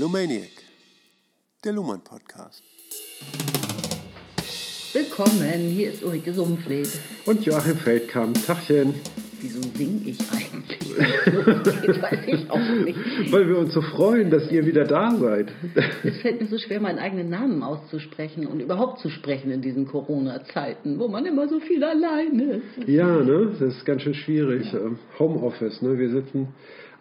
[0.00, 0.48] Lumaniac,
[1.62, 2.62] der Luhmann Podcast.
[4.94, 6.88] Willkommen, hier ist Ulrike Sumpfled.
[7.26, 8.46] Und Joachim Feldkamp.
[8.46, 8.94] Tachchen.
[9.42, 10.80] Wieso singe ich eigentlich?
[11.64, 12.98] Das weiß ich auch nicht.
[13.30, 15.52] Weil wir uns so freuen, dass ihr wieder da seid.
[16.02, 19.86] Es fällt mir so schwer, meinen eigenen Namen auszusprechen und überhaupt zu sprechen in diesen
[19.86, 22.88] Corona-Zeiten, wo man immer so viel alleine ist.
[22.88, 23.54] Ja, ne?
[23.58, 24.72] Das ist ganz schön schwierig.
[24.72, 25.98] Ähm, Homeoffice, ne?
[25.98, 26.48] Wir sitzen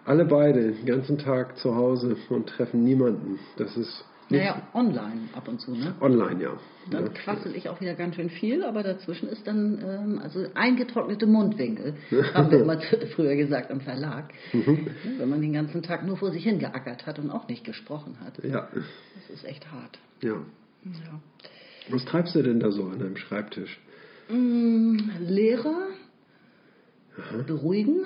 [0.09, 3.39] alle beide den ganzen Tag zu Hause und treffen niemanden.
[3.57, 5.93] Das ist Naja, online ab und zu, ne?
[6.01, 6.53] online, ja.
[6.91, 7.09] Dann ja.
[7.11, 11.93] quassel ich auch wieder ganz schön viel, aber dazwischen ist dann ähm, also eingetrocknete Mundwinkel,
[12.33, 12.79] haben wir immer
[13.15, 14.33] früher gesagt am Verlag.
[14.53, 14.87] Mhm.
[15.19, 18.43] Wenn man den ganzen Tag nur vor sich hingeackert hat und auch nicht gesprochen hat.
[18.43, 19.99] Ja, Das ist echt hart.
[20.21, 20.35] ja.
[20.85, 21.19] Ja.
[21.91, 23.79] Was treibst du denn da so an deinem Schreibtisch?
[24.29, 25.87] Mm, Lehrer
[27.45, 28.05] beruhigen.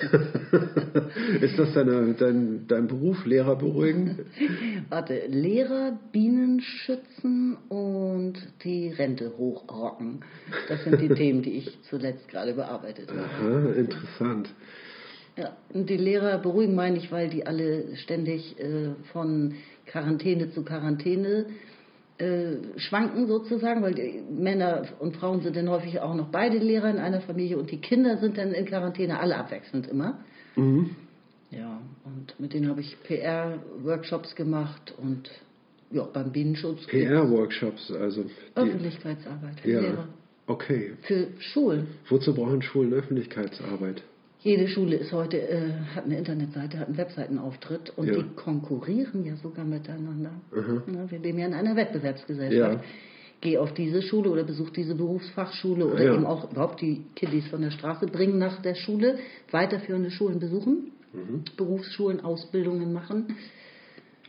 [1.40, 4.18] ist das deine, dein, dein Beruf, Lehrer beruhigen?
[4.88, 8.34] Warte, Lehrer, Bienen schützen und
[8.64, 10.20] die Rente hochrocken.
[10.68, 13.20] Das sind die Themen, die ich zuletzt gerade bearbeitet habe.
[13.20, 14.48] Aha, interessant.
[15.36, 19.54] Ja, und die Lehrer beruhigen meine ich, weil die alle ständig äh, von
[19.86, 21.46] Quarantäne zu Quarantäne
[22.20, 26.90] äh, schwanken sozusagen, weil die Männer und Frauen sind dann häufig auch noch beide Lehrer
[26.90, 30.18] in einer Familie und die Kinder sind dann in Quarantäne, alle abwechselnd immer.
[30.54, 30.96] Mhm.
[31.50, 35.30] Ja, und mit denen habe ich PR-Workshops gemacht und
[35.90, 38.24] ja, beim Bienenschutz PR-Workshops, also.
[38.54, 40.08] Öffentlichkeitsarbeit ja, Lehrer.
[40.46, 40.92] okay.
[41.02, 41.88] Für Schulen.
[42.08, 44.02] Wozu brauchen Schulen Öffentlichkeitsarbeit?
[44.42, 48.14] Jede Schule ist heute, äh, hat eine Internetseite, hat einen Webseitenauftritt und Ja.
[48.14, 50.30] die konkurrieren ja sogar miteinander.
[50.54, 50.82] Mhm.
[50.86, 52.74] Na, wir leben ja in einer Wettbewerbsgesellschaft.
[52.76, 52.80] Ja.
[53.42, 56.14] Geh auf diese Schule oder besuch diese Berufsfachschule oder Ja.
[56.14, 59.18] eben auch überhaupt die Kiddies von der Straße bringen nach der Schule,
[59.50, 61.44] weiterführende Schulen besuchen, Mhm.
[61.56, 63.36] Berufsschulen, Ausbildungen machen.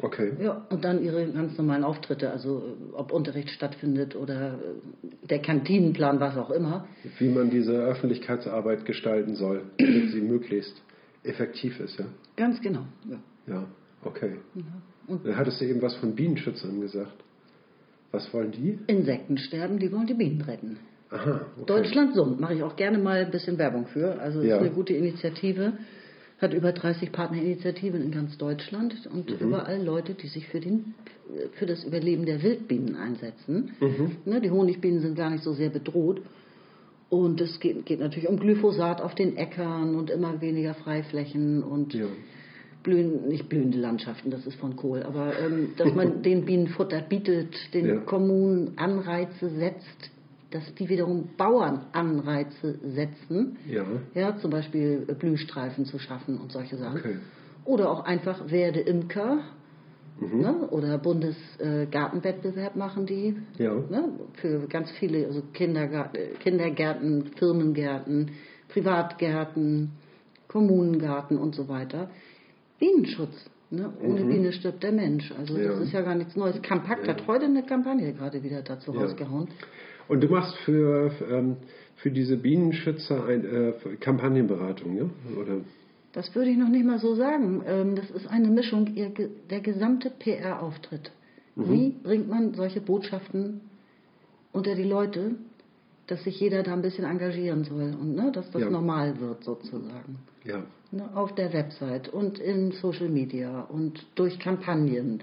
[0.02, 0.32] Okay.
[0.42, 5.40] Ja, und dann ihre ganz normalen Auftritte, also äh, ob Unterricht stattfindet oder äh, der
[5.40, 6.88] Kantinenplan, was auch immer.
[7.20, 10.82] Wie man diese Öffentlichkeitsarbeit gestalten soll, damit sie möglichst
[11.24, 12.06] effektiv ist, ja?
[12.36, 12.86] Ganz genau.
[13.10, 13.20] Ja.
[13.48, 13.68] Ja,
[14.04, 14.38] okay.
[15.08, 17.14] Und Dann hattest du eben was von Bienenschützern gesagt.
[18.12, 18.80] Was wollen die?
[18.88, 20.78] Insektensterben, die wollen die Bienen retten.
[21.12, 21.66] Aha, okay.
[21.66, 24.20] Deutschland Sund mache ich auch gerne mal ein bisschen Werbung für.
[24.20, 24.56] Also Ja.
[24.56, 25.74] ist eine gute Initiative.
[26.42, 29.48] Hat über 30 Partnerinitiativen in ganz Deutschland und Mhm.
[29.48, 30.96] überall Leute, die sich für, den,
[31.54, 33.76] für das Überleben der Wildbienen einsetzen.
[33.80, 34.16] Mhm.
[34.26, 36.22] Ne, die Honigbienen sind gar nicht so sehr bedroht.
[37.12, 41.94] Und es geht, geht natürlich um Glyphosat auf den Äckern und immer weniger Freiflächen und
[41.94, 42.06] Ja.
[42.84, 47.02] blühen, nicht blühende Landschaften, das ist von Kohl, aber ähm, dass man den Bienen Futter
[47.02, 47.96] bietet, den Ja.
[47.98, 50.10] Kommunen Anreize setzt,
[50.52, 53.86] dass die wiederum Bauern Anreize setzen, Ja.
[54.14, 57.00] ja, zum Beispiel äh, Blühstreifen zu schaffen und solche Sachen.
[57.00, 57.16] Okay.
[57.66, 59.40] Oder auch einfach werde Imker
[60.20, 60.40] Mhm.
[60.42, 60.68] ne?
[60.70, 63.74] oder Bundesgartenwettbewerb machen die Ja.
[63.74, 64.10] ne?
[64.34, 68.32] für ganz viele, also Kindergarten, Kindergärten, Firmengärten,
[68.70, 69.92] Privatgärten,
[70.48, 72.10] Kommunengarten und so weiter.
[72.80, 73.34] Bienenschutz.
[73.70, 73.90] Ne?
[74.04, 75.32] Ohne Biene stirbt der Mensch.
[75.38, 75.62] Also Mhm.
[75.64, 75.70] Ja.
[75.70, 76.62] das ist ja gar nichts Neues.
[76.62, 79.02] Kampakt hat heute eine Kampagne gerade wieder dazu Ja.
[79.02, 79.48] rausgehauen.
[80.12, 81.56] Und du machst für, ähm,
[81.96, 85.06] für diese Bienenschützer ein, äh, Kampagnenberatung, ja?
[85.42, 85.62] Oder?
[86.12, 87.64] Das würde ich noch nicht mal so sagen.
[87.66, 89.12] Ähm, Das ist eine Mischung, ihr
[89.50, 91.12] der gesamte PR-Auftritt.
[91.56, 93.62] Wie bringt man solche Botschaften
[94.52, 95.36] unter die Leute,
[96.08, 98.70] dass sich jeder da ein bisschen engagieren soll und ne, dass das Ja.
[98.70, 100.18] normal wird sozusagen.
[100.44, 100.64] Ja.
[100.92, 105.22] Ne, auf der Website und in Social Media und durch Kampagnen.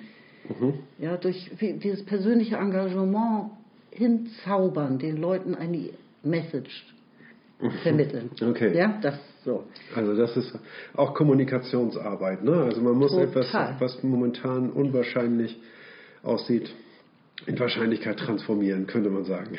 [0.48, 0.72] Mhm.
[0.98, 3.50] Ja, durch wie- dieses persönliche Engagement
[3.98, 5.90] hinzaubern, den Leuten eine
[6.22, 6.86] Message
[7.82, 8.30] vermitteln.
[8.40, 8.76] Okay.
[8.76, 9.14] Ja, das
[9.44, 9.64] so.
[9.94, 10.56] Also das ist
[10.94, 12.52] auch Kommunikationsarbeit, ne?
[12.64, 13.28] Also man muss Total.
[13.28, 15.56] etwas, was momentan unwahrscheinlich
[16.22, 16.70] aussieht,
[17.46, 19.56] in Wahrscheinlichkeit transformieren, könnte man sagen.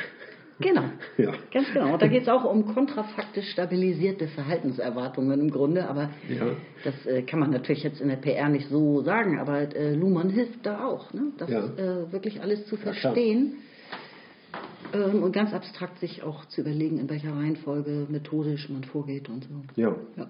[0.60, 0.84] Genau.
[1.18, 1.32] Ja.
[1.54, 1.94] Ganz genau.
[1.94, 6.48] Und da geht es auch um kontrafaktisch stabilisierte Verhaltenserwartungen im Grunde, aber Ja.
[6.84, 10.30] das äh, kann man natürlich jetzt in der PR nicht so sagen, aber äh, Luhmann
[10.30, 11.32] hilft da auch, ne?
[11.38, 11.64] das Ja.
[11.66, 13.54] äh, wirklich alles zu verstehen
[14.94, 19.44] ähm, und ganz abstrakt sich auch zu überlegen, in welcher Reihenfolge methodisch man vorgeht und
[19.46, 19.82] so.
[19.82, 19.96] Ja.
[20.18, 20.30] Ja.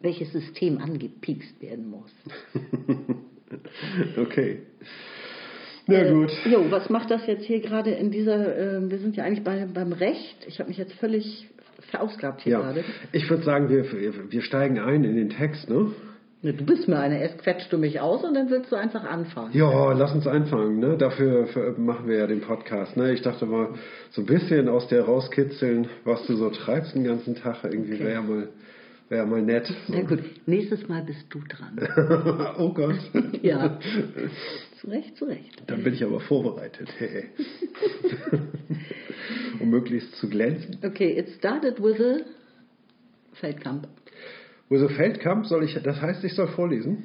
[0.00, 2.12] Welches System angepiekst werden muss.
[4.16, 4.62] Okay.
[5.86, 6.32] Na gut.
[6.44, 9.44] Äh, jo, was macht das jetzt hier gerade in dieser, äh, wir sind ja eigentlich
[9.44, 10.36] bei, beim Recht.
[10.48, 11.48] Ich habe mich jetzt völlig
[11.90, 12.60] verausgabt hier Ja.
[12.60, 12.84] gerade.
[13.12, 13.84] Ich würde sagen, wir,
[14.30, 15.92] wir steigen ein in den Text, ne?
[16.42, 19.04] Ne, Du bist mir eine, erst quetscht du mich aus und dann willst du einfach
[19.04, 19.52] anfangen.
[19.54, 20.78] Ja, lass uns anfangen.
[20.78, 20.96] Ne?
[20.96, 22.96] Dafür für, machen wir ja den Podcast.
[22.96, 23.12] Ne?
[23.12, 23.70] Ich dachte mal,
[24.10, 27.64] so ein bisschen aus der rauskitzeln, was du so treibst den ganzen Tag.
[27.64, 28.04] Irgendwie Okay.
[28.04, 28.48] wäre ja mal
[29.08, 29.72] Wäre ja mal nett.
[29.86, 31.78] Na gut, nächstes Mal bist du dran.
[32.58, 32.98] oh Gott.
[33.42, 33.78] ja.
[34.80, 35.62] Zu Recht, zu Recht.
[35.68, 36.88] Dann bin ich aber vorbereitet.
[39.60, 40.78] um möglichst zu glänzen.
[40.84, 42.16] Okay, it started with a
[43.34, 43.86] Feldkamp.
[44.70, 47.04] A Feldkamp soll ich, das heißt, ich soll vorlesen?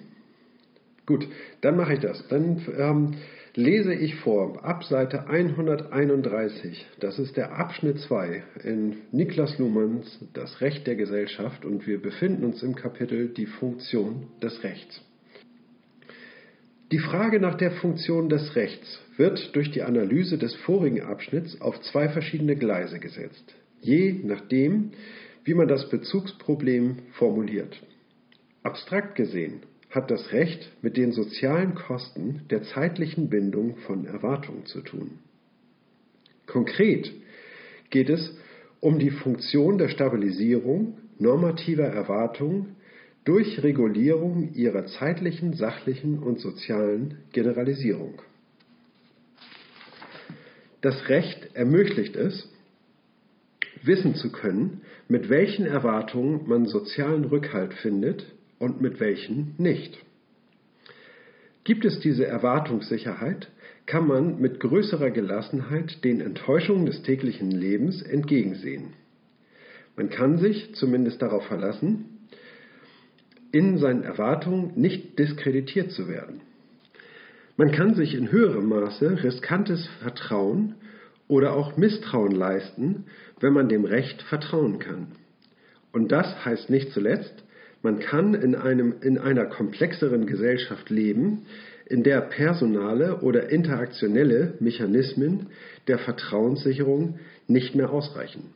[1.06, 1.28] Gut,
[1.62, 2.28] dann mache ich das.
[2.28, 3.16] Dann ähm,
[3.56, 10.62] lese ich vor, ab Seite 131, das ist der Abschnitt 2 in Niklas Luhmanns Das
[10.62, 15.02] Recht der Gesellschaft und wir befinden uns im Kapitel Die Funktion des Rechts.
[16.92, 21.80] Die Frage nach der Funktion des Rechts wird durch die Analyse des vorigen Abschnitts auf
[21.82, 24.92] zwei verschiedene Gleise gesetzt, je nachdem,
[25.44, 27.82] wie man das Bezugsproblem formuliert.
[28.64, 34.82] Abstrakt gesehen hat das Recht mit den sozialen Kosten der zeitlichen Bindung von Erwartungen zu
[34.82, 35.20] tun.
[36.48, 37.12] Konkret
[37.90, 38.38] geht es
[38.80, 42.76] um die Funktion der Stabilisierung normativer Erwartungen
[43.26, 48.22] durch Regulierung ihrer zeitlichen, sachlichen und sozialen Generalisierung.
[50.82, 52.50] Das Recht ermöglicht es,
[53.84, 58.26] wissen zu können, mit welchen Erwartungen man sozialen Rückhalt findet
[58.60, 59.98] und mit welchen nicht.
[61.66, 63.50] Gibt es diese Erwartungssicherheit,
[63.86, 68.94] kann man mit größerer Gelassenheit den Enttäuschungen des täglichen Lebens entgegensehen.
[69.98, 72.06] Man kann sich zumindest darauf verlassen,
[73.52, 76.40] in seinen Erwartungen nicht diskreditiert zu werden.
[77.58, 80.76] Man kann sich in höherem Maße riskantes Vertrauen
[81.32, 83.06] oder auch Misstrauen leisten,
[83.40, 85.14] wenn man dem Recht vertrauen kann.
[85.94, 87.34] Und das heißt nicht zuletzt,
[87.82, 91.46] man kann in, einem, in einer komplexeren Gesellschaft leben,
[91.86, 95.48] in der personale oder interaktionelle Mechanismen
[95.88, 98.54] der Vertrauenssicherung nicht mehr ausreichen.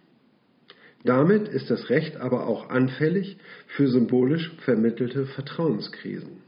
[1.06, 3.38] Damit ist das Recht aber auch anfällig
[3.68, 6.42] für symbolisch vermittelte Vertrauenskrisen.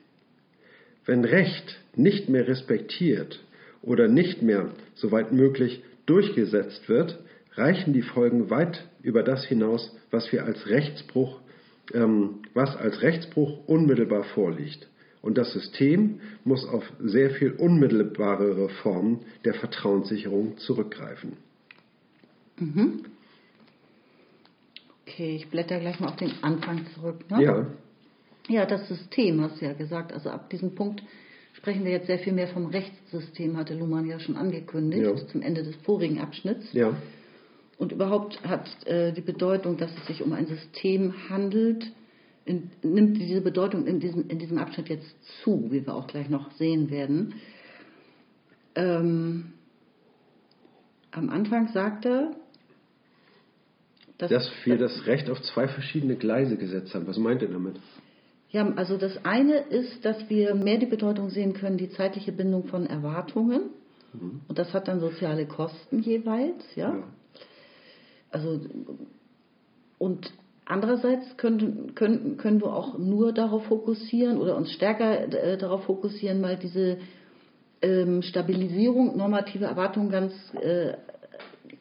[1.06, 3.42] Wenn Recht nicht mehr respektiert
[3.82, 7.20] oder nicht mehr, soweit möglich, durchgesetzt wird,
[7.54, 11.40] reichen die Folgen weit über das hinaus, was wir als Rechtsbruch
[11.94, 14.88] ähm, was als Rechtsbruch unmittelbar vorliegt.
[15.22, 21.38] Und das System muss auf sehr viel unmittelbarere Formen der Vertrauenssicherung zurückgreifen.
[22.58, 23.06] Mhm.
[25.06, 27.30] Okay, ich blätter gleich mal auf den Anfang zurück.
[27.30, 27.44] Ne?
[27.44, 27.68] Ja.
[28.50, 30.14] Ja, das System hast du ja gesagt.
[30.14, 31.04] Also ab diesem Punkt
[31.58, 35.28] sprechen wir jetzt sehr viel mehr vom Rechtssystem, hatte Luhmann ja schon angekündigt, ja.
[35.28, 36.72] zum Ende des vorigen Abschnitts.
[36.74, 36.96] Ja.
[37.80, 41.92] Und überhaupt hat äh, die Bedeutung, dass es sich um ein System handelt,
[42.46, 45.08] in, nimmt diese Bedeutung in diesem, in diesem Abschnitt jetzt
[45.44, 47.36] zu, wie wir auch gleich noch sehen werden.
[48.76, 49.54] Ähm,
[51.12, 52.36] am Anfang sagt er,
[54.20, 57.08] dass, dass wir das Recht auf zwei verschiedene Gleise gesetzt haben.
[57.08, 57.80] Was meint er damit?
[58.58, 62.64] Ja, also das eine ist, dass wir mehr die Bedeutung sehen können, die zeitliche Bindung
[62.64, 63.70] von Erwartungen.
[64.14, 64.42] Mhm.
[64.48, 66.96] Und das hat dann soziale Kosten jeweils, ja.
[66.96, 67.04] ja.
[68.32, 68.60] Also,
[70.00, 70.34] und
[70.66, 76.42] andererseits können, können, können wir auch nur darauf fokussieren oder uns stärker äh, darauf fokussieren,
[76.42, 76.98] mal diese
[77.84, 80.94] ähm, Stabilisierung normativer Erwartungen ganz äh,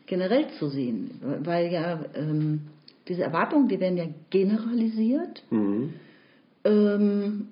[0.04, 1.22] generell zu sehen.
[1.42, 2.68] Weil ja ähm,
[3.08, 5.42] diese Erwartungen, die werden ja generalisiert.
[5.48, 5.94] Mhm.
[6.66, 7.48] Ähm,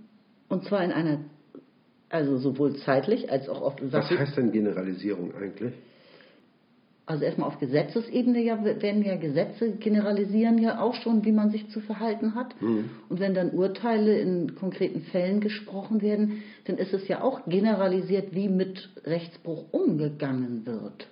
[0.49, 1.21] und zwar in einer,
[2.09, 5.73] also sowohl zeitlich als auch auf Was heißt denn Generalisierung eigentlich?
[7.07, 11.69] also erstmal auf Gesetzesebene ja, werden ja Gesetze generalisieren ja auch schon, wie man sich
[11.69, 12.61] zu verhalten hat.
[12.63, 12.91] Mhm.
[13.09, 18.35] Und wenn dann Urteile in konkreten Fällen gesprochen werden, dann ist es ja auch generalisiert,
[18.35, 21.09] wie mit Rechtsbruch umgegangen wird.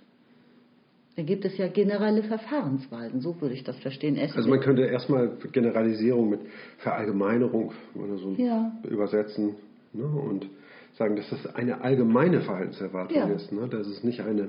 [1.16, 4.16] Da gibt es ja generelle Verfahrensweisen, so würde ich das verstehen.
[4.16, 6.40] Es also man könnte erstmal Generalisierung mit
[6.78, 8.72] Verallgemeinerung oder so ja.
[8.88, 9.56] übersetzen
[9.92, 10.06] ne?
[10.06, 10.48] und
[10.94, 13.26] sagen, dass das eine allgemeine Verhaltenserwartung ja.
[13.26, 13.68] ist, ne?
[13.68, 14.48] dass es nicht eine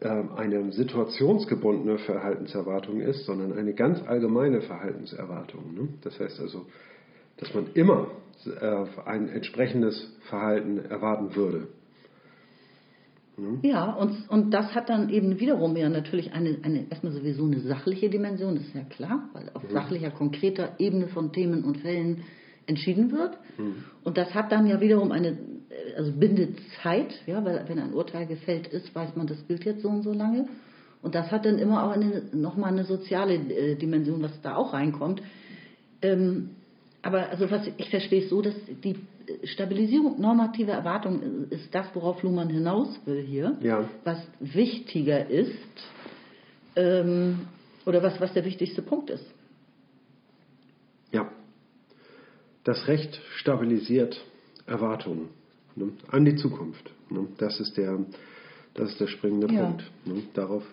[0.00, 5.72] ähm, eine situationsgebundene Verhaltenserwartung ist, sondern eine ganz allgemeine Verhaltenserwartung.
[5.72, 5.88] Ne?
[6.02, 6.66] Das heißt also,
[7.36, 8.08] dass man immer
[8.44, 11.68] äh, ein entsprechendes Verhalten erwarten würde.
[13.36, 13.58] Ne?
[13.62, 17.60] Ja, und, und das hat dann eben wiederum ja natürlich eine, eine erstmal sowieso eine
[17.60, 19.72] sachliche Dimension, das ist ja klar, weil auf mhm.
[19.72, 22.22] sachlicher, konkreter Ebene von Themen und Fällen
[22.66, 23.38] entschieden wird.
[23.58, 23.84] Mhm.
[24.04, 25.36] Und das hat dann ja wiederum eine
[25.96, 29.82] also bindet Zeit, ja, weil wenn ein Urteil gefällt ist, weiß man, das gilt jetzt
[29.82, 30.46] so und so lange.
[31.02, 34.72] Und das hat dann immer auch eine, nochmal eine soziale äh, Dimension, was da auch
[34.72, 35.22] reinkommt.
[36.02, 36.50] Ähm,
[37.02, 38.96] aber also was ich verstehe es so, dass die
[39.44, 43.56] Stabilisierung normativer Erwartungen ist das, worauf Luhmann hinaus will hier.
[43.60, 43.88] Ja.
[44.04, 45.50] Was wichtiger ist
[46.76, 47.46] ähm,
[47.86, 49.24] oder was, was der wichtigste Punkt ist.
[51.12, 51.30] Ja.
[52.64, 54.20] das Recht stabilisiert
[54.66, 55.28] Erwartungen
[55.76, 56.90] ne, an die Zukunft.
[57.10, 57.26] Ne.
[57.38, 57.98] Das, ist der,
[58.74, 59.64] das ist der springende ja.
[59.64, 59.84] Punkt.
[60.04, 60.22] Ne.
[60.34, 60.64] Darauf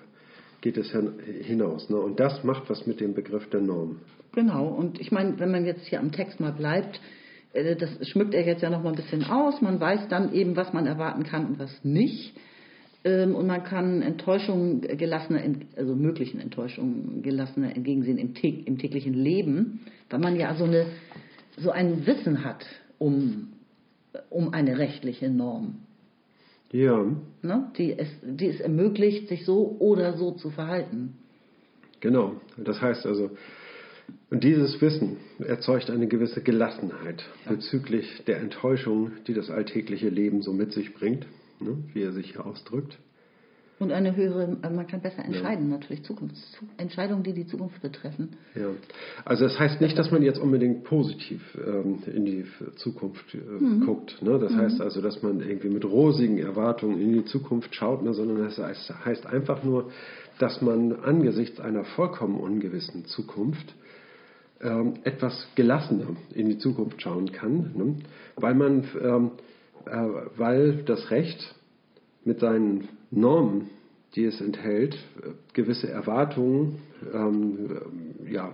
[0.62, 1.90] geht es hinaus.
[1.90, 1.98] Ne?
[1.98, 4.00] Und das macht was mit dem Begriff der Norm.
[4.34, 4.68] Genau.
[4.68, 7.02] Und ich meine, wenn man jetzt hier am Text mal bleibt,
[7.54, 9.62] das schmückt er jetzt ja noch mal ein bisschen aus.
[9.62, 12.34] Man weiß dann eben, was man erwarten kann und was nicht.
[13.04, 15.42] Ähm, und man kann Enttäuschungen gelassener,
[15.76, 18.34] also möglichen Enttäuschungen gelassener entgegensehen im,
[18.66, 20.86] im täglichen Leben, weil man ja so, eine,
[21.58, 22.66] so ein Wissen hat
[23.00, 23.50] um,
[24.30, 25.76] um eine rechtliche Norm.
[26.72, 27.06] Ja.
[27.42, 27.72] Ne?
[27.78, 31.18] Die, es, die es ermöglicht, sich so oder so zu verhalten.
[32.00, 32.36] Genau.
[32.58, 33.32] Das heißt also,
[34.30, 37.52] und dieses Wissen erzeugt eine gewisse Gelassenheit ja.
[37.52, 41.26] bezüglich der Enttäuschung, die das alltägliche Leben so mit sich bringt
[41.62, 42.98] ne, wie er sich hier ausdrückt.
[43.80, 45.78] Und eine höhere, also man kann besser entscheiden, ja.
[45.78, 46.40] natürlich Zukunfts
[46.78, 48.36] Entscheidungen, die die Zukunft betreffen.
[48.54, 48.68] Ja,
[49.26, 53.84] also das heißt nicht, dass man jetzt unbedingt positiv ähm, in die Zukunft äh, mhm.
[53.84, 54.22] guckt.
[54.22, 54.38] Ne?
[54.38, 54.58] Das mhm.
[54.58, 58.14] heißt also, dass man irgendwie mit rosigen Erwartungen in die Zukunft schaut, ne?
[58.14, 59.90] sondern das heißt einfach nur,
[60.38, 63.74] dass man angesichts einer vollkommen ungewissen Zukunft
[64.62, 67.96] ähm, etwas gelassener in die Zukunft schauen kann, ne?
[68.36, 69.32] weil man ähm,
[69.86, 71.56] äh, weil das Recht
[72.24, 73.70] mit seinen Normen,
[74.16, 74.98] die es enthält,
[75.54, 76.80] gewisse Erwartungen
[77.14, 77.82] ähm,
[78.30, 78.52] ja,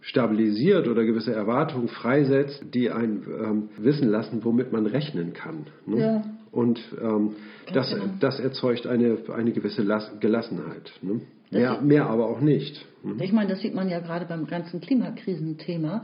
[0.00, 5.66] stabilisiert oder gewisse Erwartungen freisetzt, die einen ähm, wissen lassen, womit man rechnen kann.
[5.86, 6.00] Ne?
[6.00, 6.24] Ja.
[6.50, 7.36] Und ähm,
[7.74, 8.04] das, genau.
[8.20, 10.90] das erzeugt eine, eine gewisse Las Gelassenheit.
[11.02, 11.20] Ne?
[11.50, 12.84] Mehr, mehr aber auch nicht.
[13.02, 13.24] Ne?
[13.24, 16.02] Ich meine, das sieht man ja gerade beim ganzen Klimakrisenthema,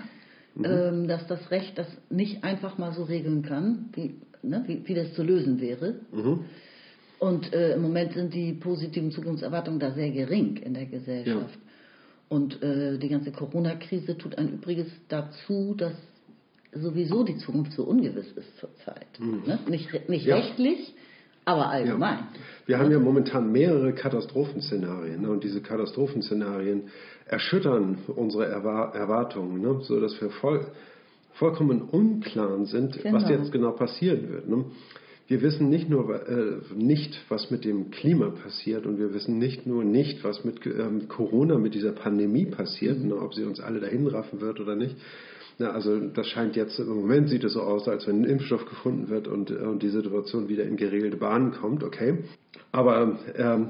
[0.54, 0.64] mhm.
[0.64, 4.94] ähm, dass das Recht das nicht einfach mal so regeln kann, wie ne, wie, wie,
[4.94, 6.00] das zu lösen wäre.
[6.12, 6.44] Mhm.
[7.18, 11.54] Und äh, im Moment sind die positiven Zukunftserwartungen da sehr gering in der Gesellschaft.
[11.54, 11.60] Ja.
[12.28, 15.94] Und äh, die ganze Corona-Krise tut ein Übriges dazu, dass
[16.72, 19.06] sowieso die Zukunft so ungewiss ist zurzeit.
[19.18, 19.42] Mhm.
[19.46, 19.58] Ne?
[19.68, 20.36] Nicht, nicht ja.
[20.36, 20.94] rechtlich,
[21.44, 22.18] aber allgemein.
[22.18, 22.26] Ja.
[22.66, 25.30] Wir haben ja momentan mehrere Katastrophenszenarien ne?
[25.30, 26.84] und diese Katastrophenszenarien
[27.26, 29.80] erschüttern unsere Erwartungen, ne?
[29.82, 30.66] sodass wir voll
[31.34, 33.16] vollkommen unklar sind, genau.
[33.16, 34.48] was jetzt genau passieren wird.
[34.48, 34.66] Ne?
[35.26, 39.66] Wir wissen nicht nur äh, nicht, was mit dem Klima passiert und wir wissen nicht
[39.66, 43.08] nur nicht, was mit ähm, Corona, mit dieser Pandemie passiert, mhm.
[43.08, 44.96] ne, ob sie uns alle dahin raffen wird oder nicht.
[45.58, 48.66] Na, also das scheint jetzt, im Moment sieht es so aus, als wenn ein Impfstoff
[48.66, 52.18] gefunden wird und, äh, und die Situation wieder in geregelte Bahnen kommt, okay.
[52.72, 53.68] Aber ähm,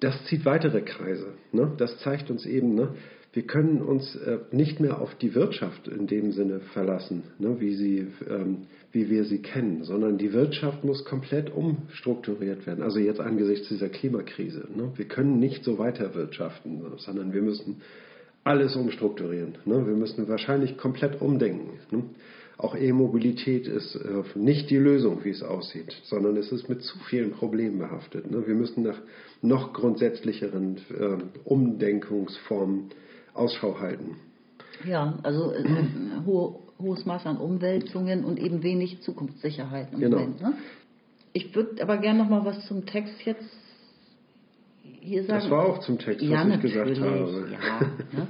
[0.00, 1.28] das zieht weitere Kreise.
[1.52, 1.72] Ne?
[1.78, 2.94] Das zeigt uns eben, ne?
[3.32, 7.74] wir können uns äh, nicht mehr auf die Wirtschaft in dem Sinne verlassen, ne, wie,
[7.74, 12.82] sie, ähm, wie wir sie kennen, sondern die Wirtschaft muss komplett umstrukturiert werden.
[12.82, 14.66] Also jetzt angesichts dieser Klimakrise.
[14.74, 14.90] Ne.
[14.96, 17.82] Wir können nicht so weiter wirtschaften, sondern wir müssen
[18.44, 19.58] alles umstrukturieren.
[19.64, 19.86] Ne.
[19.86, 21.78] Wir müssen wahrscheinlich komplett umdenken.
[21.90, 22.04] Ne.
[22.56, 26.98] Auch E-Mobilität ist äh, nicht die Lösung, wie es aussieht, sondern es ist mit zu
[27.08, 28.30] vielen Problemen behaftet.
[28.30, 28.46] Ne.
[28.46, 28.98] Wir müssen nach
[29.42, 32.90] noch grundsätzlicheren äh, Umdenkungsformen
[33.32, 34.16] Ausschau halten.
[34.86, 35.64] Ja, also äh,
[36.26, 40.18] hohe, hohes Maß an Umwälzungen und eben wenig Zukunftssicherheit im genau.
[40.18, 40.42] Moment.
[40.42, 40.54] Ne?
[41.32, 43.59] Ich würde aber gerne noch mal was zum Text jetzt
[45.00, 45.40] hier sagen.
[45.40, 47.48] Das war auch zum Text, ja, was ich gesagt habe.
[47.52, 47.80] Ja,
[48.12, 48.26] ne?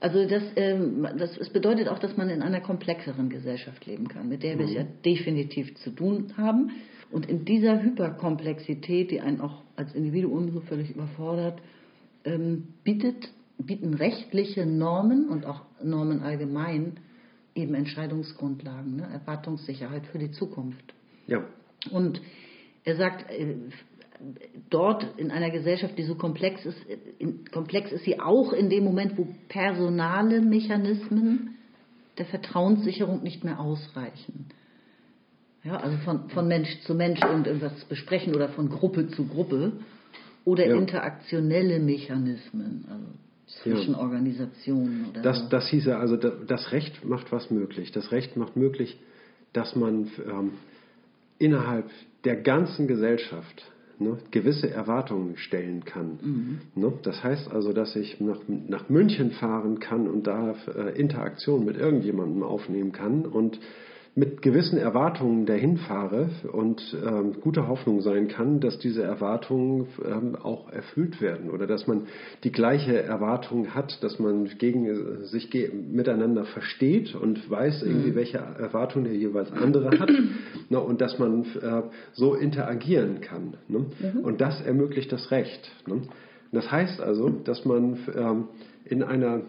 [0.00, 4.28] Also das, ähm, das, es bedeutet auch, dass man in einer komplexeren Gesellschaft leben kann,
[4.28, 4.76] mit der wir es mhm.
[4.76, 6.72] ja definitiv zu tun haben.
[7.10, 11.60] Und in dieser Hyperkomplexität, die einen auch als Individuum so völlig überfordert,
[12.24, 13.28] ähm, bietet
[13.58, 16.98] bieten rechtliche Normen und auch Normen allgemein
[17.54, 19.08] eben Entscheidungsgrundlagen, ne?
[19.12, 20.94] Erwartungssicherheit für die Zukunft.
[21.26, 21.44] Ja.
[21.90, 22.20] Und
[22.84, 23.54] er sagt, äh,
[24.70, 26.78] dort in einer Gesellschaft, die so komplex ist,
[27.18, 31.56] in, komplex ist sie auch in dem Moment, wo personale Mechanismen
[32.18, 34.46] der Vertrauenssicherung nicht mehr ausreichen.
[35.64, 39.72] Ja, also von, von Mensch zu Mensch irgendwas besprechen oder von Gruppe zu Gruppe
[40.44, 40.76] oder ja.
[40.76, 42.84] interaktionelle Mechanismen.
[42.88, 43.06] Also
[43.62, 43.98] zwischen ja.
[43.98, 45.06] Organisationen.
[45.10, 47.92] Oder das, das hieße also, das Recht macht was möglich.
[47.92, 48.98] Das Recht macht möglich,
[49.52, 50.52] dass man ähm,
[51.38, 51.90] innerhalb
[52.24, 56.18] der ganzen Gesellschaft ne, gewisse Erwartungen stellen kann.
[56.22, 56.60] Mhm.
[56.74, 56.92] Ne?
[57.02, 61.76] Das heißt also, dass ich nach, nach München fahren kann und da äh, Interaktion mit
[61.76, 63.58] irgendjemandem aufnehmen kann und
[64.16, 70.36] mit gewissen Erwartungen dahin fahre und ähm, gute Hoffnung sein kann, dass diese Erwartungen ähm,
[70.36, 72.06] auch erfüllt werden oder dass man
[72.44, 78.14] die gleiche Erwartung hat, dass man gegen sich ge miteinander versteht und weiß irgendwie, mhm.
[78.14, 80.10] welche Erwartungen der jeweils andere hat
[80.68, 83.56] ne, und dass man äh, so interagieren kann.
[83.66, 83.86] Ne?
[83.98, 84.20] Mhm.
[84.20, 85.72] Und das ermöglicht das Recht.
[85.88, 86.02] Ne?
[86.52, 88.44] Das heißt also, dass man ähm,
[88.84, 89.40] in einer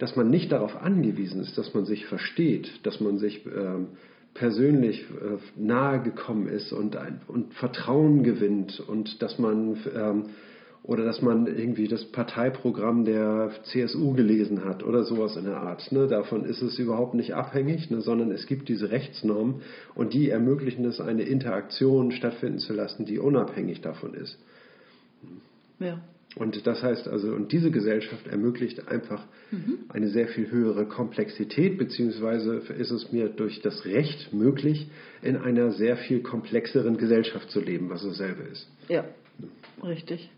[0.00, 3.88] dass man nicht darauf angewiesen ist, dass man sich versteht, dass man sich ähm,
[4.34, 10.24] persönlich äh, nahe gekommen ist und, ein, und Vertrauen gewinnt und dass man ähm,
[10.82, 15.92] oder dass man irgendwie das Parteiprogramm der CSU gelesen hat oder sowas in der Art.
[15.92, 16.06] Ne?
[16.06, 18.00] Davon ist es überhaupt nicht abhängig, ne?
[18.00, 19.62] sondern es gibt diese Rechtsnormen
[19.94, 24.38] und die ermöglichen es, eine Interaktion stattfinden zu lassen, die unabhängig davon ist.
[25.78, 26.00] Ja.
[26.36, 29.80] Und das heißt also, und diese Gesellschaft ermöglicht einfach mhm.
[29.88, 34.88] eine sehr viel höhere Komplexität, beziehungsweise ist es mir durch das Recht möglich,
[35.22, 38.68] in einer sehr viel komplexeren Gesellschaft zu leben, was dasselbe ist.
[38.88, 39.04] Ja,
[39.82, 40.30] richtig.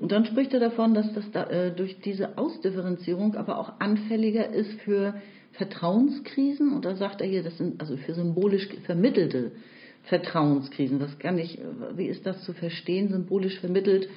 [0.00, 4.50] Und dann spricht er davon, dass das da, äh, durch diese Ausdifferenzierung aber auch anfälliger
[4.50, 5.14] ist für
[5.52, 6.72] Vertrauenskrisen.
[6.72, 9.52] Und da sagt er hier, das sind also für symbolisch vermittelte
[10.04, 11.00] Vertrauenskrisen.
[11.00, 11.58] Was kann ich,
[11.96, 14.08] wie ist das zu verstehen, symbolisch vermittelt?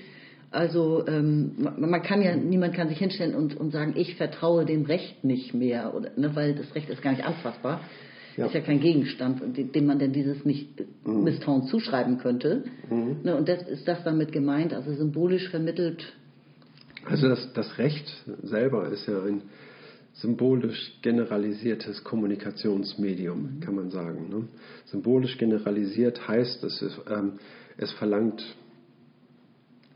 [0.55, 4.85] Also ähm, man kann ja, niemand kann sich hinstellen und, und sagen, ich vertraue dem
[4.85, 7.81] Recht nicht mehr, oder, ne, weil das Recht ist gar nicht anfassbar.
[8.38, 8.45] Ja.
[8.45, 11.24] Ist ja kein Gegenstand, dem man denn dieses nicht mhm.
[11.24, 12.63] Misstrauen zuschreiben könnte.
[12.89, 13.17] Mhm.
[13.24, 16.05] Ne, und das ist das damit gemeint, also symbolisch vermittelt.
[17.05, 18.05] Also das, das Recht
[18.43, 19.41] selber ist ja ein
[20.13, 23.59] symbolisch generalisiertes Kommunikationsmedium, mhm.
[23.59, 24.29] kann man sagen.
[24.29, 24.47] Ne?
[24.85, 27.33] Symbolisch generalisiert heißt, es, ist, ähm,
[27.77, 28.41] es verlangt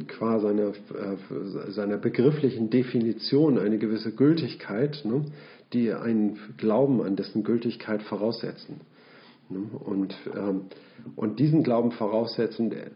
[0.07, 5.25] qua seiner, äh, seiner begrifflichen Definition eine gewisse Gültigkeit, ne,
[5.73, 8.81] die einen Glauben an dessen Gültigkeit voraussetzen.
[9.49, 10.61] Ne, und, ähm,
[11.15, 12.89] und diesen Glauben voraussetzen äh,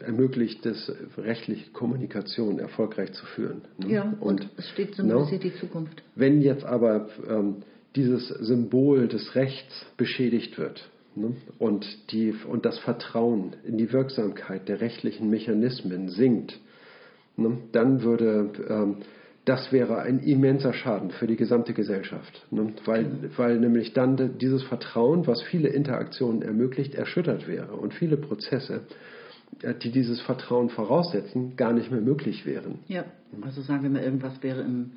[0.00, 3.62] ermöglicht es, rechtliche Kommunikation erfolgreich zu führen.
[3.78, 3.92] Ne?
[3.92, 6.02] Ja, und, und, es steht symbolisiert die Zukunft.
[6.14, 7.56] Wenn jetzt aber ähm,
[7.96, 10.93] dieses Symbol des Rechts beschädigt wird, Ne?
[11.58, 16.58] Und, die, und das Vertrauen in die Wirksamkeit der rechtlichen Mechanismen sinkt,
[17.36, 17.58] ne?
[17.72, 18.96] dann würde ähm,
[19.44, 22.72] das wäre ein immenser Schaden für die gesamte Gesellschaft, ne?
[22.86, 28.82] weil, weil nämlich dann dieses Vertrauen, was viele Interaktionen ermöglicht, erschüttert wäre und viele Prozesse,
[29.62, 32.78] äh, die dieses Vertrauen voraussetzen, gar nicht mehr möglich wären.
[32.88, 33.04] Ja,
[33.42, 34.92] also sagen wir mal, irgendwas wäre im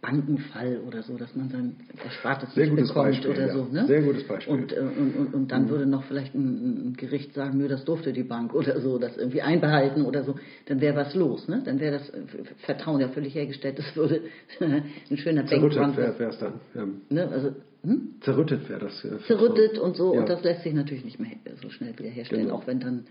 [0.00, 3.52] Bankenfall oder so, dass man sein Erspartes Sehr nicht bekommt Beispiel, oder ja.
[3.52, 3.64] so.
[3.64, 3.86] Ne?
[3.86, 4.54] Sehr gutes Beispiel.
[4.54, 5.70] Und, äh, und, und, und dann mhm.
[5.70, 9.16] würde noch vielleicht ein, ein, Gericht sagen, nö, das durfte die Bank oder so, das
[9.16, 10.36] irgendwie einbehalten oder so.
[10.66, 11.48] Dann wäre was los.
[11.48, 11.62] Ne?
[11.64, 12.20] Dann wäre das äh,
[12.58, 13.78] Vertrauen ja völlig hergestellt.
[13.78, 14.22] Das würde
[14.60, 16.60] ein schöner Zerrüttet wäre es dann.
[16.74, 16.86] Ja.
[17.10, 17.28] Ne?
[17.28, 18.14] Also, hm?
[18.20, 19.04] Zerrüttet wäre das.
[19.04, 20.14] Äh, Zerrüttet und so.
[20.14, 20.20] Ja.
[20.20, 22.56] Und das lässt sich natürlich nicht mehr so schnell wiederherstellen, genau.
[22.56, 23.04] auch wenn dann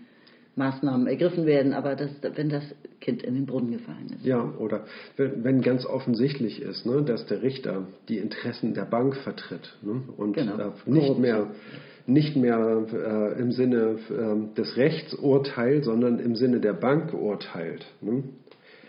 [0.58, 2.64] Maßnahmen ergriffen werden, aber das, wenn das
[3.00, 4.26] Kind in den Brunnen gefallen ist.
[4.26, 4.84] Ja, oder
[5.16, 10.02] wenn, wenn ganz offensichtlich ist, ne, dass der Richter die Interessen der Bank vertritt ne,
[10.16, 10.58] und genau.
[10.58, 11.46] äh, nicht mehr,
[12.06, 17.86] nicht mehr äh, im Sinne äh, des Rechts urteilt, sondern im Sinne der Bank urteilt.
[18.00, 18.24] Ne?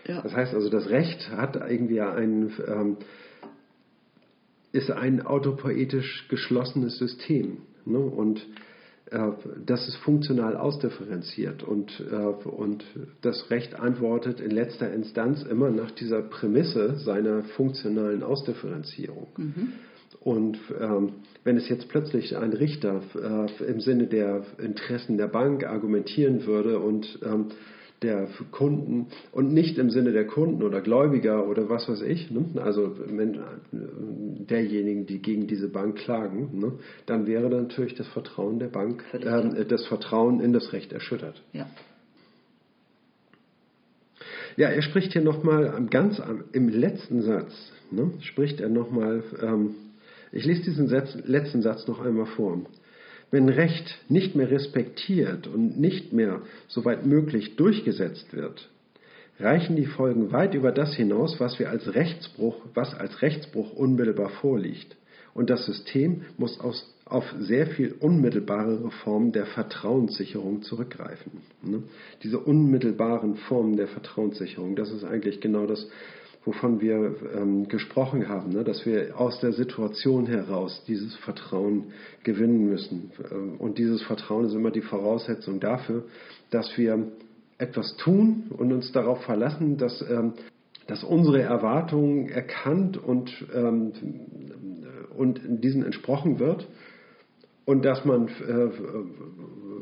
[0.06, 0.22] Ja.
[0.22, 2.96] Das heißt also, das Recht hat irgendwie ein, ähm,
[4.72, 7.58] ist ein autopoetisch geschlossenes System.
[7.84, 7.98] Ne?
[7.98, 8.44] Und
[9.66, 12.84] das ist funktional ausdifferenziert und, äh, und
[13.22, 19.26] das Recht antwortet in letzter Instanz immer nach dieser Prämisse seiner funktionalen Ausdifferenzierung.
[19.36, 19.72] Mhm.
[20.20, 25.64] Und ähm, wenn es jetzt plötzlich ein Richter äh, im Sinne der Interessen der Bank
[25.64, 27.46] argumentieren würde und ähm,
[28.02, 32.46] der Kunden und nicht im Sinne der Kunden oder Gläubiger oder was weiß ich, ne?
[32.62, 33.38] also wenn,
[34.48, 36.72] derjenigen, die gegen diese Bank klagen, ne?
[37.06, 41.42] dann wäre natürlich das Vertrauen der Bank, äh, das Vertrauen in das Recht erschüttert.
[41.52, 41.66] Ja.
[44.56, 46.20] Ja, er spricht hier nochmal ganz
[46.52, 47.52] im letzten Satz,
[47.90, 49.74] ne, spricht er nochmal, ähm,
[50.32, 52.60] ich lese diesen Satz, letzten Satz noch einmal vor.
[53.30, 58.68] Wenn Recht nicht mehr respektiert und nicht mehr, soweit möglich, durchgesetzt wird,
[59.38, 64.30] reichen die Folgen weit über das hinaus, was wir als Rechtsbruch, was als Rechtsbruch unmittelbar
[64.30, 64.96] vorliegt.
[65.32, 71.32] Und das System muss aus, auf sehr viel unmittelbarere Formen der Vertrauenssicherung zurückgreifen.
[71.62, 71.82] Ne?
[72.22, 75.88] Diese unmittelbaren Formen der Vertrauenssicherung, das ist eigentlich genau das,
[76.44, 78.64] wovon wir ähm, gesprochen haben, ne?
[78.64, 81.92] dass wir aus der Situation heraus dieses Vertrauen
[82.24, 83.12] gewinnen müssen.
[83.30, 86.04] Ähm, und dieses Vertrauen ist immer die Voraussetzung dafür,
[86.50, 87.08] dass wir
[87.58, 90.32] etwas tun und uns darauf verlassen, dass, ähm,
[90.86, 93.92] dass unsere Erwartungen erkannt und, ähm,
[95.16, 96.66] und diesen entsprochen wird
[97.66, 98.70] und dass man äh,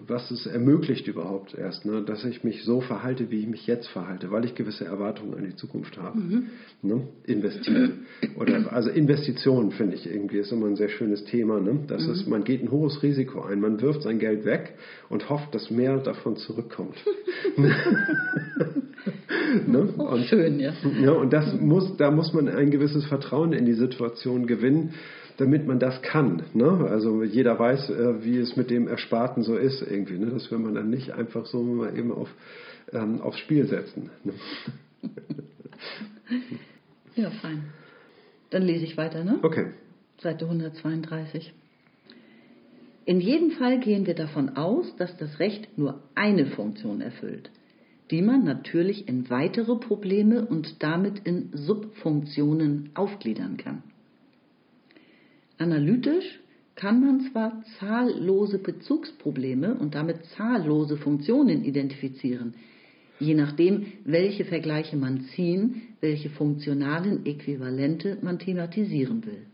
[0.09, 2.03] was es ermöglicht überhaupt erst, ne?
[2.03, 5.45] dass ich mich so verhalte, wie ich mich jetzt verhalte, weil ich gewisse Erwartungen an
[5.45, 6.19] die Zukunft habe.
[6.19, 6.47] Mhm.
[6.83, 7.03] Ne?
[7.25, 8.07] Investieren.
[8.37, 11.61] Oder, also Investitionen finde ich irgendwie ist immer ein sehr schönes Thema.
[11.61, 11.81] Ne?
[11.87, 12.13] Das mhm.
[12.13, 14.75] ist, man geht ein hohes Risiko ein, man wirft sein Geld weg
[15.09, 16.97] und hofft, dass mehr davon zurückkommt.
[19.67, 19.83] ne?
[19.97, 20.73] und, schön, ja.
[21.03, 21.13] ja.
[21.13, 24.95] Und das muss, da muss man ein gewisses Vertrauen in die Situation gewinnen
[25.39, 26.43] damit man das kann.
[26.53, 26.89] Ne?
[26.91, 30.19] Also jeder weiß, äh, wie es mit dem Ersparten so ist irgendwie.
[30.19, 30.27] Ne?
[30.27, 32.29] Das will man dann nicht einfach so mal eben auf,
[32.93, 34.11] ähm, aufs Spiel setzen.
[34.25, 34.35] Ne?
[37.15, 37.65] ja, fein.
[38.51, 39.39] Dann lese ich weiter, ne?
[39.43, 39.67] Okay.
[40.21, 41.55] Seite 132.
[43.05, 47.51] In jedem Fall gehen wir davon aus, dass das Recht nur eine Funktion erfüllt,
[48.11, 53.83] die man natürlich in weitere Probleme und damit in Subfunktionen aufgliedern kann.
[55.59, 56.41] Analytisch
[56.77, 62.55] kann man zwar zahllose Bezugsprobleme und damit zahllose Funktionen identifizieren,
[63.19, 69.47] je nachdem, welche Vergleiche man ziehen, welche funktionalen Äquivalente man thematisieren will.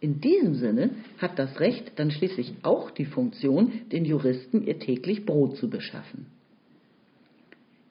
[0.00, 5.26] In diesem Sinne hat das Recht dann schließlich auch die Funktion, den Juristen ihr täglich
[5.26, 6.24] Brot zu beschaffen.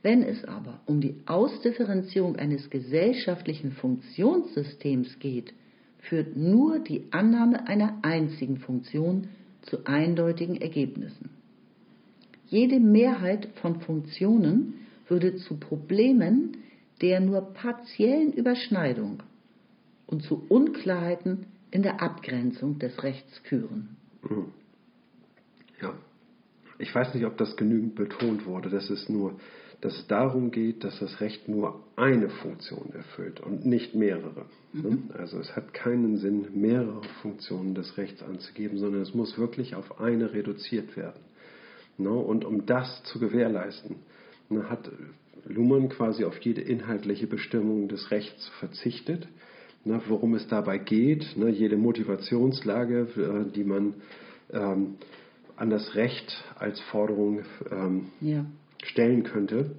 [0.01, 5.53] Wenn es aber um die Ausdifferenzierung eines gesellschaftlichen Funktionssystems geht,
[5.99, 9.27] führt nur die Annahme einer einzigen Funktion
[9.61, 11.29] zu eindeutigen Ergebnissen.
[12.47, 14.73] Jede Mehrheit von Funktionen
[15.07, 16.57] würde zu Problemen
[17.01, 19.23] der nur partiellen Überschneidung
[20.07, 23.95] und zu Unklarheiten in der Abgrenzung des Rechts führen.
[24.27, 24.45] Hm.
[25.81, 25.93] Ja,
[26.77, 28.69] ich weiß nicht, ob das genügend betont wurde.
[28.69, 29.39] Das ist nur
[29.81, 34.45] dass es darum geht, dass das Recht nur eine Funktion erfüllt und nicht mehrere.
[34.73, 34.89] Ne?
[34.89, 35.09] Mhm.
[35.17, 40.01] Also es hat keinen Sinn, mehrere Funktionen des Rechts anzugeben, sondern es muss wirklich auf
[40.01, 41.21] eine reduziert werden.
[41.97, 42.09] Ne?
[42.09, 43.97] Und um das zu gewährleisten,
[44.49, 44.91] ne, hat
[45.45, 49.27] Luhmann quasi auf jede inhaltliche Bestimmung des Rechts verzichtet.
[49.85, 53.93] Worum es dabei geht, jede Motivationslage, äh, die man
[54.51, 54.95] ähm,
[55.55, 57.39] an das Recht als Forderung
[57.71, 58.45] ähm, ja
[58.83, 59.71] stellen könnte,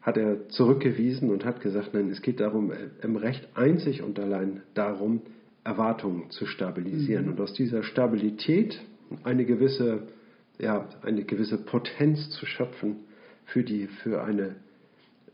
[0.00, 2.72] hat er zurückgewiesen und hat gesagt, nein, es geht darum,
[3.02, 5.22] im Recht einzig und allein darum,
[5.62, 7.32] Erwartungen zu stabilisieren mhm.
[7.32, 8.80] und aus dieser Stabilität
[9.24, 10.04] eine gewisse,
[10.58, 12.96] ja, eine gewisse Potenz zu schöpfen
[13.44, 14.56] für, die, für eine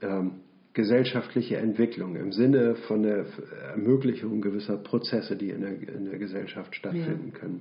[0.03, 0.33] ähm,
[0.73, 3.27] gesellschaftliche Entwicklung im Sinne von der
[3.71, 7.39] Ermöglichung gewisser Prozesse, die in der, in der Gesellschaft stattfinden ja.
[7.39, 7.61] können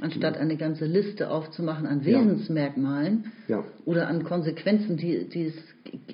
[0.00, 3.64] anstatt eine ganze Liste aufzumachen an Wesensmerkmalen ja.
[3.84, 5.54] oder an Konsequenzen, die, die es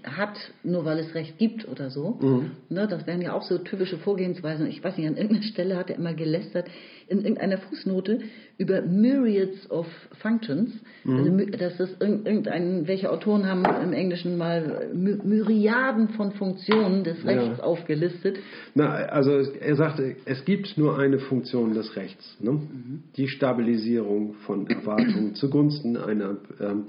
[0.05, 2.19] hat, nur weil es Recht gibt oder so.
[2.21, 2.51] Mhm.
[2.69, 4.67] Ne, das wären ja auch so typische Vorgehensweisen.
[4.67, 6.69] Ich weiß nicht, an irgendeiner Stelle hat er immer gelästert,
[7.09, 8.21] in irgendeiner Fußnote
[8.59, 9.87] über Myriads of
[10.21, 10.71] Functions.
[11.05, 11.17] Mhm.
[11.17, 17.59] Also, das ist irgendein, welche Autoren haben im Englischen mal Myriaden von Funktionen des Rechts
[17.59, 17.65] ja.
[17.65, 18.39] aufgelistet.
[18.75, 22.37] Na, also er sagte, es gibt nur eine Funktion des Rechts.
[22.41, 22.53] Ne?
[22.53, 23.03] Mhm.
[23.17, 26.85] Die Stabilisierung von Erwartungen zugunsten einer ähm,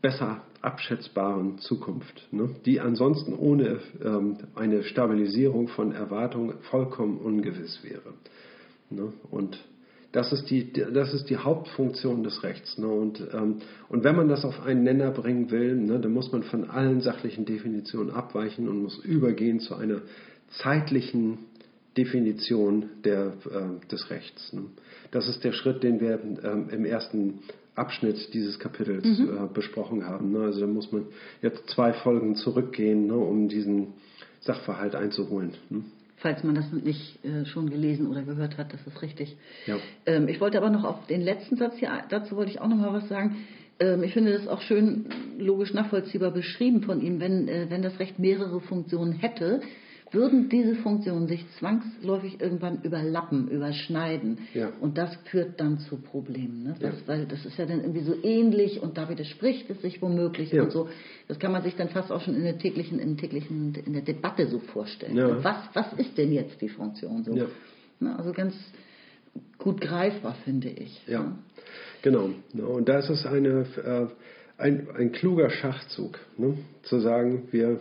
[0.00, 8.14] besser abschätzbaren Zukunft, ne, die ansonsten ohne ähm, eine Stabilisierung von Erwartungen vollkommen ungewiss wäre.
[8.90, 9.58] Ne, und
[10.12, 12.78] das ist, die, das ist die Hauptfunktion des Rechts.
[12.78, 16.32] Ne, und, ähm, und wenn man das auf einen Nenner bringen will, ne, dann muss
[16.32, 20.00] man von allen sachlichen Definitionen abweichen und muss übergehen zu einer
[20.62, 21.38] zeitlichen
[21.96, 24.52] Definition der, äh, des Rechts.
[24.52, 24.62] Ne.
[25.10, 27.40] Das ist der Schritt, den wir ähm, im ersten
[27.78, 29.28] Abschnitt dieses Kapitels mhm.
[29.28, 30.32] äh, besprochen haben.
[30.32, 30.40] Ne?
[30.40, 31.06] Also da muss man
[31.42, 33.94] jetzt zwei Folgen zurückgehen, ne, um diesen
[34.40, 35.54] Sachverhalt einzuholen.
[35.70, 35.82] Ne?
[36.16, 39.36] Falls man das nicht äh, schon gelesen oder gehört hat, das ist richtig.
[39.66, 39.76] Ja.
[40.04, 42.76] Ähm, ich wollte aber noch auf den letzten Satz hier, dazu wollte ich auch noch
[42.76, 43.36] mal was sagen.
[43.78, 45.06] Ähm, ich finde das auch schön
[45.38, 49.60] logisch nachvollziehbar beschrieben von ihm, wenn, äh, wenn das Recht mehrere Funktionen hätte,
[50.10, 54.38] würden diese Funktionen sich zwangsläufig irgendwann überlappen, überschneiden.
[54.54, 54.70] Ja.
[54.80, 56.64] Und das führt dann zu Problemen.
[56.64, 56.76] Ne?
[56.80, 57.06] Das, ja.
[57.06, 60.62] Weil das ist ja dann irgendwie so ähnlich und da widerspricht es sich womöglich ja.
[60.62, 60.88] und so.
[61.26, 64.02] Das kann man sich dann fast auch schon in der täglichen, in, täglichen, in der
[64.02, 65.16] Debatte so vorstellen.
[65.42, 67.34] Was, was ist denn jetzt die Funktion so?
[68.00, 68.16] Ne?
[68.16, 68.54] Also ganz
[69.58, 71.02] gut greifbar, finde ich.
[71.06, 71.36] Ja,
[72.02, 72.30] genau.
[72.54, 74.06] Und da ist es eine, äh,
[74.56, 76.58] ein, ein kluger Schachzug, ne?
[76.82, 77.80] zu sagen, wir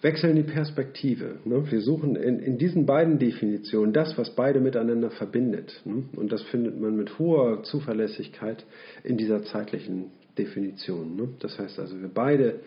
[0.00, 1.38] wechseln die Perspektive.
[1.44, 1.70] Ne?
[1.70, 5.80] Wir suchen in, in, diesen beiden Definitionen das, was beide miteinander verbindet.
[5.84, 6.04] Ne?
[6.16, 8.64] Und das findet man mit hoher Zuverlässigkeit
[9.02, 11.16] in dieser zeitlichen Definition.
[11.16, 11.28] Ne?
[11.40, 12.60] Das heißt also, wir beide,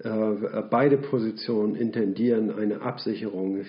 [0.00, 3.64] äh, beide Positionen intendieren eine Absicherung äh,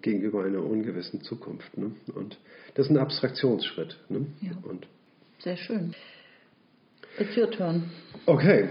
[0.00, 1.70] gegenüber einer ungewissen Zukunft.
[1.76, 2.38] Und
[2.74, 3.98] das ist ein Abstraktionsschritt.
[4.08, 4.50] Ja.
[4.68, 4.88] Und
[5.38, 5.94] Sehr schön.
[7.18, 7.84] It's your turn.
[8.26, 8.68] Okay,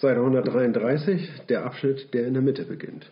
[0.00, 3.10] Seite 133, der Abschnitt, der in der Mitte beginnt.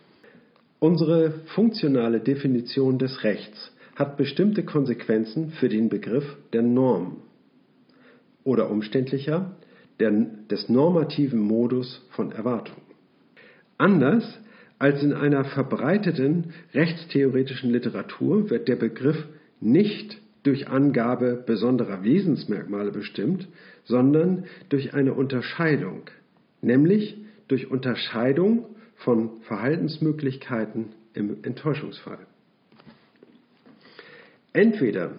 [0.79, 7.17] Unsere funktionale Definition des Rechts hat bestimmte Konsequenzen für den Begriff der Norm
[8.43, 9.55] oder umständlicher
[9.99, 12.81] der, des normativen Modus von Erwartung.
[13.77, 14.39] Anders
[14.77, 19.25] als in einer verbreiteten rechtstheoretischen Literatur wird der Begriff
[19.61, 23.47] nicht durch Angabe besonderer Wesensmerkmale bestimmt,
[23.85, 26.03] sondern durch eine Unterscheidung,
[26.65, 32.19] nämlich durch Unterscheidung von Verhaltensmöglichkeiten im Enttäuschungsfall.
[34.53, 35.11] Entweder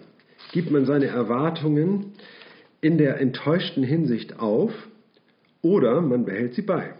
[0.51, 2.13] gibt man seine Erwartungen
[2.81, 4.71] in der enttäuschten Hinsicht auf
[5.61, 6.93] oder man behält sie bei.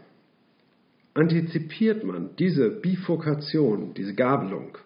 [1.14, 4.78] Antizipiert man diese Bifurkation, diese Gabelung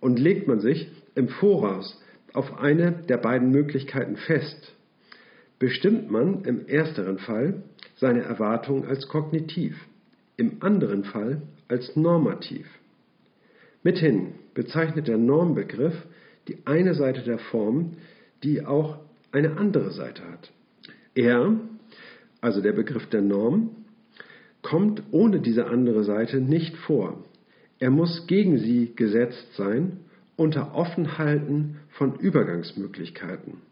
[0.00, 2.00] und legt man sich im Voraus
[2.32, 4.74] auf eine der beiden Möglichkeiten fest,
[5.58, 7.62] bestimmt man im ersteren Fall
[8.04, 9.74] seine Erwartung als kognitiv,
[10.36, 12.66] im anderen Fall als normativ.
[13.82, 15.94] Mithin bezeichnet der Normbegriff
[16.46, 17.92] die eine Seite der Form,
[18.42, 18.98] die auch
[19.32, 20.52] eine andere Seite hat.
[21.14, 21.58] Er,
[22.42, 23.70] also der Begriff der Norm,
[24.60, 27.24] kommt ohne diese andere Seite nicht vor.
[27.78, 30.00] Er muss gegen sie gesetzt sein
[30.36, 33.62] unter Offenhalten von Übergangsmöglichkeiten.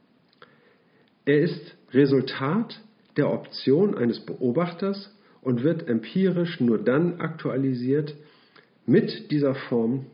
[1.27, 2.81] Er ist Resultat
[3.17, 8.15] der Option eines Beobachters und wird empirisch nur dann aktualisiert
[8.87, 10.07] mit dieser Form,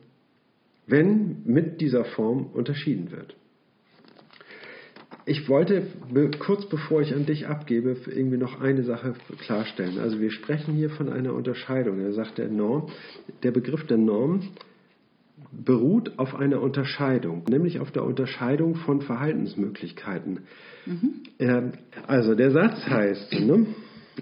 [0.87, 3.35] wenn mit dieser Form unterschieden wird.
[5.27, 5.87] Ich wollte
[6.39, 9.99] kurz bevor ich an dich abgebe, irgendwie noch eine Sache klarstellen.
[9.99, 12.01] Also wir sprechen hier von einer Unterscheidung.
[12.01, 12.89] Er sagt der Norm,
[13.43, 14.49] der Begriff der Norm
[15.53, 20.41] beruht auf einer Unterscheidung, nämlich auf der Unterscheidung von Verhaltensmöglichkeiten.
[20.87, 21.73] Mhm.
[22.07, 23.67] Also der Satz heißt, ne,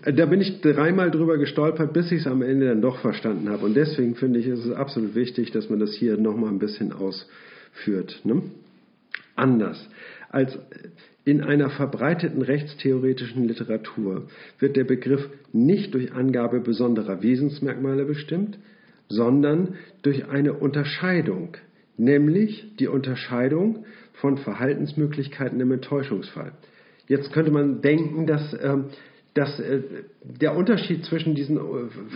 [0.04, 3.64] da bin ich dreimal drüber gestolpert, bis ich es am Ende dann doch verstanden habe.
[3.64, 6.92] Und deswegen finde ich, ist es absolut wichtig, dass man das hier nochmal ein bisschen
[6.92, 8.20] ausführt.
[8.24, 8.42] Ne?
[9.34, 9.88] Anders
[10.30, 10.58] als
[11.24, 18.58] in einer verbreiteten rechtstheoretischen Literatur wird der Begriff nicht durch Angabe besonderer Wesensmerkmale bestimmt,
[19.08, 21.56] sondern durch eine Unterscheidung,
[21.96, 26.52] nämlich die Unterscheidung von Verhaltensmöglichkeiten im Enttäuschungsfall.
[27.08, 28.78] Jetzt könnte man denken, dass, äh,
[29.34, 29.82] dass äh,
[30.22, 31.60] der Unterschied zwischen diesen äh,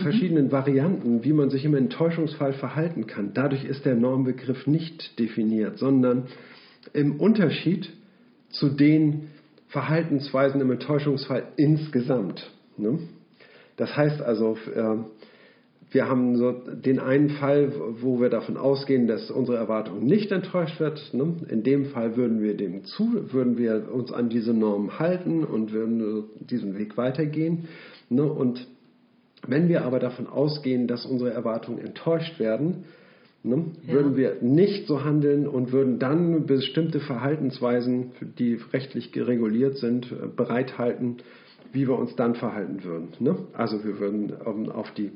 [0.01, 0.51] verschiedenen mhm.
[0.51, 6.27] Varianten, wie man sich im Enttäuschungsfall verhalten kann, dadurch ist der Normbegriff nicht definiert, sondern
[6.93, 7.89] im Unterschied
[8.49, 9.29] zu den
[9.69, 12.51] Verhaltensweisen im Enttäuschungsfall insgesamt.
[12.77, 12.99] Ne?
[13.77, 14.97] Das heißt also, äh,
[15.91, 20.79] wir haben so den einen Fall, wo wir davon ausgehen, dass unsere Erwartung nicht enttäuscht
[20.79, 21.13] wird.
[21.13, 21.35] Ne?
[21.49, 25.73] In dem Fall würden wir dem zu, würden wir uns an diese Norm halten und
[25.73, 27.67] würden diesen Weg weitergehen.
[28.09, 28.23] Ne?
[28.23, 28.65] Und
[29.45, 32.85] wenn wir aber davon ausgehen, dass unsere Erwartungen enttäuscht werden,
[33.43, 33.65] ne?
[33.85, 33.93] ja.
[33.93, 41.17] würden wir nicht so handeln und würden dann bestimmte Verhaltensweisen, die rechtlich reguliert sind, bereithalten,
[41.73, 43.09] wie wir uns dann verhalten würden.
[43.19, 43.35] Ne?
[43.51, 45.11] Also wir würden auf die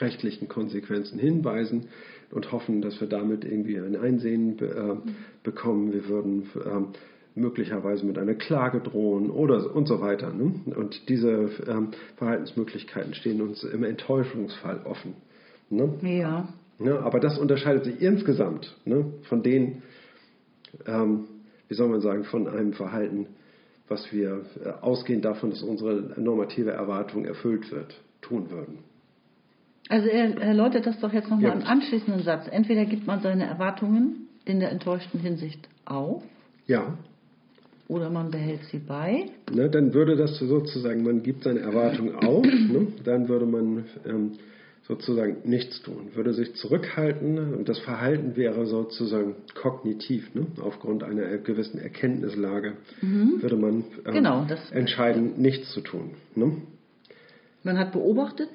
[0.00, 1.88] rechtlichen Konsequenzen hinweisen
[2.30, 4.96] und hoffen, dass wir damit irgendwie ein Einsehen äh,
[5.42, 5.92] bekommen.
[5.92, 10.32] Wir würden äh, möglicherweise mit einer Klage drohen oder und so weiter.
[10.32, 10.54] Ne?
[10.74, 11.82] Und diese äh,
[12.16, 15.14] Verhaltensmöglichkeiten stehen uns im Enttäuschungsfall offen.
[15.70, 15.94] Ne?
[16.02, 16.48] Ja.
[16.78, 16.98] Ne?
[16.98, 19.12] Aber das unterscheidet sich insgesamt ne?
[19.28, 19.82] von den,
[20.86, 21.24] ähm,
[21.68, 23.26] wie soll man sagen, von einem Verhalten,
[23.88, 28.78] was wir äh, ausgehend davon, dass unsere normative Erwartung erfüllt wird, tun würden.
[29.88, 31.52] Also er erläutert das doch jetzt nochmal ja.
[31.52, 32.46] im anschließenden Satz.
[32.50, 36.22] Entweder gibt man seine Erwartungen in der enttäuschten Hinsicht auf.
[36.66, 36.96] Ja.
[37.88, 39.26] Oder man behält sie bei.
[39.52, 44.32] Ne, dann würde das sozusagen, man gibt seine Erwartungen auf, ne, dann würde man ähm,
[44.88, 51.38] sozusagen nichts tun, würde sich zurückhalten und das Verhalten wäre sozusagen kognitiv, ne, aufgrund einer
[51.38, 53.40] gewissen Erkenntnislage, mhm.
[53.40, 56.12] würde man ähm, genau, entscheiden, nichts zu tun.
[56.34, 56.56] Ne?
[57.62, 58.50] Man hat beobachtet,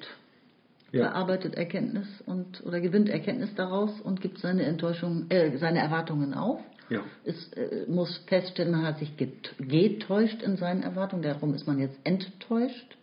[0.92, 1.04] ja.
[1.04, 6.60] verarbeitet Erkenntnis und oder gewinnt Erkenntnis daraus und gibt seine Enttäuschung, äh, seine Erwartungen auf.
[6.90, 7.00] Ja.
[7.24, 11.98] Es äh, muss feststellen, man hat sich getäuscht in seinen Erwartungen, darum ist man jetzt
[12.04, 12.96] enttäuscht.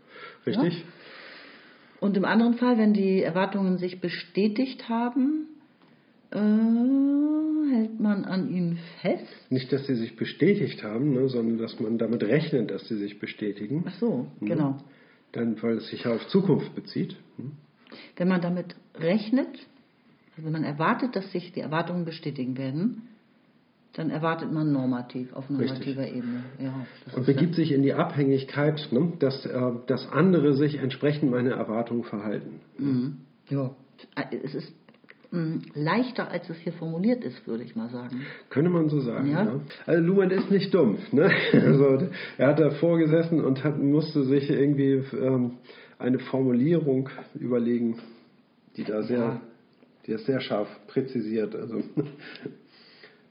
[0.46, 0.80] Richtig.
[0.80, 0.84] Ja?
[2.00, 5.48] Und im anderen Fall, wenn die Erwartungen sich bestätigt haben,
[6.32, 9.26] äh, hält man an ihnen fest.
[9.50, 13.20] Nicht, dass sie sich bestätigt haben, ne, sondern dass man damit rechnet, dass sie sich
[13.20, 13.84] bestätigen.
[13.88, 14.46] Ach so, mhm.
[14.46, 14.78] genau.
[15.32, 17.18] Dann, weil es sich ja auf Zukunft bezieht.
[17.38, 17.52] Mhm.
[18.18, 19.48] Wenn man damit rechnet,
[20.36, 23.04] also wenn man erwartet, dass sich die Erwartungen bestätigen werden,
[23.94, 26.18] Dann erwartet man normativ, auf normativer Richtig.
[26.18, 26.44] Ebene.
[26.60, 31.56] Ja, Und begibt sich in die Abhängigkeit, ne, dass, äh, dass andere sich entsprechend meiner
[31.56, 32.62] Erwartungen verhalten.
[32.78, 33.18] Mhm.
[33.50, 33.72] Ja.
[34.32, 34.72] Es ist
[35.32, 38.22] mh, leichter, als es hier formuliert ist, würde ich mal sagen.
[38.52, 39.32] Könnte man so sagen.
[39.32, 39.44] Ja.
[39.44, 39.60] Ja.
[39.88, 41.00] Also Luhmann ist nicht dumm.
[41.12, 41.32] Ne?
[41.54, 45.58] Also, er hat davor gesessen und hat, musste sich irgendwie ähm,
[46.00, 47.10] eine Formulierung
[47.40, 47.98] überlegen,
[48.78, 49.42] die da sehr, Ja.
[50.08, 51.56] die ist sehr scharf präzisiert.
[51.56, 51.84] Also,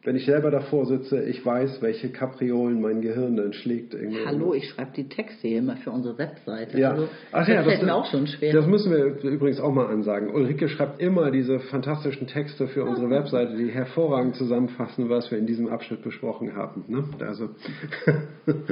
[0.04, 3.94] wenn ich selber davor sitze, ich weiß, welche Kapriolen mein Gehirn dann schlägt.
[3.94, 4.24] Irgendwie.
[4.24, 6.78] Hallo, ich schreibe die Texte hier immer für unsere Webseite.
[6.78, 6.90] Ja.
[6.92, 8.52] Also, Ach das ja, fällt mir auch schon schwer.
[8.52, 10.30] Das müssen wir übrigens auch mal ansagen.
[10.30, 15.46] Ulrike schreibt immer diese fantastischen Texte für unsere Webseite, die hervorragend zusammenfassen, was wir in
[15.46, 16.84] diesem Abschnitt besprochen haben.
[16.86, 17.04] Ne?
[17.26, 17.48] Also,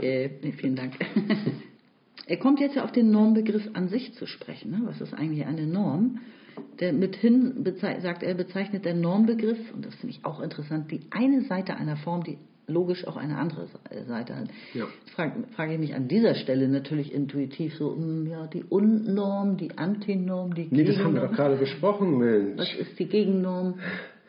[0.01, 0.29] Äh,
[0.59, 0.93] vielen Dank.
[2.27, 4.71] Er kommt jetzt ja auf den Normbegriff an sich zu sprechen.
[4.71, 4.81] Ne?
[4.85, 6.19] Was ist eigentlich eine Norm?
[6.81, 7.65] Der mithin
[8.01, 11.97] sagt er, bezeichnet der Normbegriff, und das finde ich auch interessant, die eine Seite einer
[11.97, 14.49] Form, die logisch auch eine andere Se- Seite hat.
[14.75, 14.87] Ja.
[15.05, 19.57] Jetzt frage frage ich mich an dieser Stelle natürlich intuitiv so, hm, ja, die Unnorm,
[19.59, 21.35] die Antinorm, die nee, das haben wir doch Gegennorm.
[21.37, 22.59] gerade besprochen, Mensch.
[22.59, 23.75] Was ist die Gegennorm?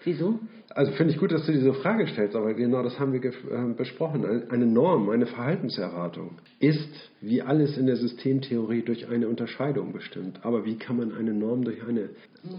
[0.04, 0.40] Wieso?
[0.78, 3.74] Also finde ich gut, dass du diese Frage stellst, aber genau das haben wir äh,
[3.76, 4.24] besprochen.
[4.26, 6.88] Ein- Eine Norm, eine Verhaltenserwartung ist,
[7.20, 10.40] wie alles in der Systemtheorie, durch eine Unterscheidung bestimmt.
[10.46, 12.10] Aber wie kann man eine Norm durch eine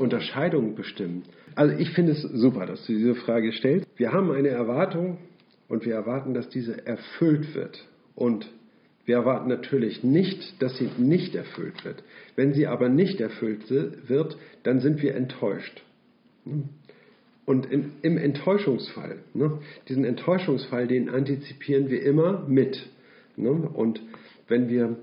[0.00, 1.22] Unterscheidung bestimmen?
[1.54, 3.86] Also ich finde es super, dass du diese Frage stellst.
[3.96, 5.18] Wir haben eine Erwartung
[5.68, 7.86] und wir erwarten, dass diese erfüllt wird.
[8.16, 8.50] Und
[9.06, 12.02] wir erwarten natürlich nicht, dass sie nicht erfüllt wird.
[12.34, 15.84] Wenn sie aber nicht erfüllt wird, dann sind wir enttäuscht.
[17.48, 19.58] Und in, im Enttäuschungsfall, ne,
[19.88, 22.90] diesen Enttäuschungsfall, den antizipieren wir immer mit.
[23.36, 23.48] Ne?
[23.52, 24.02] Und
[24.48, 24.96] wenn wir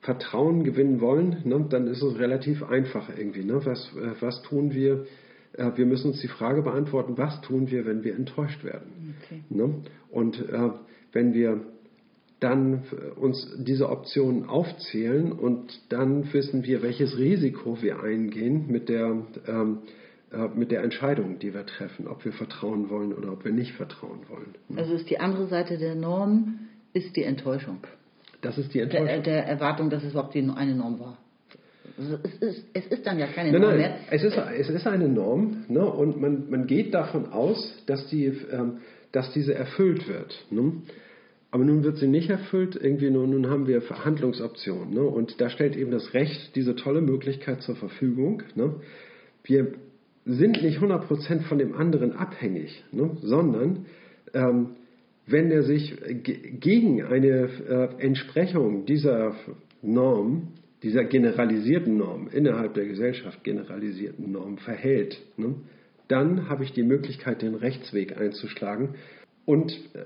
[0.00, 3.44] Vertrauen gewinnen wollen, ne, dann ist es relativ einfach irgendwie.
[3.44, 3.60] Ne?
[3.66, 5.04] Was, äh, was tun wir?
[5.52, 9.14] Äh, wir müssen uns die Frage beantworten, was tun wir, wenn wir enttäuscht werden?
[9.26, 9.42] Okay.
[9.50, 9.74] Ne?
[10.10, 10.70] Und äh,
[11.12, 11.60] wenn wir
[12.38, 18.88] dann äh, uns diese Optionen aufzählen und dann wissen wir, welches Risiko wir eingehen mit
[18.88, 19.90] der, ähm, äh,
[20.54, 24.20] mit der Entscheidung, die wir treffen, ob wir vertrauen wollen oder ob wir nicht vertrauen
[24.28, 24.54] wollen.
[24.78, 27.78] Also ist die andere Seite der Norm, ist die Enttäuschung.
[28.40, 29.22] Das ist die Der, Enttäuschung.
[29.24, 31.18] der Erwartung, dass es überhaupt die, eine Norm war.
[31.98, 33.96] Also es, ist, es ist dann ja keine Nein, Norm nein, mehr.
[34.10, 38.26] es ist, es ist eine Norm ne, und man, man geht davon aus, dass, die,
[38.26, 38.78] ähm,
[39.12, 40.46] dass diese erfüllt wird.
[40.50, 40.74] Ne?
[41.50, 44.94] Aber nun wird sie nicht erfüllt, irgendwie nun, nun haben wir Verhandlungsoptionen.
[44.94, 45.02] Ne?
[45.02, 48.44] Und da stellt eben das Recht diese tolle Möglichkeit zur Verfügung.
[48.54, 48.76] Ne?
[49.42, 49.72] Wir
[50.24, 53.16] sind nicht 100% von dem anderen abhängig, ne?
[53.22, 53.86] sondern
[54.34, 54.76] ähm,
[55.26, 59.34] wenn er sich ge- gegen eine äh, Entsprechung dieser
[59.82, 60.48] Norm,
[60.82, 65.54] dieser generalisierten Norm, innerhalb der Gesellschaft generalisierten Norm verhält, ne,
[66.08, 68.96] dann habe ich die Möglichkeit, den Rechtsweg einzuschlagen
[69.44, 70.04] und äh,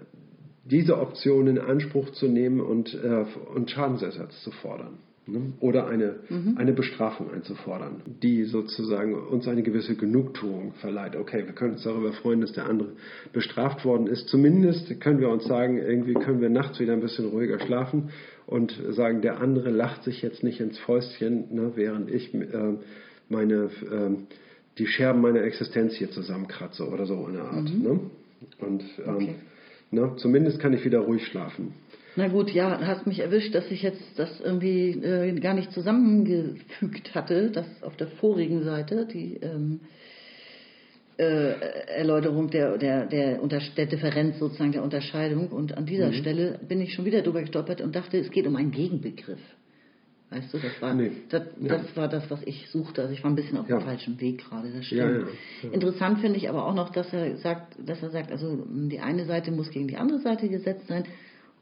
[0.64, 3.24] diese Option in Anspruch zu nehmen und, äh,
[3.54, 4.98] und Schadensersatz zu fordern.
[5.26, 5.54] Ne?
[5.60, 6.16] Oder eine,
[6.56, 11.16] eine Bestrafung einzufordern, die sozusagen uns eine gewisse Genugtuung verleiht.
[11.16, 12.90] Okay, wir können uns darüber freuen, dass der andere
[13.32, 14.28] bestraft worden ist.
[14.28, 18.10] Zumindest können wir uns sagen, irgendwie können wir nachts wieder ein bisschen ruhiger schlafen
[18.46, 22.74] und sagen, der andere lacht sich jetzt nicht ins Fäustchen, ne, während ich äh,
[23.30, 24.10] meine, äh,
[24.76, 27.64] die Scherben meiner Existenz hier zusammenkratze oder so in der Art.
[27.74, 28.00] Ne?
[28.58, 29.34] Und ähm, Okay.
[29.90, 31.72] ne, zumindest kann ich wieder ruhig schlafen.
[32.16, 37.14] Na gut, ja, hast mich erwischt, dass ich jetzt das irgendwie äh, gar nicht zusammengefügt
[37.14, 39.80] hatte, das auf der vorigen Seite, die ähm,
[41.18, 41.52] äh,
[41.96, 45.48] Erläuterung der, der, der, der Differenz sozusagen der Unterscheidung.
[45.48, 48.56] Und an dieser Stelle bin ich schon wieder drüber gestolpert und dachte, es geht um
[48.56, 49.40] einen Gegenbegriff.
[50.30, 51.12] Weißt du, das war, Nee.
[51.30, 51.68] das, Ja.
[51.78, 53.02] das war das, was ich suchte.
[53.02, 53.78] Also ich war ein bisschen auf Ja.
[53.78, 55.28] dem falschen Weg gerade, das stimmt.
[55.62, 55.70] Ja.
[55.70, 59.24] Interessant finde ich aber auch noch, dass er sagt, dass er sagt, also die eine
[59.26, 61.04] Seite muss gegen die andere Seite gesetzt sein,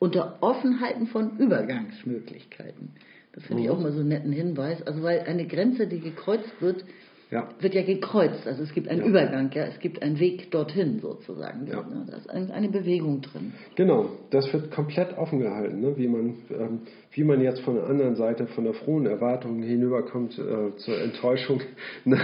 [0.02, 2.90] unter Offenheiten von Übergangsmöglichkeiten.
[3.34, 3.74] Das finde ich Mhm.
[3.74, 4.82] auch mal so einen netten Hinweis.
[4.82, 6.84] Also weil eine Grenze, die gekreuzt wird,
[7.32, 7.48] Ja.
[7.60, 8.46] wird ja gekreuzt.
[8.46, 9.06] Also es gibt einen Ja.
[9.06, 11.66] Übergang, ja, es gibt einen Weg dorthin sozusagen.
[11.66, 11.80] Ja.
[11.82, 12.04] Ne?
[12.08, 13.54] Da ist ein- eine Bewegung drin.
[13.74, 15.96] Genau, das wird komplett offen gehalten, ne?
[15.96, 16.80] wie, man, ähm,
[17.12, 21.60] wie man jetzt von der anderen Seite, von der frohen Erwartung hinüberkommt äh, zur Enttäuschung.
[22.04, 22.18] Ne?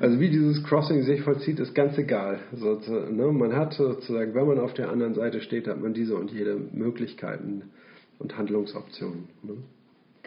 [0.00, 2.40] Also wie dieses Crossing sich vollzieht, ist ganz egal.
[2.52, 2.78] So,
[3.10, 3.32] ne?
[3.32, 6.56] Man hat sozusagen, wenn man auf der anderen Seite steht, hat man diese und jede
[6.72, 7.70] Möglichkeiten
[8.18, 9.28] und Handlungsoptionen.
[9.42, 9.54] Ne?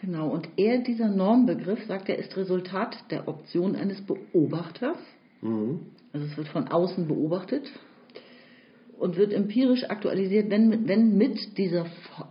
[0.03, 4.97] Genau, und er, dieser Normbegriff, sagt er, ist Resultat der Option eines Beobachters.
[5.41, 5.79] Mhm.
[6.11, 7.71] Also es wird von außen beobachtet
[8.99, 11.85] und wird empirisch aktualisiert, wenn, mit- wenn mit, dieser,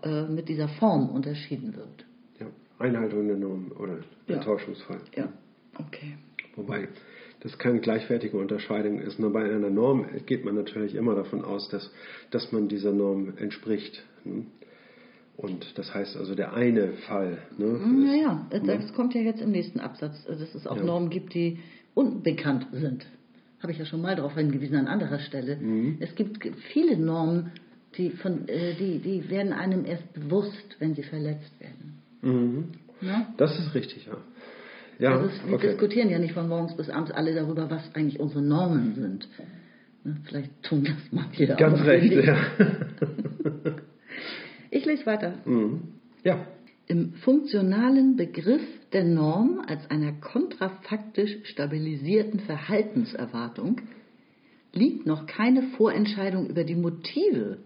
[0.05, 2.05] äh, mit dieser Form unterschieden wird.
[2.41, 2.47] Ja.
[2.79, 4.35] Einhaltung der Norm oder Ja.
[4.37, 5.01] Enttäuschungsfall.
[5.17, 5.33] Ja,
[5.79, 6.17] okay.
[6.57, 6.89] Wobei
[7.41, 9.19] das keine gleichwertige Unterscheidung ist.
[9.19, 11.91] Nur bei einer Norm geht man natürlich immer davon aus, dass,
[12.31, 14.05] dass man dieser Norm entspricht.
[15.37, 15.43] Ne?
[15.43, 17.39] Und das heißt also der eine Fall.
[17.59, 18.93] Ne, naja, das ne?
[18.95, 20.85] kommt ja jetzt im nächsten Absatz, dass es auch ja.
[20.85, 21.59] Normen gibt, die
[21.95, 23.07] unbekannt sind.
[23.61, 25.57] Habe ich ja schon mal darauf hingewiesen an anderer Stelle.
[25.57, 25.99] Mhm.
[26.01, 26.39] Es gibt
[26.73, 27.53] viele Normen,
[27.97, 31.99] die, von, äh, die, die werden einem erst bewusst, wenn sie verletzt werden.
[32.23, 32.65] Mhm.
[33.37, 34.17] Das ist richtig, ja.
[34.99, 35.69] ja also wir okay.
[35.69, 39.29] diskutieren ja nicht von morgens bis abends alle darüber, was eigentlich unsere Normen sind.
[40.05, 42.37] Ne, vielleicht tun das manche Ganz recht, ja.
[44.73, 45.39] ich lese weiter.
[45.45, 45.83] Mhm.
[46.25, 46.47] Ja.
[46.89, 48.63] Im funktionalen Begriff
[48.93, 53.81] der Norm als einer kontrafaktisch stabilisierten Verhaltenserwartung
[54.73, 57.59] liegt noch keine Vorentscheidung über die Motive,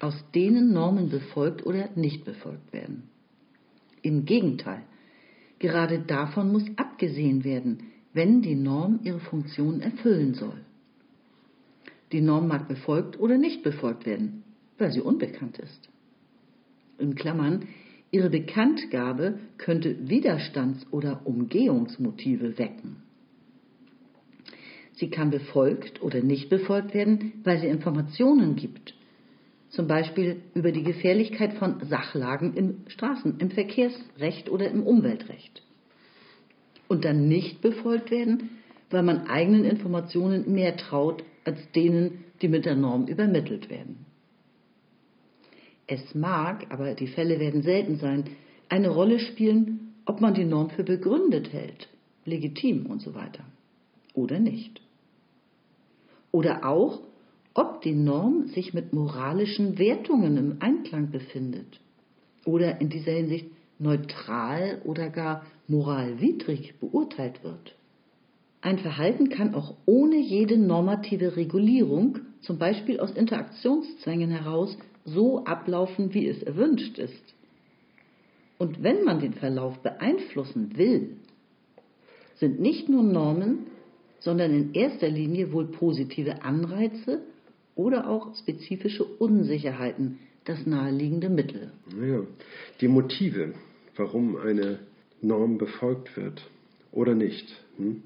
[0.00, 3.04] aus denen Normen befolgt oder nicht befolgt werden.
[4.02, 4.82] Im Gegenteil,
[5.58, 10.64] gerade davon muss abgesehen werden, wenn die Norm ihre Funktion erfüllen soll.
[12.12, 14.44] Die Norm mag befolgt oder nicht befolgt werden,
[14.78, 15.91] weil sie unbekannt ist.
[17.02, 17.68] In Klammern,
[18.10, 23.02] ihre Bekanntgabe könnte Widerstands- oder Umgehungsmotive wecken.
[24.94, 28.94] Sie kann befolgt oder nicht befolgt werden, weil sie Informationen gibt
[29.72, 35.62] zum Beispiel über die Gefährlichkeit von Sachlagen im Straßen, im Verkehrsrecht oder im Umweltrecht.
[36.88, 38.50] Und dann nicht befolgt werden,
[38.90, 44.04] weil man eigenen Informationen mehr traut als denen, die mit der Norm übermittelt werden.
[45.92, 48.24] Es mag, aber die Fälle werden selten sein,
[48.70, 51.86] eine Rolle spielen, ob man die Norm für begründet hält,
[52.24, 53.44] legitim und so weiter.
[54.14, 54.80] Oder nicht.
[56.30, 57.02] Oder auch,
[57.52, 61.78] ob die Norm sich mit moralischen Wertungen im Einklang befindet
[62.46, 67.74] oder in dieser Hinsicht neutral oder gar moralwidrig beurteilt wird.
[68.62, 76.14] Ein Verhalten kann auch ohne jede normative Regulierung, zum Beispiel aus Interaktionszwängen heraus, so ablaufen,
[76.14, 77.34] wie es erwünscht ist.
[78.58, 81.16] Und wenn man den Verlauf beeinflussen will,
[82.36, 83.66] sind nicht nur Normen,
[84.20, 87.22] sondern in erster Linie wohl positive Anreize
[87.74, 91.72] oder auch spezifische Unsicherheiten das naheliegende Mittel.
[92.00, 92.22] Ja,
[92.80, 93.54] die Motive,
[93.96, 94.80] warum eine
[95.20, 96.48] Norm befolgt wird
[96.90, 97.46] oder nicht,
[97.76, 98.02] hm,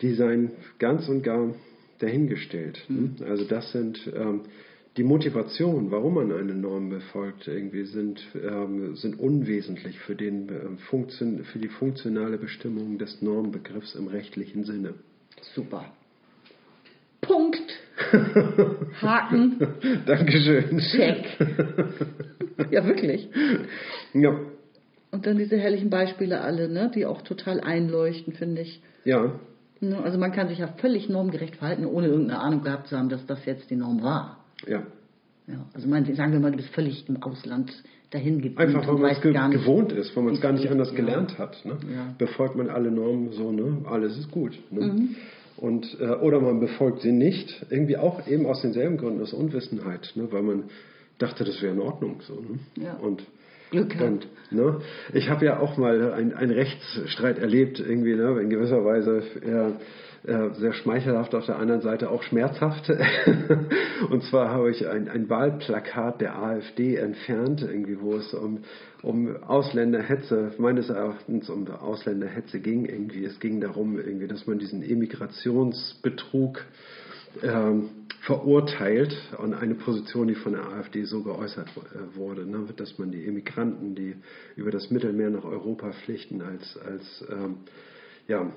[0.00, 1.54] die seien ganz und gar
[1.98, 2.78] dahingestellt.
[2.86, 3.16] Hm.
[3.24, 4.42] Also das sind ähm,
[4.98, 10.76] die Motivationen, warum man eine Norm befolgt, irgendwie sind, ähm, sind unwesentlich für, den, äh,
[10.90, 14.94] Funktion, für die funktionale Bestimmung des Normbegriffs im rechtlichen Sinne.
[15.54, 15.84] Super.
[17.20, 17.62] Punkt.
[19.00, 19.58] Haken.
[20.04, 20.78] Dankeschön.
[20.78, 21.26] Check.
[22.70, 23.28] ja, wirklich.
[24.14, 24.40] Ja.
[25.12, 28.82] Und dann diese herrlichen Beispiele alle, ne, die auch total einleuchten, finde ich.
[29.04, 29.38] Ja.
[29.80, 33.08] Ne, also man kann sich ja völlig normgerecht verhalten, ohne irgendeine Ahnung gehabt zu haben,
[33.08, 34.37] dass das jetzt die Norm war.
[34.66, 34.82] Ja.
[35.46, 37.72] Ja, also man, sagen wir mal, du bist völlig im Ausland
[38.10, 38.58] dahin geblieben.
[38.58, 40.96] Einfach, weil man es ge gewohnt ist, weil man es gar nicht anders ja.
[40.96, 41.64] gelernt hat.
[41.64, 41.78] Ne?
[41.94, 42.14] Ja.
[42.18, 43.78] Befolgt man alle Normen so, ne?
[43.86, 44.58] alles ist gut.
[44.70, 44.80] Ne?
[44.80, 45.16] Mhm.
[45.58, 50.12] Und, äh, oder man befolgt sie nicht, irgendwie auch eben aus denselben Gründen, aus Unwissenheit,
[50.14, 50.64] ne, weil man
[51.18, 52.20] dachte, das wäre in Ordnung.
[52.22, 52.58] So, ne?
[52.76, 52.94] ja.
[52.94, 53.24] Und
[53.70, 54.28] Glück gehabt.
[54.50, 54.80] ne,
[55.12, 59.72] ich habe ja auch mal einen Rechtsstreit erlebt, irgendwie, ne, in gewisser Weise äh,
[60.24, 62.90] sehr schmeichelhaft, auf der anderen Seite auch schmerzhaft.
[64.10, 68.64] und zwar habe ich ein, ein Wahlplakat der AfD entfernt, irgendwie, wo es um,
[69.02, 72.84] um Ausländerhetze, meines Erachtens um Ausländerhetze ging.
[72.84, 73.24] Irgendwie.
[73.24, 76.64] Es ging darum, irgendwie, dass man diesen Emigrationsbetrug
[77.42, 77.90] ähm,
[78.22, 83.10] verurteilt und eine Position, die von der AfD so geäußert äh, wurde, ne, dass man
[83.10, 84.16] die Emigranten, die
[84.56, 87.58] über das Mittelmeer nach Europa pflichten, als, als ähm,
[88.26, 88.50] ja,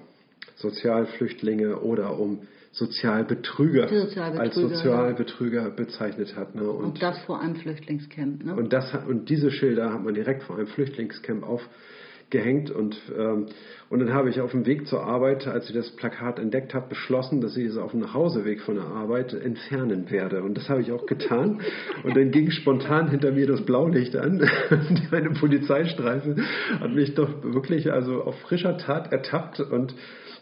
[0.62, 5.70] Sozialflüchtlinge oder um Sozialbetrüger, Sozialbetrüger als Sozialbetrüger ja.
[5.70, 6.56] bezeichnet hat.
[6.56, 6.70] Ne?
[6.70, 8.46] Und, und, das vor einem Flüchtlingscamp.
[8.46, 8.56] Ne?
[8.56, 12.72] Und, das, und diese Schilder hat man direkt vor einem Flüchtlingscamp aufgehängt.
[12.72, 13.48] Und, ähm,
[13.90, 16.88] und dann habe ich auf dem Weg zur Arbeit, als ich das Plakat entdeckt habe,
[16.88, 20.42] beschlossen, dass ich es auf dem Nachhauseweg von der Arbeit entfernen werde.
[20.42, 21.60] Und das habe ich auch getan.
[22.06, 24.50] Und dann ging spontan hinter mir das Blaulicht an.
[25.12, 26.38] Eine Polizeistreife
[26.80, 29.94] hat mich doch wirklich also auf frischer Tat ertappt und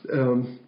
[0.09, 0.59] ähm,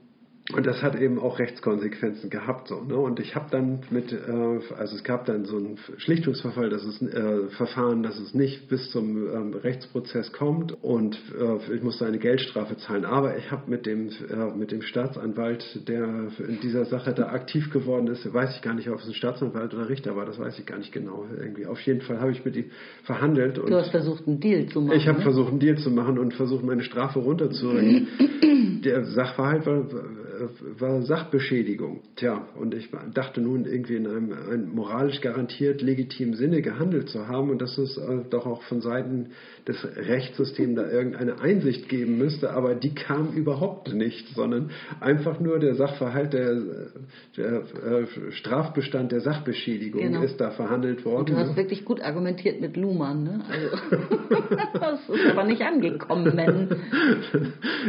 [0.53, 2.67] Und das hat eben auch Rechtskonsequenzen gehabt.
[2.67, 2.97] So, ne?
[2.97, 7.01] Und ich habe dann mit, äh, also es gab dann so ein Schlichtungsverfahren, dass es,
[7.01, 12.17] äh, Verfahren, dass es nicht bis zum ähm, Rechtsprozess kommt und äh, ich musste eine
[12.17, 13.05] Geldstrafe zahlen.
[13.05, 17.69] Aber ich habe mit dem, äh, mit dem Staatsanwalt, der in dieser Sache da aktiv
[17.71, 20.57] geworden ist, weiß ich gar nicht, ob es ein Staatsanwalt oder Richter war, das weiß
[20.59, 21.25] ich gar nicht genau.
[21.37, 21.65] Irgendwie.
[21.67, 22.71] Auf jeden Fall habe ich mit ihm
[23.03, 23.57] verhandelt.
[23.57, 24.97] du hast versucht, einen Deal zu machen.
[24.97, 25.23] Ich habe ne?
[25.23, 28.07] versucht, einen Deal zu machen und versucht, meine Strafe runterzubringen.
[28.83, 29.85] der Sachverhalt war
[30.79, 32.01] war Sachbeschädigung.
[32.15, 37.27] Tja, und ich dachte nun irgendwie in einem, einem moralisch garantiert legitimen Sinne gehandelt zu
[37.27, 39.31] haben und dass es äh, doch auch von Seiten
[39.67, 45.59] des Rechtssystems da irgendeine Einsicht geben müsste, aber die kam überhaupt nicht, sondern einfach nur
[45.59, 46.61] der Sachverhalt, der,
[47.37, 50.23] der äh, Strafbestand der Sachbeschädigung genau.
[50.23, 51.19] ist da verhandelt worden.
[51.19, 51.57] Und du hast ne?
[51.57, 53.41] wirklich gut argumentiert mit Luhmann, ne?
[53.49, 53.77] Also,
[54.79, 56.69] das ist aber nicht angekommen.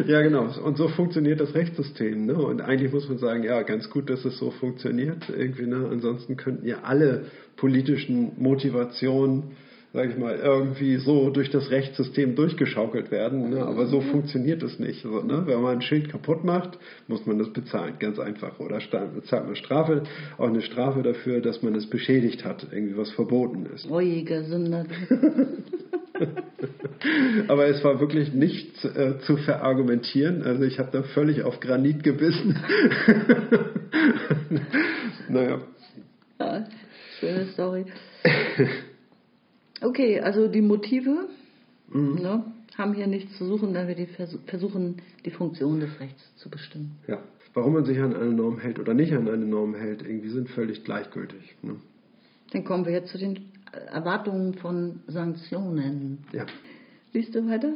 [0.06, 0.48] ja, genau.
[0.64, 2.26] Und so funktioniert das Rechtssystem.
[2.26, 2.34] Ne?
[2.46, 5.28] Und eigentlich muss man sagen, ja, ganz gut, dass es so funktioniert.
[5.28, 5.88] Irgendwie, ne?
[5.90, 7.26] Ansonsten könnten ja alle
[7.56, 9.52] politischen Motivationen
[9.92, 13.50] sage ich mal, irgendwie so durch das Rechtssystem durchgeschaukelt werden.
[13.50, 13.62] Ne?
[13.62, 15.02] Aber so funktioniert es nicht.
[15.02, 15.42] So, ne?
[15.46, 16.78] Wenn man ein Schild kaputt macht,
[17.08, 18.58] muss man das bezahlen, ganz einfach.
[18.58, 18.80] Oder
[19.14, 20.04] bezahlt man Strafe,
[20.38, 23.88] auch eine Strafe dafür, dass man es beschädigt hat, irgendwie was verboten ist.
[23.88, 24.86] Ruhiger Sünder.
[27.48, 30.42] Aber es war wirklich nicht äh, zu verargumentieren.
[30.42, 32.58] Also ich habe da völlig auf Granit gebissen.
[35.28, 35.60] naja.
[36.38, 36.66] Ja,
[37.18, 37.84] schöne Story.
[39.80, 41.28] Okay, also die Motive
[41.92, 42.14] mhm.
[42.14, 42.44] ne,
[42.76, 44.08] haben hier nichts zu suchen, da wir die
[44.46, 46.98] versuchen, die Funktion des Rechts zu bestimmen.
[47.08, 47.18] Ja,
[47.54, 50.48] warum man sich an eine Norm hält oder nicht an eine Norm hält, irgendwie sind
[50.50, 51.56] völlig gleichgültig.
[51.62, 51.76] Ne?
[52.52, 56.24] Dann kommen wir jetzt zu den Erwartungen von Sanktionen.
[56.32, 56.46] Ja.
[57.12, 57.74] Liest du weiter?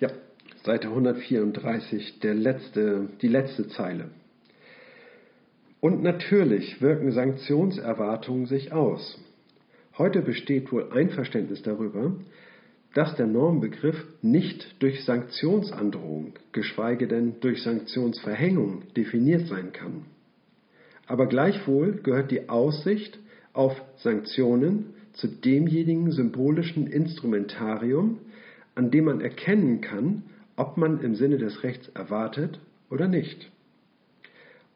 [0.00, 0.08] Ja,
[0.64, 4.10] Seite 134, der letzte, die letzte Zeile.
[5.80, 9.18] Und natürlich wirken Sanktionserwartungen sich aus.
[9.96, 12.12] Heute besteht wohl Einverständnis darüber,
[12.94, 20.04] dass der Normbegriff nicht durch Sanktionsandrohung, geschweige denn durch Sanktionsverhängung definiert sein kann.
[21.06, 23.18] Aber gleichwohl gehört die Aussicht
[23.60, 28.16] auf Sanktionen zu demjenigen symbolischen Instrumentarium,
[28.74, 30.22] an dem man erkennen kann,
[30.56, 32.58] ob man im Sinne des Rechts erwartet
[32.88, 33.50] oder nicht.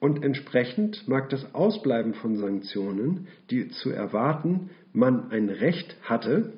[0.01, 6.53] Und entsprechend mag das Ausbleiben von Sanktionen, die zu erwarten man ein Recht hatte,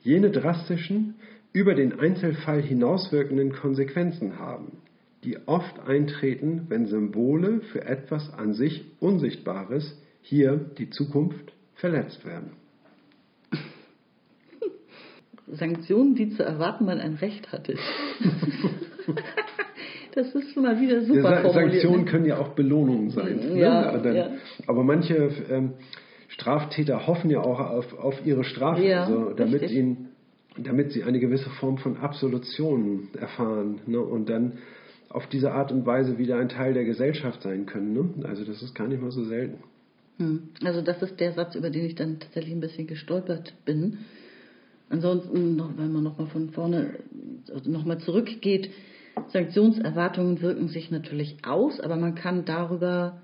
[0.00, 1.16] jene drastischen,
[1.52, 4.78] über den Einzelfall hinauswirkenden Konsequenzen haben,
[5.24, 9.96] die oft eintreten, wenn Symbole für etwas an sich Unsichtbares,
[10.28, 12.50] hier die Zukunft, verletzt werden.
[15.46, 17.76] Sanktionen, die zu erwarten man ein Recht hatte.
[20.14, 22.10] Das ist mal wieder super ja, Sanktionen ne?
[22.10, 23.56] können ja auch Belohnungen sein.
[23.56, 24.02] Ja, ne?
[24.02, 24.30] Dann, ja.
[24.66, 25.74] Aber manche ähm,
[26.26, 30.08] Straftäter hoffen ja auch auf, auf ihre Strafe, ja, also, damit, ihnen,
[30.56, 34.00] damit sie eine gewisse Form von Absolution erfahren ne?
[34.00, 34.54] und dann
[35.08, 37.92] auf diese Art und Weise wieder ein Teil der Gesellschaft sein können.
[37.92, 38.26] Ne?
[38.26, 39.62] Also das ist gar nicht mal so selten.
[40.18, 40.50] Hm.
[40.62, 43.98] Also das ist der Satz, über den ich dann tatsächlich ein bisschen gestolpert bin.
[44.90, 46.94] Ansonsten, noch, wenn man nochmal von vorne
[47.52, 48.70] also nochmal zurückgeht,
[49.32, 53.20] Sanktionserwartungen wirken sich natürlich aus, aber man kann darüber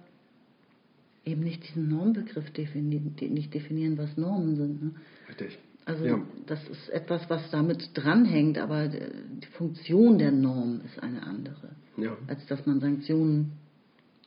[1.25, 4.83] eben nicht diesen Normbegriff definieren, nicht definieren, was Normen sind.
[4.83, 4.91] Ne?
[5.29, 5.59] Richtig.
[5.87, 6.23] Also ja.
[6.47, 12.17] das ist etwas, was damit dranhängt, aber die Funktion der Norm ist eine andere, ja.
[12.27, 13.53] als dass man Sanktionen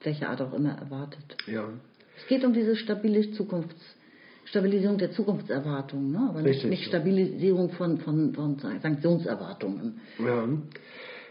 [0.03, 1.37] welcher Art auch immer erwartet.
[1.47, 1.69] Ja.
[2.17, 3.97] Es geht um diese stabile Zukunfts
[4.47, 6.27] Stabilisierung der Zukunftserwartungen, ne?
[6.29, 9.99] aber nicht, nicht Stabilisierung von, von, von Sanktionserwartungen.
[10.19, 10.47] Ja.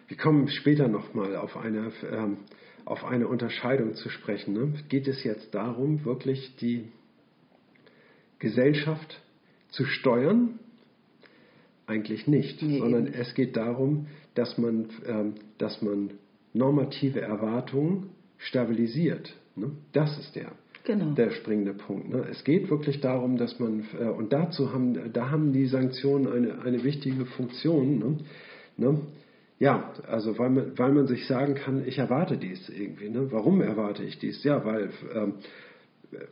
[0.09, 2.37] Wir kommen später nochmal auf eine, ähm,
[2.85, 4.55] auf eine Unterscheidung zu sprechen.
[4.55, 4.75] Ne?
[4.89, 6.89] Geht es jetzt darum, wirklich die
[8.39, 9.21] Gesellschaft
[9.71, 10.59] zu steuern?
[11.87, 16.11] Eigentlich nicht, nee, sondern es geht darum, dass man, ähm, dass man
[16.53, 19.35] normative Erwartungen stabilisiert.
[19.55, 19.71] Ne?
[19.93, 20.53] Das ist der,
[20.87, 21.13] genau.
[21.13, 22.09] der springende Punkt.
[22.09, 22.25] Ne?
[22.31, 26.63] Es geht wirklich darum, dass man, äh, und dazu haben, da haben die Sanktionen eine,
[26.63, 27.99] eine wichtige Funktion.
[27.99, 28.17] Ne?
[28.79, 29.01] Ne?
[29.59, 33.09] Ja, also weil man, weil man sich sagen kann, ich erwarte dies irgendwie.
[33.09, 33.31] Ne?
[33.31, 34.43] Warum erwarte ich dies?
[34.45, 35.35] Ja, weil ähm,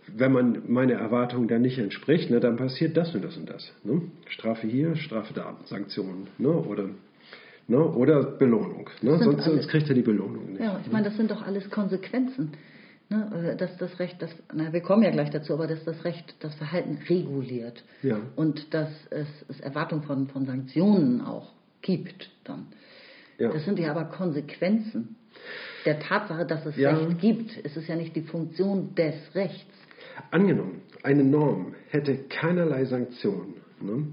[0.06, 3.72] wenn man meine Erwartungen dann nicht entspricht, ne, dann passiert das und das und das.
[3.82, 4.02] Ne?
[4.28, 6.48] Strafe hier, Strafe da, Sanktionen ne?
[6.48, 6.90] oder,
[7.66, 7.78] ne?
[7.78, 8.88] oder Belohnung.
[9.02, 9.18] Ne?
[9.18, 10.60] Sonst, sonst, kriegt er die Belohnung nicht.
[10.60, 12.52] Ja, ich meine, das sind doch alles Konsequenzen.
[13.10, 13.54] Ne?
[13.58, 16.54] Dass das Recht, das, na, wir kommen ja gleich dazu, aber dass das Recht das
[16.54, 18.18] Verhalten reguliert ja.
[18.36, 21.52] und dass es, es Erwartung von, von Sanktionen auch
[21.82, 22.66] gibt dann.
[23.38, 23.52] Ja.
[23.52, 25.16] Das sind ja aber Konsequenzen.
[25.84, 26.96] der Tatsache, dass es Ja.
[26.96, 27.50] Recht gibt.
[27.64, 29.72] Es ist ja nicht die Funktion des Rechts.
[30.30, 34.06] Angenommen, eine Norm hätte keinerlei Sanktion, ne?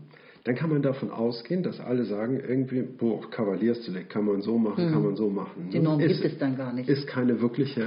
[0.43, 4.91] Dann kann man davon ausgehen, dass alle sagen, irgendwie, boah, Kavaliersdelikt kann man so machen,
[4.91, 5.65] kann man so machen.
[5.65, 5.69] Hm.
[5.69, 5.83] Die ne?
[5.83, 6.89] Norm Ist- gibt es dann gar nicht.
[6.89, 7.81] Ist keine wirkliche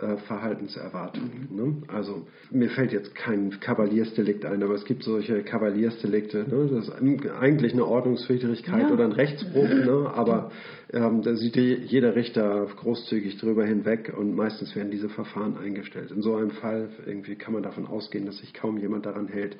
[0.00, 1.30] äh, Verhaltenserwartung.
[1.50, 1.56] Mhm.
[1.56, 1.76] Ne?
[1.86, 6.38] Also mir fällt jetzt kein Kavaliersdelikt ein, aber es gibt solche Kavaliersdelikte.
[6.48, 6.68] Ne?
[6.72, 8.92] Das ist eigentlich eine Ordnungswidrigkeit Ja.
[8.92, 10.10] oder ein Rechtsbruch, ne?
[10.12, 10.50] aber
[10.92, 16.10] ähm, da sieht jeder Richter großzügig drüber hinweg und meistens werden diese Verfahren eingestellt.
[16.10, 19.56] In so einem Fall irgendwie kann man davon ausgehen, dass sich kaum jemand daran hält.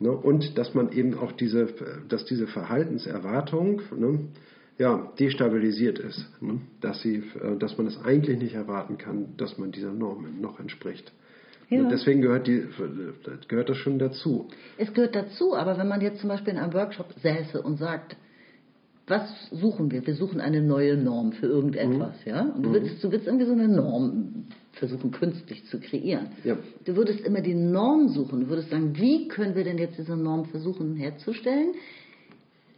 [0.00, 0.10] Ne?
[0.10, 1.68] Und dass man eben auch diese,
[2.08, 4.20] dass diese Verhaltenserwartung ne,
[4.78, 6.60] ja, destabilisiert ist, ne?
[6.80, 10.60] dass, sie, äh, dass man es eigentlich nicht erwarten kann, dass man dieser Norm noch
[10.60, 11.12] entspricht.
[11.68, 11.80] Ja.
[11.80, 12.64] Und deswegen gehört, die,
[13.48, 14.48] gehört das schon dazu.
[14.78, 18.16] Es gehört dazu, aber wenn man jetzt zum Beispiel in einem Workshop säße und sagt,
[19.08, 20.06] was suchen wir?
[20.06, 22.30] Wir suchen eine neue Norm für irgendetwas, Mhm.
[22.30, 22.42] ja?
[22.42, 26.28] Und du willst, du willst irgendwie so eine Norm versuchen, künstlich zu kreieren.
[26.44, 26.56] Ja.
[26.84, 28.40] Du würdest immer die Norm suchen.
[28.40, 31.70] Du würdest sagen, wie können wir denn jetzt diese Norm versuchen herzustellen?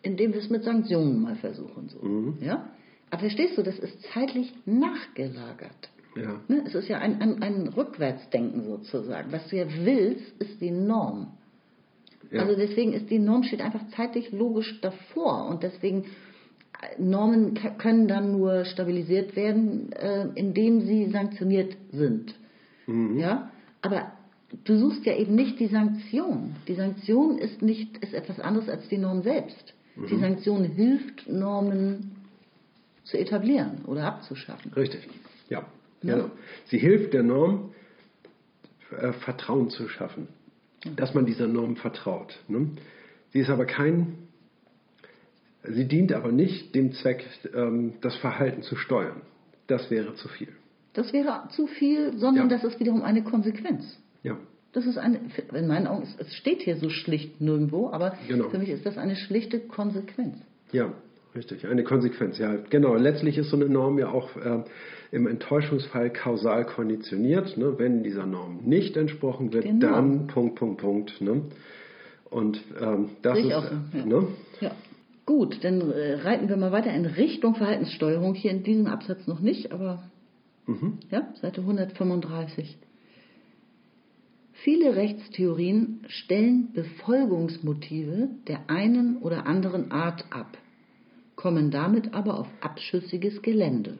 [0.02, 2.06] Indem wir es mit Sanktionen mal versuchen, so.
[2.06, 2.38] Mhm.
[2.40, 2.70] Ja?
[3.10, 5.90] Aber verstehst du, das ist zeitlich nachgelagert.
[6.16, 6.40] Ja.
[6.48, 6.62] Ne?
[6.66, 9.30] Es ist ja ein, ein, ein Rückwärtsdenken sozusagen.
[9.32, 11.28] Was du ja willst, ist die Norm.
[12.30, 12.42] Ja.
[12.42, 18.08] Also deswegen ist die Norm steht einfach zeitlich logisch davor und deswegen äh, Normen können
[18.08, 22.34] dann nur stabilisiert werden, äh, indem sie sanktioniert sind.
[23.16, 23.52] Ja,
[23.82, 24.10] aber
[24.64, 26.56] du suchst ja eben nicht die Sanktion.
[26.66, 29.74] Die Sanktion ist nicht ist etwas anderes als die Norm selbst.
[30.08, 32.16] Die Sanktion hilft Normen
[33.04, 34.72] zu etablieren oder abzuschaffen.
[34.72, 35.06] Richtig.
[35.48, 35.66] Ja.
[36.02, 36.14] Ja.
[36.14, 36.30] Genau.
[36.66, 37.74] Sie hilft der Norm,
[38.96, 40.28] äh, Vertrauen zu schaffen,
[40.96, 42.38] dass man dieser Norm vertraut.
[42.48, 42.68] Ne?
[43.32, 44.18] Sie ist aber kein,
[45.64, 47.24] sie dient aber nicht dem Zweck,
[47.54, 49.20] ähm, das Verhalten zu steuern.
[49.66, 50.48] Das wäre zu viel.
[50.94, 52.56] Das wäre zu viel, sondern Ja.
[52.56, 53.98] das ist wiederum eine Konsequenz.
[54.22, 54.36] Ja.
[54.72, 55.20] Das ist eine,
[55.54, 58.48] in meinen Augen, es- steht hier so schlicht nirgendwo, aber Genau.
[58.48, 60.36] für mich ist das eine schlichte Konsequenz.
[60.72, 60.92] Ja,
[61.34, 61.66] richtig.
[61.66, 62.38] Eine Konsequenz.
[62.38, 62.94] Ja, genau.
[62.94, 64.64] Letztlich ist so eine Norm ja auch äh,
[65.12, 67.56] im Enttäuschungsfall kausal konditioniert.
[67.56, 67.74] Ne?
[67.78, 69.86] Wenn dieser Norm nicht entsprochen wird, Genau.
[69.86, 71.20] dann Punkt, Punkt, Punkt.
[71.20, 71.42] Ne?
[72.30, 74.04] Und ähm, das ich ist, auch so, ja.
[74.06, 74.26] ne?
[74.60, 74.70] Ja.
[75.26, 78.34] Gut, dann äh, reiten wir mal weiter in Richtung Verhaltenssteuerung.
[78.34, 80.02] Hier in diesem Absatz noch nicht, aber
[80.66, 80.98] Mhm.
[81.10, 82.76] ja, Seite 135.
[84.52, 90.58] Viele Rechtstheorien stellen Befolgungsmotive der einen oder anderen Art ab,
[91.34, 93.98] kommen damit aber auf abschüssiges Gelände.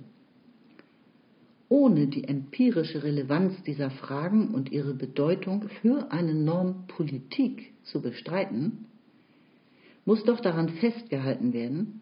[1.71, 8.87] Ohne die empirische Relevanz dieser Fragen und ihre Bedeutung für eine Normpolitik zu bestreiten,
[10.05, 12.01] muss doch daran festgehalten werden,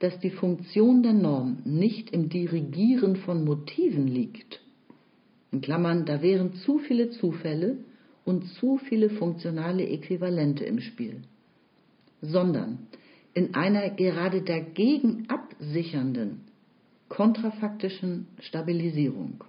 [0.00, 4.60] dass die Funktion der Norm nicht im Dirigieren von Motiven liegt.
[5.52, 7.78] In Klammern, da wären zu viele Zufälle
[8.24, 11.22] und zu viele funktionale Äquivalente im Spiel,
[12.20, 12.88] sondern
[13.32, 16.40] in einer gerade dagegen absichernden,
[17.14, 19.44] kontrafaktischen Stabilisierung.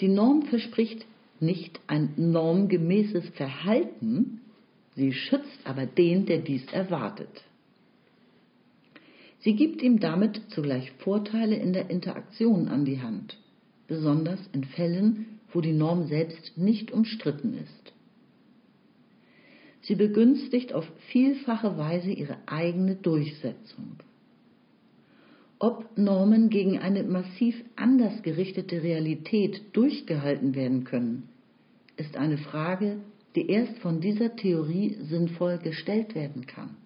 [0.00, 1.06] Die Norm verspricht
[1.40, 4.42] nicht ein normgemäßes Verhalten,
[4.94, 7.44] sie schützt aber den, der dies erwartet.
[9.40, 13.38] Sie gibt ihm damit zugleich Vorteile in der Interaktion an die Hand,
[13.88, 17.92] besonders in Fällen, wo die Norm selbst nicht umstritten ist.
[19.80, 23.98] Sie begünstigt auf vielfache Weise ihre eigene Durchsetzung.
[25.58, 31.28] Ob Normen gegen eine massiv anders gerichtete Realität durchgehalten werden können,
[31.96, 32.98] ist eine Frage,
[33.34, 36.76] die erst von dieser Theorie sinnvoll gestellt werden kann.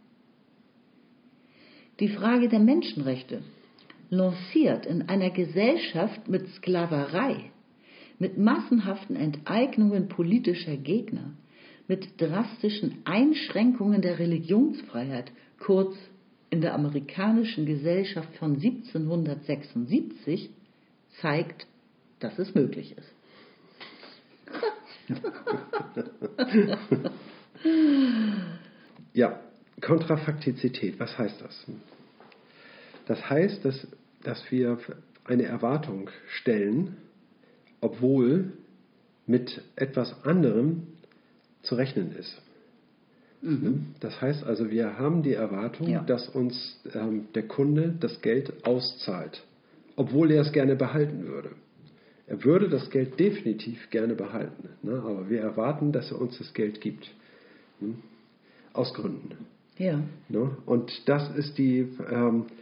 [2.01, 3.43] Die Frage der Menschenrechte,
[4.11, 7.51] lanciert in einer Gesellschaft mit Sklaverei,
[8.19, 11.33] mit massenhaften Enteignungen politischer Gegner,
[11.87, 15.97] mit drastischen Einschränkungen der Religionsfreiheit, kurz
[16.51, 20.51] in der amerikanischen Gesellschaft von 1776,
[21.21, 21.67] zeigt,
[22.21, 23.13] dass es möglich ist.
[29.13, 29.41] Ja,
[29.81, 31.67] Kontrafaktizität, was heißt das?
[33.07, 33.87] Das heißt, dass,
[34.23, 34.79] dass wir
[35.25, 36.97] eine Erwartung stellen,
[37.81, 38.53] obwohl
[39.27, 40.89] mit etwas anderem
[41.63, 42.41] zu rechnen ist.
[44.01, 46.03] Das heißt also, wir haben die Erwartung, Ja.
[46.03, 49.45] dass uns ähm, der Kunde das Geld auszahlt,
[49.97, 51.51] obwohl er es gerne behalten würde.
[52.27, 55.03] Er würde das Geld definitiv gerne behalten, ne?
[55.05, 57.11] aber wir erwarten, dass er uns das Geld gibt.
[57.81, 57.97] Hm?
[58.73, 59.47] Aus Gründen.
[59.79, 60.01] Ja.
[60.29, 60.51] Ne?
[60.67, 62.53] Und das ist die, ähm, äh,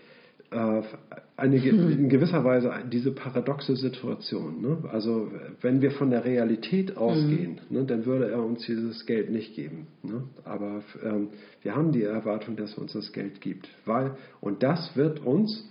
[0.51, 4.61] eine, in gewisser Weise diese paradoxe Situation.
[4.61, 4.79] Ne?
[4.91, 5.31] Also
[5.61, 7.77] wenn wir von der Realität ausgehen, mhm.
[7.77, 9.87] ne, dann würde er uns dieses Geld nicht geben.
[10.03, 10.23] Ne?
[10.45, 11.29] Aber ähm,
[11.63, 13.69] wir haben die Erwartung, dass er uns das Geld gibt.
[13.85, 15.69] Weil, und das wird uns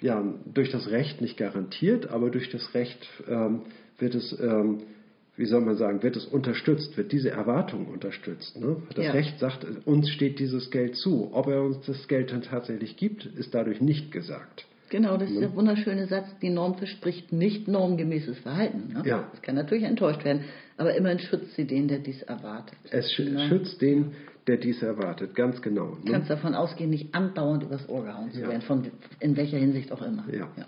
[0.00, 0.22] ja,
[0.52, 3.62] durch das Recht nicht garantiert, aber durch das Recht ähm,
[3.98, 4.82] wird es ähm,
[5.36, 8.58] wie soll man sagen, wird es unterstützt, wird diese Erwartung unterstützt.
[8.58, 8.76] Ne?
[8.94, 9.12] Das ja.
[9.12, 11.30] Recht sagt, uns steht dieses Geld zu.
[11.32, 14.66] Ob er uns das Geld dann tatsächlich gibt, ist dadurch nicht gesagt.
[14.88, 18.92] Genau, das ist der wunderschöne Satz, die Norm verspricht nicht normgemäßes Verhalten.
[18.92, 19.02] Ne?
[19.04, 19.28] Ja.
[19.32, 20.44] Das kann natürlich enttäuscht werden,
[20.76, 22.78] aber immerhin schützt sie den, der dies erwartet.
[22.90, 23.48] Es sch ne?
[23.48, 24.12] schützt den,
[24.46, 25.90] der dies erwartet, ganz genau.
[25.90, 25.96] Ne?
[26.04, 28.48] Du kannst davon ausgehen, nicht andauernd übers Ohr gehauen zu ja.
[28.48, 28.86] werden, von,
[29.18, 30.24] in welcher Hinsicht auch immer.
[30.30, 30.48] Ja.
[30.56, 30.66] ja.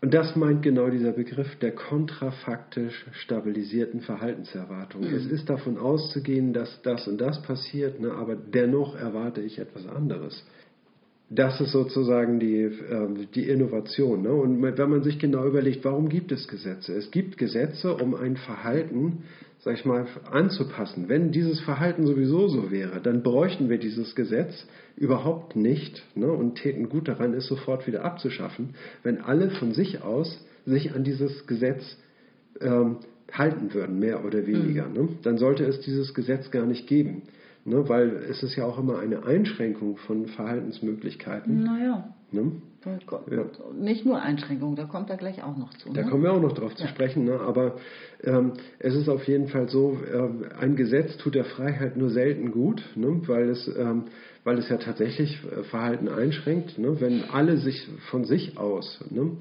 [0.00, 5.02] Und das meint genau dieser Begriff der kontrafaktisch stabilisierten Verhaltenserwartung.
[5.02, 5.14] Mhm.
[5.14, 9.88] Es ist davon auszugehen, dass das und das passiert, ne, aber dennoch erwarte ich etwas
[9.88, 10.44] anderes.
[11.30, 14.22] Das ist sozusagen die, äh, die Innovation.
[14.22, 14.32] Ne?
[14.32, 16.94] Und wenn man sich genau überlegt, warum gibt es Gesetze?
[16.94, 19.24] Es gibt Gesetze, um ein Verhalten
[19.60, 21.08] sag ich mal, anzupassen.
[21.08, 26.56] Wenn dieses Verhalten sowieso so wäre, dann bräuchten wir dieses Gesetz überhaupt nicht ne, und
[26.56, 31.46] täten gut daran, es sofort wieder abzuschaffen, wenn alle von sich aus sich an dieses
[31.46, 31.82] Gesetz
[32.60, 32.98] ähm,
[33.32, 34.88] halten würden, mehr oder weniger.
[34.88, 34.94] Mhm.
[34.94, 35.08] Ne?
[35.22, 37.22] Dann sollte es dieses Gesetz gar nicht geben.
[37.64, 41.64] Ne, weil es ist ja auch immer eine Einschränkung von Verhaltensmöglichkeiten.
[41.64, 42.14] Naja.
[42.30, 42.52] Ne?
[43.30, 43.44] Ja.
[43.74, 45.92] Nicht nur Einschränkungen, da kommt er gleich auch noch zu.
[45.92, 46.10] Da ne?
[46.10, 46.76] kommen wir auch noch drauf ja.
[46.76, 47.40] zu sprechen, ne?
[47.40, 47.76] aber
[48.22, 52.52] ähm, es ist auf jeden Fall so, äh, ein Gesetz tut der Freiheit nur selten
[52.52, 53.20] gut, ne?
[53.26, 54.04] weil, es, ähm,
[54.44, 56.78] weil es ja tatsächlich äh, Verhalten einschränkt.
[56.78, 57.00] Ne?
[57.00, 59.32] Wenn alle sich von sich aus ne?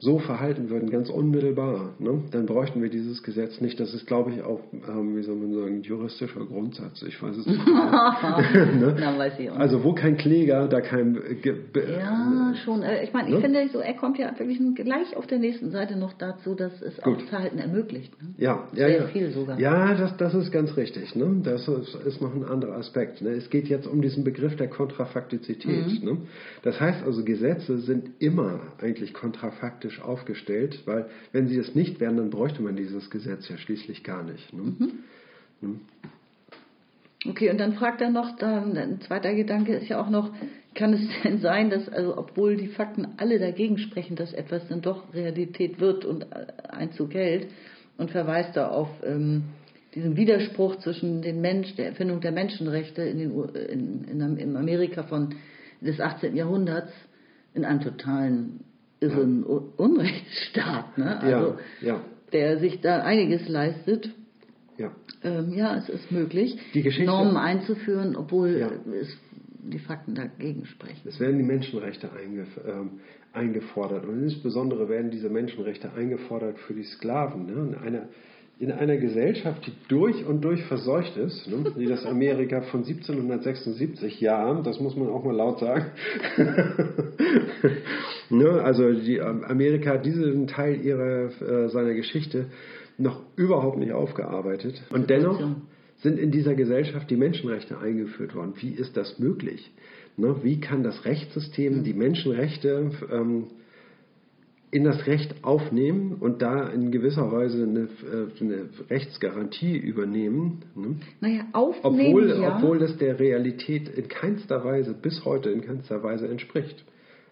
[0.00, 3.78] So verhalten würden, ganz unmittelbar, ne, dann bräuchten wir dieses Gesetz nicht.
[3.78, 7.02] Das ist, glaube ich, auch, ähm, wie soll man sagen, juristischer Grundsatz.
[7.02, 7.66] Ich weiß es nicht.
[7.66, 8.96] ne?
[8.98, 9.60] Na, weiß ich auch nicht.
[9.60, 11.20] Also wo kein Kläger, da kein...
[11.42, 12.82] Ge ja, schon.
[12.82, 13.40] Äh, ich meine, ich ne?
[13.42, 16.96] finde so, er kommt ja wirklich gleich auf der nächsten Seite noch dazu, dass es
[17.02, 17.18] Gut.
[17.18, 18.10] auch Verhalten ermöglicht.
[18.22, 18.30] Ne?
[18.38, 19.06] Ja, ja, Sehr ja.
[19.08, 19.60] viel sogar.
[19.60, 21.14] Ja, das, das ist ganz richtig.
[21.14, 21.42] Ne?
[21.44, 23.20] Das ist, ist noch ein anderer Aspekt.
[23.20, 23.30] Ne?
[23.32, 26.02] Es geht jetzt um diesen Begriff der Kontrafaktizität.
[26.02, 26.08] Mhm.
[26.08, 26.16] Ne?
[26.62, 32.00] Das heißt also, Gesetze sind immer eigentlich kontrafaktisch demokratisch aufgestellt, weil wenn sie es nicht
[32.00, 34.52] wären, dann bräuchte man dieses Gesetz ja schließlich gar nicht.
[34.52, 34.62] Ne?
[34.62, 34.92] Mhm.
[35.60, 35.80] Ne?
[37.26, 40.30] Okay, und dann fragt er noch, dann, ein zweiter Gedanke ist ja auch noch,
[40.74, 44.80] kann es denn sein, dass, also obwohl die Fakten alle dagegen sprechen, dass etwas dann
[44.80, 46.26] doch Realität wird und
[46.68, 47.48] Einzug hält
[47.98, 49.44] und verweist da auf ähm,
[49.94, 55.02] diesen Widerspruch zwischen den Mensch, der Erfindung der Menschenrechte in, den, in, in, in Amerika
[55.02, 55.34] von,
[55.82, 56.36] des 18.
[56.36, 56.92] Jahrhunderts
[57.54, 58.60] in einem totalen
[59.00, 59.20] ist ja.
[59.20, 61.20] ein Unrechtsstaat, ne?
[61.20, 62.00] also, ja,
[62.32, 64.10] der sich da einiges leistet.
[64.76, 64.92] Ja,
[65.22, 66.56] ähm, ja es ist möglich,
[67.04, 68.50] Normen einzuführen, obwohl
[69.00, 69.16] es
[69.62, 71.06] die Fakten dagegen sprechen.
[71.06, 73.00] Es werden die Menschenrechte eingef ähm,
[73.32, 77.46] eingefordert und insbesondere werden diese Menschenrechte eingefordert für die Sklaven.
[77.46, 77.52] Ne?
[77.52, 78.08] In einer
[78.60, 84.20] in einer Gesellschaft, die durch und durch verseucht ist, ne, wie das Amerika von 1776,
[84.20, 85.86] ja, das muss man auch mal laut sagen.
[88.28, 92.48] ne, also die, ähm, Amerika hat diesen Teil ihrer, äh, seiner Geschichte
[92.98, 94.82] noch überhaupt nicht aufgearbeitet.
[94.90, 95.40] Und dennoch
[95.96, 98.52] sind in dieser Gesellschaft die Menschenrechte eingeführt worden.
[98.60, 99.72] Wie ist das möglich?
[100.18, 103.46] Ne, wie kann das Rechtssystem die Menschenrechte ähm,
[104.72, 110.62] in das Recht aufnehmen und da in gewisser Weise eine, äh, eine Rechtsgarantie übernehmen.
[110.76, 110.96] Ne?
[111.20, 112.14] Naja, aufnehmen.
[112.14, 112.56] Obwohl, ja.
[112.56, 116.84] obwohl das der Realität in keinster Weise, bis heute in keinster Weise entspricht.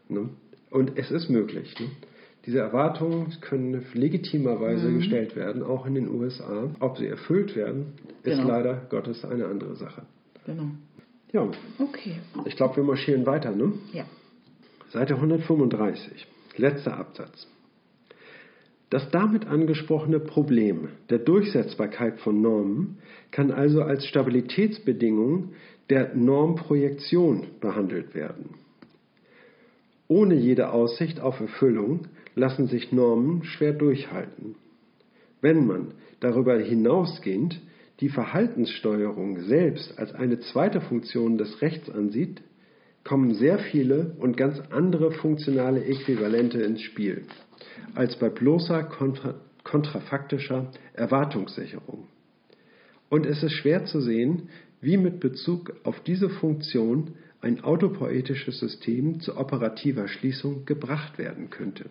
[0.08, 0.30] Ne?
[0.70, 1.74] Und es ist möglich.
[1.78, 1.86] Ne?
[2.44, 4.98] Diese Erwartungen können legitimerweise mhm.
[4.98, 6.70] gestellt werden, auch in den USA.
[6.80, 7.92] Ob sie erfüllt werden,
[8.24, 8.48] ist genau.
[8.48, 10.02] leider Gottes eine andere Sache.
[10.46, 10.70] Genau.
[11.32, 11.48] Ja.
[11.78, 12.16] Okay.
[12.46, 13.74] Ich glaube, wir marschieren weiter, ne?
[13.92, 14.06] Ja.
[14.90, 16.26] Seite 135.
[16.58, 17.46] Letzter Absatz.
[18.90, 22.98] Das damit angesprochene Problem der Durchsetzbarkeit von Normen
[23.30, 25.50] kann also als Stabilitätsbedingung
[25.90, 28.54] der Normprojektion behandelt werden.
[30.06, 34.54] Ohne jede Aussicht auf Erfüllung lassen sich Normen schwer durchhalten.
[35.42, 37.60] Wenn man darüber hinausgehend
[38.00, 42.42] die Verhaltenssteuerung selbst als eine zweite Funktion des Rechts ansieht,
[43.08, 47.24] kommen sehr viele und ganz andere funktionale Äquivalente ins Spiel
[47.94, 49.34] als bei bloßer kontra
[49.64, 52.06] kontrafaktischer Erwartungssicherung.
[53.10, 54.48] Und es ist schwer zu sehen,
[54.80, 61.86] wie mit Bezug auf diese Funktion ein autopoetisches System zu operativer Schließung gebracht werden könnte.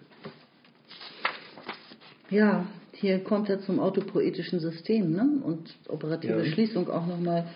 [2.30, 5.40] Ja, hier kommt er zum autopoetischen System ne?
[5.44, 6.46] und operative ja.
[6.46, 7.48] Schließung auch nochmal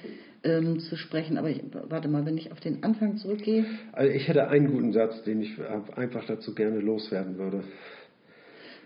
[0.44, 1.38] ähm, zu sprechen.
[1.38, 3.66] Aber ich, warte mal, wenn ich auf den Anfang zurückgehe.
[3.92, 5.54] Also ich hätte einen guten Satz, den ich
[5.96, 7.64] einfach dazu gerne loswerden würde.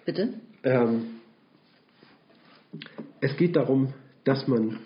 [0.06, 0.34] Bitte?
[0.64, 1.06] Ähm,
[3.22, 3.94] es geht darum,
[4.24, 4.80] dass man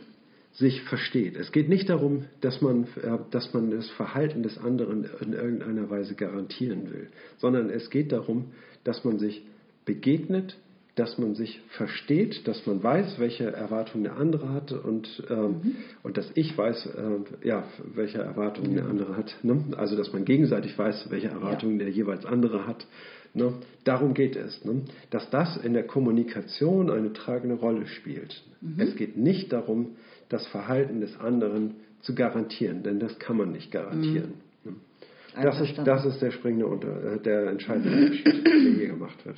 [0.54, 1.38] sich versteht.
[1.38, 5.90] Es geht nicht darum, dass man, äh, dass man das Verhalten des anderen in irgendeiner
[5.90, 7.08] Weise garantieren will,
[7.38, 8.52] sondern es geht darum,
[8.84, 9.44] dass man sich
[9.86, 10.58] begegnet,
[10.96, 15.76] dass man sich versteht, dass man weiß, welche Erwartungen der andere hat und, ähm, mhm.
[16.04, 17.64] und dass ich weiß, äh, ja,
[17.94, 19.36] welche Erwartungen der andere hat.
[19.44, 19.64] Ne?
[19.78, 21.86] Also dass man gegenseitig weiß, welche Erwartungen ja.
[21.86, 22.86] der jeweils andere hat.
[23.34, 23.54] Ne?
[23.84, 24.82] Darum geht es, ne?
[25.10, 28.44] dass das in der Kommunikation eine tragende Rolle spielt.
[28.62, 28.80] Mhm.
[28.80, 29.96] Es geht nicht darum,
[30.28, 34.34] das Verhalten des anderen zu garantieren, denn das kann man nicht garantieren.
[34.64, 34.72] Mhm.
[34.72, 35.44] Ne?
[35.44, 39.38] Das, ist, das ist der springende Unter, äh, der entscheidende Unterschied, der hier gemacht wird.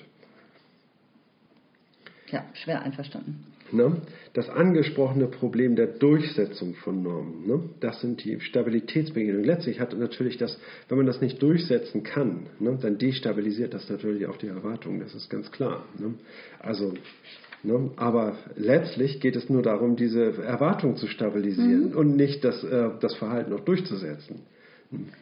[2.31, 3.45] Ja, schwer einverstanden.
[3.73, 4.01] Ne?
[4.33, 7.63] Das angesprochene Problem der Durchsetzung von Normen, ne?
[7.79, 9.45] das sind die Stabilitätsbedingungen.
[9.45, 10.59] Letztlich hat natürlich das,
[10.89, 15.15] wenn man das nicht durchsetzen kann, ne, dann destabilisiert das natürlich auch die Erwartungen, das
[15.15, 15.85] ist ganz klar.
[15.97, 16.15] Ne?
[16.59, 16.93] Also,
[17.63, 17.91] ne?
[17.95, 21.97] aber letztlich geht es nur darum, diese Erwartung zu stabilisieren mhm.
[21.97, 24.41] und nicht das, äh, das Verhalten auch durchzusetzen.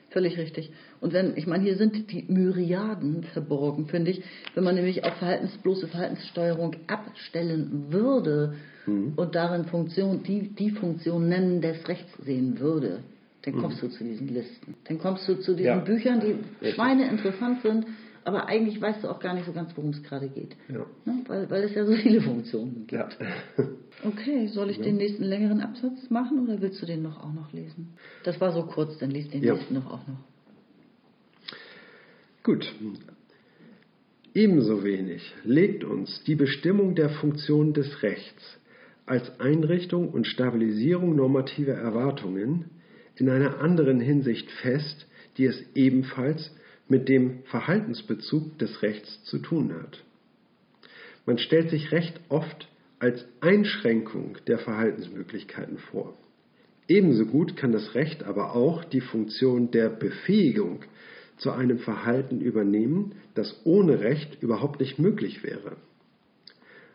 [0.09, 0.71] Völlig richtig.
[1.01, 4.23] Und wenn, ich meine, hier sind die Myriaden verborgen, finde ich.
[4.55, 8.55] Wenn man nämlich auch Verhaltens, bloße Verhaltenssteuerung abstellen würde
[8.87, 9.13] mhm.
[9.15, 12.99] und darin Funktion, die, die Funktion nennen des Rechts sehen würde,
[13.43, 13.87] dann kommst mhm.
[13.87, 14.75] du zu diesen Listen.
[14.85, 15.77] Dann kommst du zu diesen ja.
[15.77, 17.85] Büchern, die Schweine interessant sind
[18.29, 20.55] aber eigentlich weißt du auch gar nicht so ganz, worum es gerade geht.
[20.67, 20.85] Ja.
[21.03, 21.23] Ne?
[21.25, 22.93] Weil, weil es ja so viele Funktionen gibt.
[22.93, 23.07] Ja.
[24.03, 24.83] okay, soll ich ja.
[24.83, 27.95] den nächsten längeren Absatz machen oder willst du den noch auch noch lesen?
[28.23, 30.19] Das war so kurz, dann liest den nächsten noch auch noch.
[32.43, 32.71] Gut.
[34.35, 38.59] Ebenso wenig legt uns die Bestimmung der Funktion des Rechts
[39.07, 42.65] als Einrichtung und Stabilisierung normativer Erwartungen
[43.15, 45.07] in einer anderen Hinsicht fest,
[45.37, 46.51] die es ebenfalls
[46.89, 50.03] mit dem Verhaltensbezug des Rechts zu tun hat.
[51.25, 52.67] Man stellt sich Recht oft
[52.97, 56.17] als Einschränkung der Verhaltensmöglichkeiten vor.
[56.87, 60.81] Ebenso gut kann das Recht aber auch die Funktion der Befähigung
[61.37, 65.77] zu einem Verhalten übernehmen, das ohne Recht überhaupt nicht möglich wäre.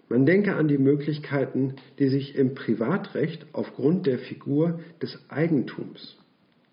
[0.08, 6.16] Man denke an die Möglichkeiten, die sich im Privatrecht aufgrund der Figur des Eigentums,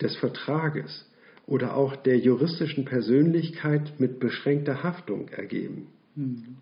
[0.02, 1.08] des Vertrages,
[1.46, 5.88] oder auch der juristischen Persönlichkeit mit beschränkter Haftung ergeben.
[6.16, 6.58] Mhm.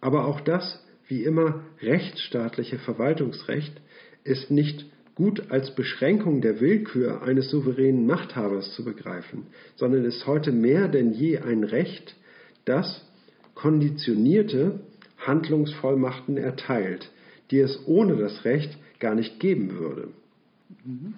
[0.00, 3.80] Aber auch das, wie immer, rechtsstaatliche Verwaltungsrecht
[4.24, 10.52] ist nicht gut als Beschränkung der Willkür eines souveränen Machthabers zu begreifen, sondern ist heute
[10.52, 12.14] mehr denn je ein Recht,
[12.64, 13.04] das
[13.54, 14.80] konditionierte
[15.18, 17.10] Handlungsvollmachten erteilt,
[17.50, 20.08] die es ohne das Recht gar nicht geben würde.
[20.84, 21.14] Mhm.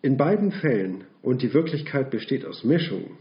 [0.00, 3.18] In beiden Fällen, und die Wirklichkeit besteht aus Mischungen,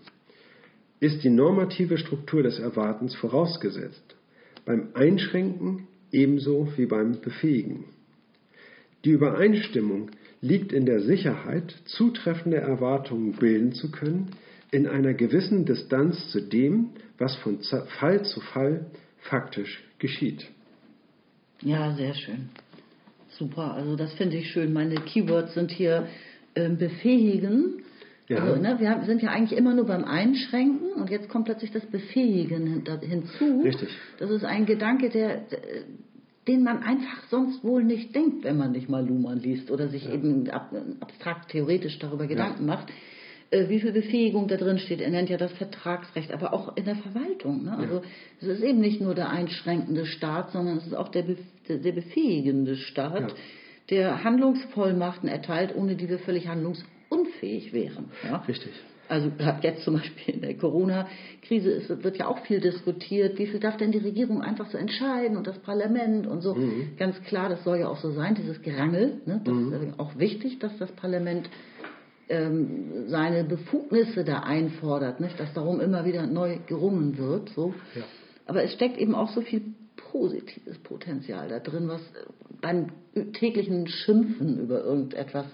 [0.99, 4.15] ist die normative Struktur des Erwartens vorausgesetzt,
[4.65, 7.86] beim Einschränken ebenso wie beim Befähigen.
[9.05, 10.11] Die Übereinstimmung
[10.41, 14.32] liegt in der Sicherheit, zutreffende Erwartungen bilden zu können,
[14.71, 17.59] in einer gewissen Distanz zu dem, was von
[17.99, 18.86] Fall zu Fall
[19.17, 20.47] faktisch geschieht.
[21.61, 22.49] Ja, sehr schön.
[23.30, 24.73] Super, also das finde ich schön.
[24.73, 26.07] Meine Keywords sind hier
[26.77, 27.83] befähigen.
[28.27, 28.39] Ja.
[28.39, 31.85] Also, ne, wir sind ja eigentlich immer nur beim Einschränken und jetzt kommt plötzlich das
[31.85, 33.61] Befähigen hinzu.
[33.63, 33.89] Richtig.
[34.19, 35.43] Das ist ein Gedanke, der,
[36.47, 40.05] den man einfach sonst wohl nicht denkt, wenn man nicht mal Luhmann liest oder sich
[40.05, 40.13] ja.
[40.13, 42.75] eben abstrakt theoretisch darüber Gedanken ja.
[42.75, 42.91] macht.
[43.49, 44.99] Äh, wie viel Befähigung da drin steht.
[44.99, 47.63] Er nennt ja das Vertragsrecht, aber auch in der Verwaltung.
[47.63, 47.77] Ne?
[47.77, 48.01] Also
[48.41, 51.23] es ist eben nicht nur der einschränkende Staat, sondern es ist auch der,
[51.69, 53.33] der befähigende Staat
[53.89, 58.11] der Handlungsvollmachten erteilt, ohne die wir völlig handlungsunfähig wären.
[58.23, 58.38] Ja?
[58.47, 58.71] Richtig.
[59.09, 59.31] Also
[59.61, 63.91] jetzt zum Beispiel in der Corona-Krise wird ja auch viel diskutiert, wie viel darf denn
[63.91, 66.55] die Regierung einfach so entscheiden und das Parlament und so.
[66.55, 66.97] Mhm.
[66.97, 69.21] Ganz klar, das soll ja auch so sein, dieses Gerangel.
[69.25, 69.41] Ne?
[69.43, 69.73] Das mhm.
[69.73, 71.49] ist auch wichtig, dass das Parlament
[72.29, 75.39] ähm, seine Befugnisse da einfordert, nicht?
[75.39, 77.49] dass darum immer wieder neu gerungen wird.
[77.49, 77.73] So.
[77.95, 78.03] Ja.
[78.45, 79.61] Aber es steckt eben auch so viel
[79.97, 82.01] positives Potenzial da drin, was
[82.61, 82.87] beim
[83.33, 85.45] täglichen Schimpfen über irgendetwas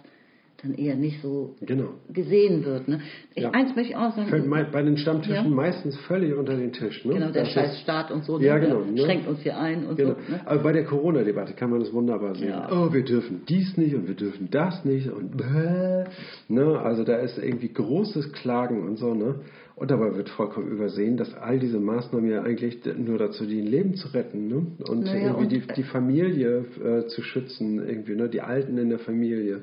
[0.63, 1.89] dann eher nicht so genau.
[2.11, 2.87] gesehen wird.
[2.87, 3.01] Ne?
[3.35, 3.51] Ich, ja.
[3.51, 4.29] Eins möchte ich auch sagen.
[4.29, 5.49] Fällt bei den Stammtischen ja.
[5.49, 7.03] meistens völlig unter den Tisch.
[7.03, 7.15] Ne?
[7.15, 8.39] Genau, der scheiß Staat und so.
[8.39, 8.79] Ja, genau.
[8.79, 8.97] Ne?
[8.97, 10.13] Schränkt uns hier ein und genau.
[10.13, 10.31] so.
[10.31, 10.41] Ne?
[10.45, 12.49] Aber bei der Corona-Debatte kann man das wunderbar sehen.
[12.49, 12.69] Ja.
[12.71, 16.05] Oh, wir dürfen dies nicht und wir dürfen das nicht und bäh.
[16.47, 16.79] Ne?
[16.79, 19.13] Also da ist irgendwie großes Klagen und so.
[19.13, 19.41] Ne?
[19.75, 23.95] Und dabei wird vollkommen übersehen, dass all diese Maßnahmen ja eigentlich nur dazu dienen, Leben
[23.95, 24.67] zu retten ne?
[24.87, 28.29] und naja, irgendwie und die, die Familie äh, zu schützen, irgendwie, ne?
[28.29, 29.61] die Alten in der Familie.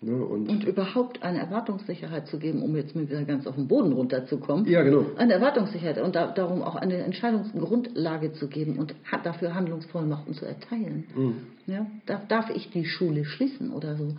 [0.00, 0.14] Ne?
[0.24, 3.92] Und, Und überhaupt eine Erwartungssicherheit zu geben, um jetzt mal wieder ganz auf den Boden
[3.92, 4.64] runterzukommen.
[4.66, 5.06] Ja, genau.
[5.16, 10.46] Eine Erwartungssicherheit und da, darum auch eine Entscheidungsgrundlage zu geben und hat dafür Handlungsvollmachten zu
[10.46, 11.04] erteilen.
[11.16, 11.34] Mhm.
[11.66, 14.14] Ja, darf, darf ich die Schule schließen oder so?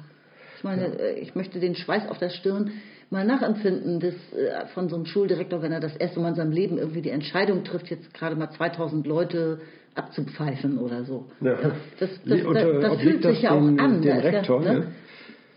[0.57, 2.71] Ich meine, äh, ich möchte den Schweiß auf der Stirn
[3.09, 6.51] mal nachempfinden des, äh, von so einem Schuldirektor, wenn er das erste Mal in seinem
[6.51, 9.61] Leben irgendwie die Entscheidung trifft, jetzt gerade mal 2000 Leute
[9.95, 11.25] abzupfeifen oder so.
[11.41, 11.55] Ja.
[11.99, 14.03] Das, das, Und, das, äh, das fühlt sich ja auch an.
[14.03, 14.73] ja, Rektor, ne?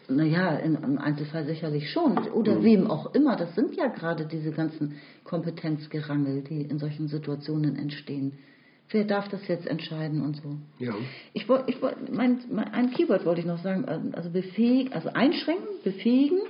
[0.09, 0.15] ja?
[0.15, 2.19] Naja, in, im Einzelfall sicherlich schon.
[2.35, 2.65] Oder Mhm.
[2.65, 3.37] wem auch immer.
[3.37, 8.33] Das sind ja gerade diese ganzen Kompetenzgerangel, die in solchen Situationen entstehen.
[8.91, 10.57] Wer darf das jetzt entscheiden und so?
[10.79, 10.93] ja.
[11.33, 11.77] Ich ich
[12.11, 16.41] mein, mein, ein Keyword wollte ich noch sagen, ähm, also befähigen, also einschränken, befähigen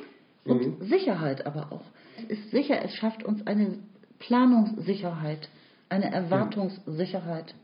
[0.44, 0.84] und Mhm.
[0.86, 1.84] Sicherheit aber auch.
[2.28, 3.78] Es ist sicher, es schafft uns eine
[4.18, 5.48] Planungssicherheit,
[5.88, 7.54] eine Erwartungssicherheit.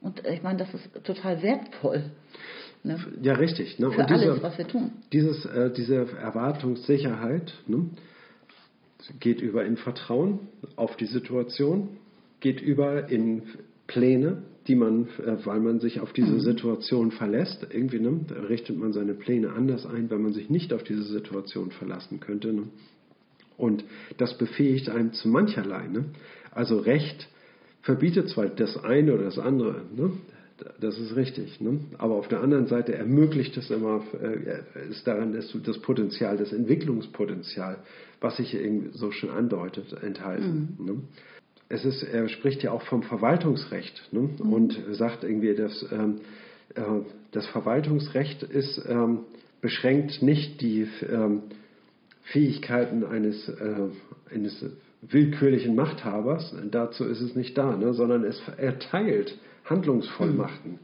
[0.00, 2.04] Und ich meine, das ist total wertvoll.
[2.84, 2.96] Ne?
[3.22, 3.78] ja, richtig.
[3.80, 3.90] Ne?
[3.90, 4.92] Für Und diese- alles, was wir tun.
[5.12, 7.90] Dieses, äh, diese Erwartungssicherheit ne,
[9.18, 10.40] geht über in Vertrauen
[10.76, 11.96] auf die Situation,
[12.40, 13.42] geht über in
[13.88, 18.92] Pläne, die man, äh, weil man sich auf diese Situation verlässt, irgendwie ne, richtet man
[18.92, 22.52] seine Pläne anders ein, wenn man sich nicht auf diese Situation verlassen könnte.
[22.52, 22.64] Ne.
[23.56, 23.84] Und
[24.18, 25.88] das befähigt einem zu mancherlei.
[25.88, 26.04] Ne.
[26.52, 27.28] Also Recht
[27.82, 30.12] verbietet zwar das eine oder das andere, ne?
[30.80, 31.80] das ist richtig, ne?
[31.98, 36.52] aber auf der anderen Seite ermöglicht es immer, äh, ist daran ist das Potenzial, das
[36.52, 37.78] Entwicklungspotenzial,
[38.20, 40.76] was sich irgendwie so schon andeutet, enthalten.
[40.80, 41.02] Ne?
[41.68, 44.30] Es ist, er spricht ja auch vom Verwaltungsrecht ne?
[44.38, 46.20] und sagt irgendwie, dass ähm,
[46.74, 46.82] äh,
[47.32, 49.20] das Verwaltungsrecht ist, ähm,
[49.60, 51.42] beschränkt nicht die ähm,
[52.22, 54.64] Fähigkeiten eines, äh, eines
[55.02, 60.78] willkürlichen Machthabers, dazu ist es nicht da, ne, sondern es erteilt Handlungsvollmachten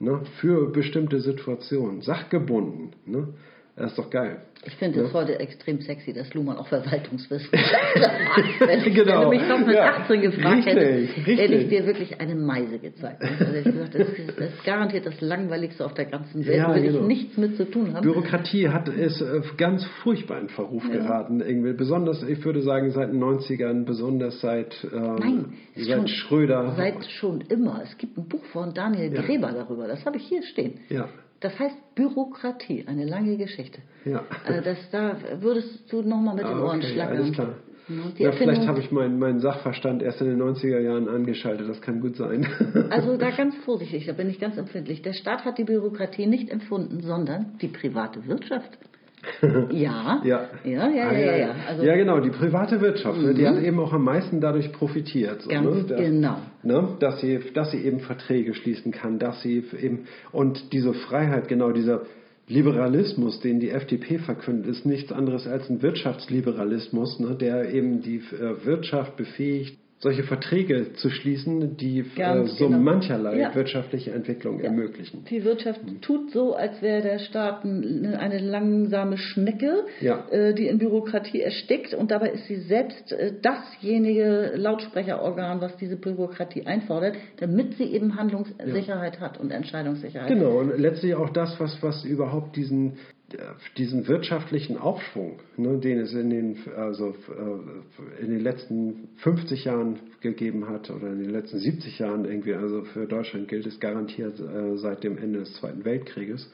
[0.00, 2.92] ne, für bestimmte Situationen, sachgebunden.
[3.06, 3.28] Ne.
[3.78, 4.38] Das ist doch geil.
[4.66, 5.20] Ich finde es Ja.
[5.20, 8.60] heute extrem sexy, dass Luhmann auch Verwaltungswissenschaftler macht.
[8.60, 9.20] Wenn, ich, Genau.
[9.20, 9.98] wenn du mich noch mit Ja.
[9.98, 11.68] 18 gefragt Richtig, hättest, hätte ich richtig.
[11.68, 13.22] dir wirklich eine Meise gezeigt.
[13.22, 16.56] Also ich gesagt, das ist, das ist garantiert das langweiligste auf der ganzen Welt.
[16.58, 17.00] Ja, will genau.
[17.02, 18.02] ich nichts mit zu tun haben.
[18.02, 21.40] Bürokratie hat ist äh, ganz furchtbar in Verruf geraten.
[21.40, 21.72] Irgendwie.
[21.74, 25.44] Besonders, ich würde sagen, seit den 90ern, besonders seit, ähm, Nein,
[25.76, 26.74] seit schon, Schröder.
[26.76, 27.80] Seit schon immer.
[27.84, 29.22] Es gibt ein Buch von Daniel Ja.
[29.22, 29.86] Gräber darüber.
[29.86, 30.80] Das habe ich hier stehen.
[30.88, 31.08] Ja.
[31.40, 33.80] Das heißt Bürokratie, eine lange Geschichte.
[34.04, 34.24] Ja.
[34.44, 37.16] Also das, da würdest du nochmal mit den Ah, Ohren okay, schlackern.
[37.16, 37.54] alles klar.
[37.88, 41.68] Ja, die Ja, vielleicht habe ich meinen, meinen Sachverstand erst in den 90er Jahren angeschaltet,
[41.68, 42.46] das kann gut sein.
[42.90, 45.00] Also da ganz vorsichtig, da bin ich ganz empfindlich.
[45.02, 48.76] Der Staat hat die Bürokratie nicht empfunden, sondern die private Wirtschaft.
[49.70, 50.48] Ja, Ja.
[50.64, 51.54] ja, ja, ja, ja.
[51.68, 55.42] Also ja, genau, die private Wirtschaft, ne, die hat eben auch am meisten dadurch profitiert.
[55.42, 56.36] So, Ganz ne, dass, genau.
[56.62, 61.48] Ne, dass, sie, dass sie eben Verträge schließen kann, dass sie eben, und diese Freiheit,
[61.48, 62.02] genau dieser
[62.48, 68.16] Liberalismus, den die FDP verkündet, ist nichts anderes als ein Wirtschaftsliberalismus, ne, der eben die
[68.16, 72.78] äh, Wirtschaft befähigt, solche Verträge zu schließen, die äh, so genau.
[72.78, 73.54] mancherlei Ja.
[73.54, 75.24] wirtschaftliche Entwicklung ermöglichen.
[75.28, 80.24] die Wirtschaft tut so, als wäre der Staat ein- eine langsame Schnecke, Ja.
[80.30, 85.96] äh, die in Bürokratie erstickt und dabei ist sie selbst äh, dasjenige Lautsprecherorgan, was diese
[85.96, 90.28] Bürokratie einfordert, damit sie eben Handlungssicherheit hat und Entscheidungssicherheit.
[90.28, 92.94] Genau, und letztlich auch das, was, was überhaupt diesen,
[93.76, 100.00] diesen wirtschaftlichen Aufschwung, ne, den es in den, also, äh, in den letzten 50 Jahren
[100.20, 104.40] gegeben hat oder in den letzten 70 Jahren irgendwie, also für Deutschland gilt es garantiert
[104.40, 106.50] äh, seit dem Ende des Zweiten Weltkrieges,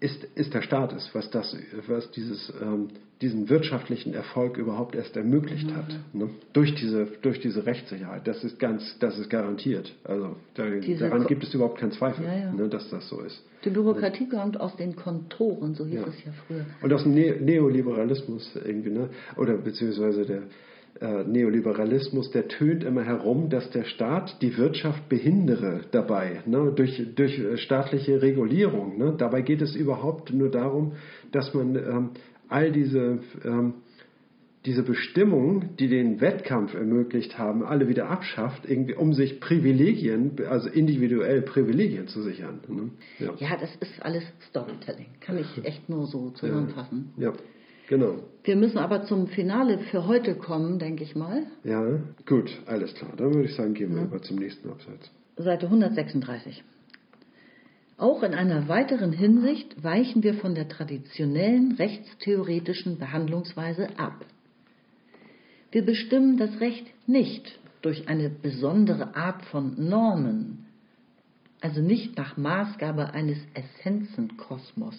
[0.00, 1.54] ist, ist der Staat ist, was, das,
[1.86, 2.88] was dieses, ähm,
[3.20, 5.94] diesen wirtschaftlichen Erfolg überhaupt erst ermöglicht hat.
[6.14, 6.30] Ne?
[6.54, 8.26] Durch, diese, durch diese Rechtssicherheit.
[8.26, 9.94] Das ist ganz, das ist garantiert.
[10.04, 10.64] Also da,
[10.98, 12.52] daran gibt es überhaupt keinen Zweifel, Ja, ja.
[12.52, 13.42] Ne, dass das so ist.
[13.64, 16.06] Die Bürokratie kommt aus den Kontoren, so hieß Ja.
[16.06, 16.64] es ja früher.
[16.80, 19.10] Und aus dem ne Neoliberalismus irgendwie, ne?
[19.36, 20.42] oder beziehungsweise der
[21.00, 26.72] äh, Neoliberalismus, der tönt immer herum, dass der Staat die Wirtschaft behindere dabei, ne?
[26.74, 28.98] durch, durch staatliche Regulierung.
[28.98, 29.14] Ne?
[29.16, 30.92] Dabei geht es überhaupt nur darum,
[31.32, 32.10] dass man ähm,
[32.48, 33.74] all diese, ähm,
[34.66, 40.68] diese Bestimmungen, die den Wettkampf ermöglicht haben, alle wieder abschafft, irgendwie, um sich Privilegien, also
[40.68, 42.60] individuell Privilegien zu sichern.
[42.68, 42.90] Ne?
[43.18, 43.34] Ja.
[43.38, 45.06] Ja, das ist alles Storytelling.
[45.20, 47.14] Kann ich echt nur so zusammenfassen.
[47.16, 47.32] ja,
[47.90, 48.14] genau.
[48.44, 51.42] Wir müssen aber zum Finale für heute kommen, denke ich mal.
[51.62, 51.84] Ja,
[52.26, 53.12] gut, alles klar.
[53.16, 55.10] Dann würde ich sagen, gehen wir über zum nächsten Absatz.
[55.36, 56.64] Seite 136.
[57.98, 64.24] Auch in einer weiteren Hinsicht weichen wir von der traditionellen rechtstheoretischen Behandlungsweise ab.
[65.70, 70.66] Wir bestimmen das Recht nicht durch eine besondere Art von Normen,
[71.60, 74.96] also nicht nach Maßgabe eines Essenzenkosmos.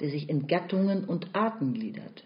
[0.00, 2.24] Der sich in Gattungen und Arten gliedert.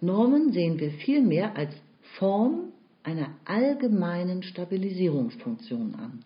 [0.00, 1.74] Normen sehen wir vielmehr als
[2.18, 6.24] Form einer allgemeinen Stabilisierungsfunktion an,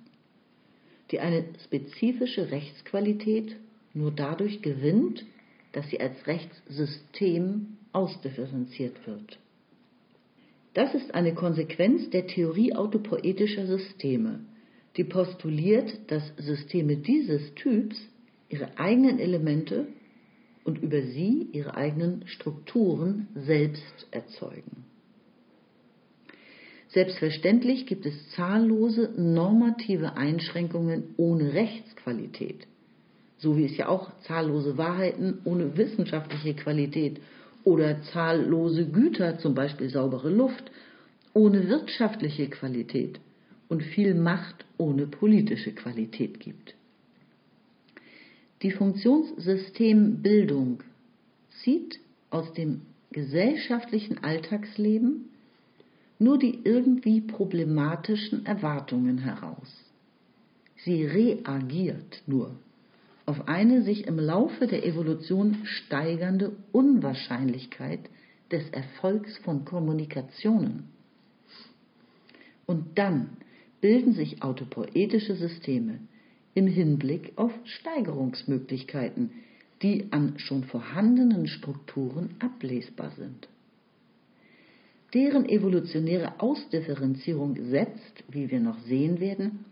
[1.10, 3.56] die eine spezifische Rechtsqualität
[3.92, 5.24] nur dadurch gewinnt,
[5.72, 9.38] dass sie als Rechtssystem ausdifferenziert wird.
[10.74, 14.40] Das ist eine Konsequenz der Theorie autopoetischer Systeme,
[14.96, 17.96] die postuliert, dass Systeme dieses Typs
[18.54, 19.88] ihre eigenen Elemente
[20.62, 24.84] und über sie ihre eigenen Strukturen selbst erzeugen.
[26.88, 32.68] Selbstverständlich gibt es zahllose normative Einschränkungen ohne Rechtsqualität,
[33.38, 37.20] so wie es ja auch zahllose Wahrheiten ohne wissenschaftliche Qualität
[37.64, 40.70] oder zahllose Güter, zum Beispiel saubere Luft,
[41.32, 43.18] ohne wirtschaftliche Qualität
[43.68, 46.76] und viel Macht ohne politische Qualität gibt.
[48.64, 50.82] Die Funktionssystem Bildung
[51.62, 52.00] zieht
[52.30, 52.80] aus dem
[53.12, 55.28] gesellschaftlichen Alltagsleben
[56.18, 59.70] nur die irgendwie problematischen Erwartungen heraus.
[60.78, 62.56] Sie reagiert nur
[63.26, 68.00] auf eine sich im Laufe der Evolution steigernde Unwahrscheinlichkeit
[68.50, 70.84] des Erfolgs von Kommunikationen.
[72.64, 73.36] Und dann
[73.82, 75.98] bilden sich autopoetische Systeme
[76.54, 79.30] im Hinblick auf Steigerungsmöglichkeiten,
[79.82, 83.48] die an schon vorhandenen Strukturen ablesbar sind.
[85.12, 89.64] Deren evolutionäre Ausdifferenzierung setzt, wie wir noch sehen werden,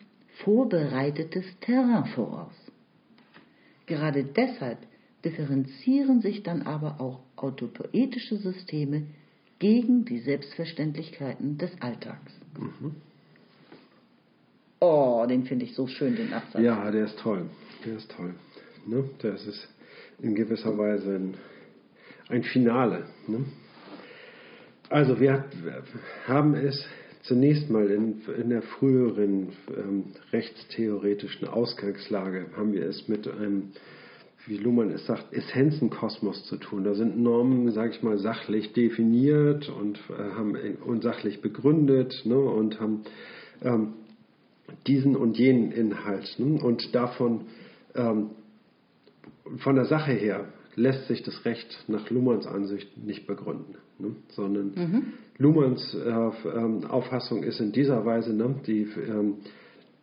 [0.44, 2.54] vorbereitetes Terrain voraus.
[3.86, 4.78] Gerade deshalb
[5.24, 9.06] differenzieren sich dann aber auch autopoetische Systeme
[9.58, 12.32] gegen die Selbstverständlichkeiten des Alltags.
[12.58, 12.96] Mhm.
[14.84, 16.60] Oh, den finde ich so schön, den Absatz.
[16.60, 17.44] Ja, der ist toll.
[17.86, 18.34] Der ist toll.
[18.84, 19.04] Ne?
[19.20, 19.68] Das ist
[20.20, 21.34] in gewisser Weise ein,
[22.28, 23.04] ein Finale.
[23.28, 23.44] Ne?
[24.88, 25.44] Also wir
[26.26, 26.84] haben es
[27.22, 33.70] zunächst mal in, in der früheren ähm, rechtstheoretischen Ausgangslage, haben wir es mit einem,
[34.48, 36.82] wie Luhmann es sagt, Essenzenkosmos zu tun.
[36.82, 42.36] Da sind Normen, sage ich mal, sachlich definiert und, äh, haben, und sachlich begründet ne,
[42.36, 43.04] und haben
[43.62, 43.92] ähm,
[44.86, 46.34] diesen und jenen Inhalt.
[46.38, 46.60] Ne?
[46.62, 47.42] Und davon,
[47.94, 48.30] ähm,
[49.58, 54.16] von der Sache her, lässt sich das Recht nach Luhmanns Ansicht nicht begründen, ne?
[54.28, 55.02] sondern mhm.
[55.38, 59.36] Luhmanns äh, äh, Auffassung ist in dieser Weise, ne, die, ähm,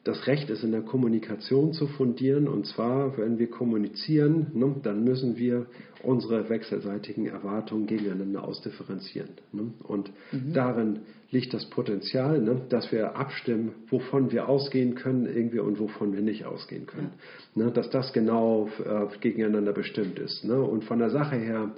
[0.03, 5.03] das Recht ist in der Kommunikation zu fundieren und zwar, wenn wir kommunizieren, ne, dann
[5.03, 5.65] müssen wir
[6.03, 9.31] unsere wechselseitigen Erwartungen gegeneinander ausdifferenzieren.
[9.51, 9.73] Ne?
[9.83, 10.53] Und mhm.
[10.53, 10.99] darin
[11.31, 16.21] liegt das Potenzial, ne, dass wir abstimmen, wovon wir ausgehen können irgendwie und wovon wir
[16.21, 17.11] nicht ausgehen können.
[17.55, 17.65] Ja.
[17.65, 20.43] Ne, dass das genau äh, gegeneinander bestimmt ist.
[20.43, 20.59] Ne?
[20.59, 21.71] Und von der Sache her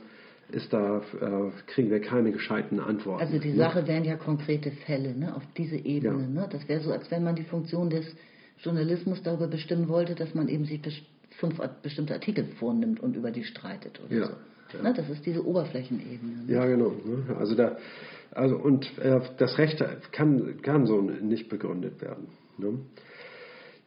[0.52, 3.22] ist da, äh, kriegen wir keine gescheiten Antworten.
[3.22, 3.58] Also die ne?
[3.58, 6.22] Sache wären ja konkrete Fälle ne, auf diese Ebene.
[6.22, 6.42] Ja.
[6.42, 6.50] Ne?
[6.50, 8.06] Das wäre so, als wenn man die Funktion des
[8.60, 10.82] Journalismus darüber bestimmen wollte, dass man eben sich
[11.40, 14.26] fünf bestimmte Artikel vornimmt und über die streitet oder ja.
[14.28, 14.34] so.
[14.82, 16.46] Ne, das ist diese Oberflächenebene.
[16.46, 16.54] Ne?
[16.54, 16.94] Ja, genau.
[17.04, 17.36] Ne?
[17.38, 17.76] Also da,
[18.32, 22.28] also und äh, das Recht kann, kann so nicht begründet werden.
[22.58, 22.80] Ne?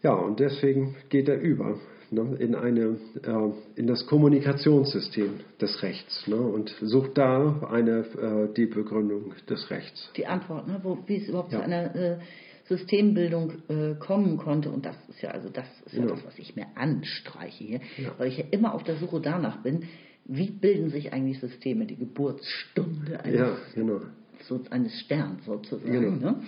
[0.02, 1.78] Ja, und deswegen geht er über
[2.10, 8.52] ne, in, eine, äh, in das Kommunikationssystem des Rechts ne, und sucht da eine, äh,
[8.54, 10.10] die Begründung des Rechts.
[10.16, 11.60] Die Antwort, ne, wo, wie es überhaupt ja.
[11.60, 12.18] zu einer äh,
[12.66, 14.70] Systembildung äh, kommen konnte.
[14.70, 17.80] Und das ist ja also das ist ja, ja das, was ich mir anstreiche hier,
[17.98, 18.12] ja.
[18.18, 19.84] weil ich ja immer auf der Suche danach bin,
[20.26, 24.00] wie bilden sich eigentlich Systeme, die Geburtsstunde eines, ja, genau.
[24.48, 25.92] So, eines Sterns sozusagen.
[25.92, 26.32] Genau.
[26.32, 26.42] Ne?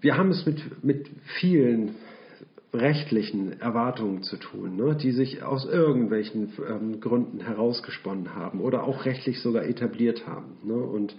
[0.00, 1.96] Wir haben es mit, mit vielen
[2.72, 9.04] rechtlichen Erwartungen zu tun, ne, die sich aus irgendwelchen ähm, Gründen herausgesponnen haben oder auch
[9.04, 10.58] rechtlich sogar etabliert haben.
[10.64, 11.16] Ne, und,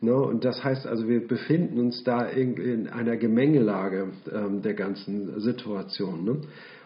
[0.00, 4.74] ne, und das heißt also, wir befinden uns da in, in einer Gemengelage ähm, der
[4.74, 6.24] ganzen Situation.
[6.24, 6.40] Ne.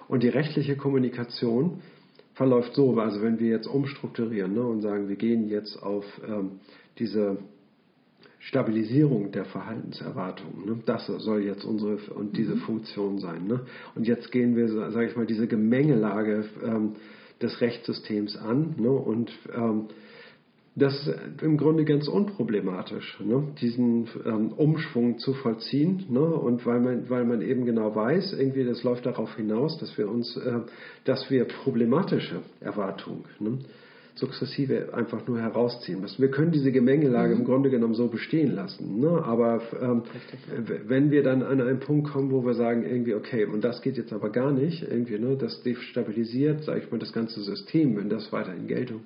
[0.06, 1.80] Und die rechtliche Kommunikation
[2.34, 6.60] verläuft so, also wenn wir jetzt umstrukturieren ne, und sagen, wir gehen jetzt auf ähm,
[6.98, 7.38] diese
[8.44, 10.66] Stabilisierung der Verhaltenserwartungen.
[10.66, 10.78] Ne?
[10.84, 12.60] Das soll jetzt unsere und diese mhm.
[12.60, 13.46] Funktion sein.
[13.46, 13.60] Ne?
[13.94, 16.96] Und jetzt gehen wir, sage ich mal, diese Gemengelage ähm,
[17.40, 18.90] des Rechtssystems an ne?
[18.90, 19.86] und ähm,
[20.76, 23.44] das ist im Grunde ganz unproblematisch, ne?
[23.60, 26.04] diesen ähm, Umschwung zu vollziehen.
[26.10, 26.20] Ne?
[26.20, 30.08] Und weil man, weil man eben genau weiß, irgendwie das läuft darauf hinaus, dass wir
[30.08, 30.60] uns, äh,
[31.04, 33.58] dass wir problematische Erwartungen, ne?
[34.14, 36.22] Sukzessive einfach nur herausziehen müssen.
[36.22, 37.40] Wir können diese Gemengelage mhm.
[37.40, 39.00] im Grunde genommen so bestehen lassen.
[39.00, 39.22] Ne?
[39.24, 40.02] Aber ähm,
[40.86, 43.96] wenn wir dann an einen Punkt kommen, wo wir sagen, irgendwie, okay, und das geht
[43.96, 48.08] jetzt aber gar nicht, irgendwie, ne, das destabilisiert, sage ich mal, das ganze System, wenn
[48.08, 49.00] das weiterhin Geltung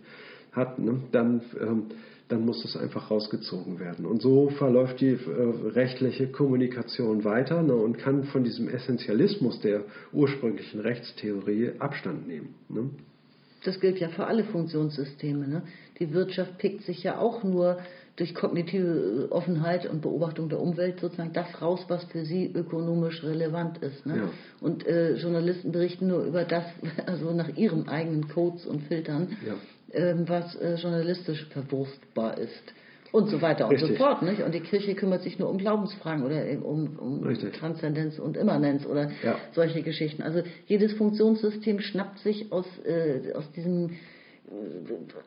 [0.52, 1.84] hat, ne, dann ähm,
[2.28, 4.04] dann muss es einfach rausgezogen werden.
[4.04, 9.84] Und so verläuft die äh, rechtliche Kommunikation weiter ne, und kann von diesem Essentialismus der
[10.12, 12.54] ursprünglichen Rechtstheorie Abstand nehmen.
[12.68, 12.90] Ne?
[13.64, 15.48] Das gilt ja für alle Funktionssysteme.
[15.48, 15.62] Ne?
[15.98, 17.78] Die Wirtschaft pickt sich ja auch nur
[18.16, 23.78] durch kognitive Offenheit und Beobachtung der Umwelt sozusagen das raus, was für sie ökonomisch relevant
[23.78, 24.06] ist.
[24.06, 24.16] Ne?
[24.16, 24.30] Ja.
[24.60, 26.64] Und äh, Journalisten berichten nur über das,
[27.06, 29.54] also nach ihren eigenen Codes und Filtern, ja.
[29.92, 32.74] ähm, was äh, journalistisch verwurstbar ist.
[33.10, 33.90] Und so weiter Richtig.
[33.90, 34.22] und so fort.
[34.22, 34.42] Nicht?
[34.42, 39.10] Und die Kirche kümmert sich nur um Glaubensfragen oder um, um Transzendenz und Immanenz oder
[39.22, 39.36] ja.
[39.52, 40.22] solche Geschichten.
[40.22, 43.90] Also jedes Funktionssystem schnappt sich aus, äh, aus diesem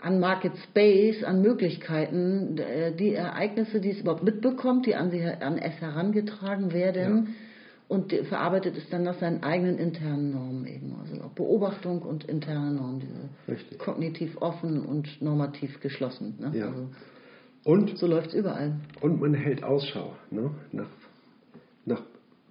[0.02, 5.24] an Market Space, an Möglichkeiten, äh, die Ereignisse, die es überhaupt mitbekommt, die an, sie,
[5.24, 7.34] an es herangetragen werden ja.
[7.88, 10.96] und verarbeitet es dann nach seinen eigenen internen Normen eben.
[11.00, 13.78] Also auch Beobachtung und interne Normen, diese Richtig.
[13.80, 16.36] kognitiv offen und normativ geschlossen.
[16.40, 16.52] Ne?
[16.58, 16.68] Ja.
[16.68, 16.90] Also,
[17.64, 18.76] und so läuft es überall.
[19.02, 20.52] Und man hält Ausschau ne?
[20.72, 20.90] nach,
[21.86, 22.02] nach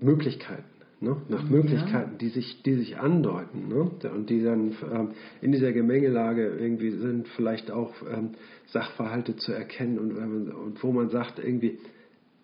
[0.01, 0.65] Möglichkeiten
[1.01, 1.17] ne?
[1.29, 2.19] nach Möglichkeiten, ja.
[2.19, 3.91] die, sich, die sich andeuten ne?
[4.11, 5.09] und die dann ähm,
[5.41, 8.31] in dieser Gemengelage irgendwie sind, vielleicht auch ähm,
[8.67, 11.79] Sachverhalte zu erkennen und, ähm, und wo man sagt irgendwie,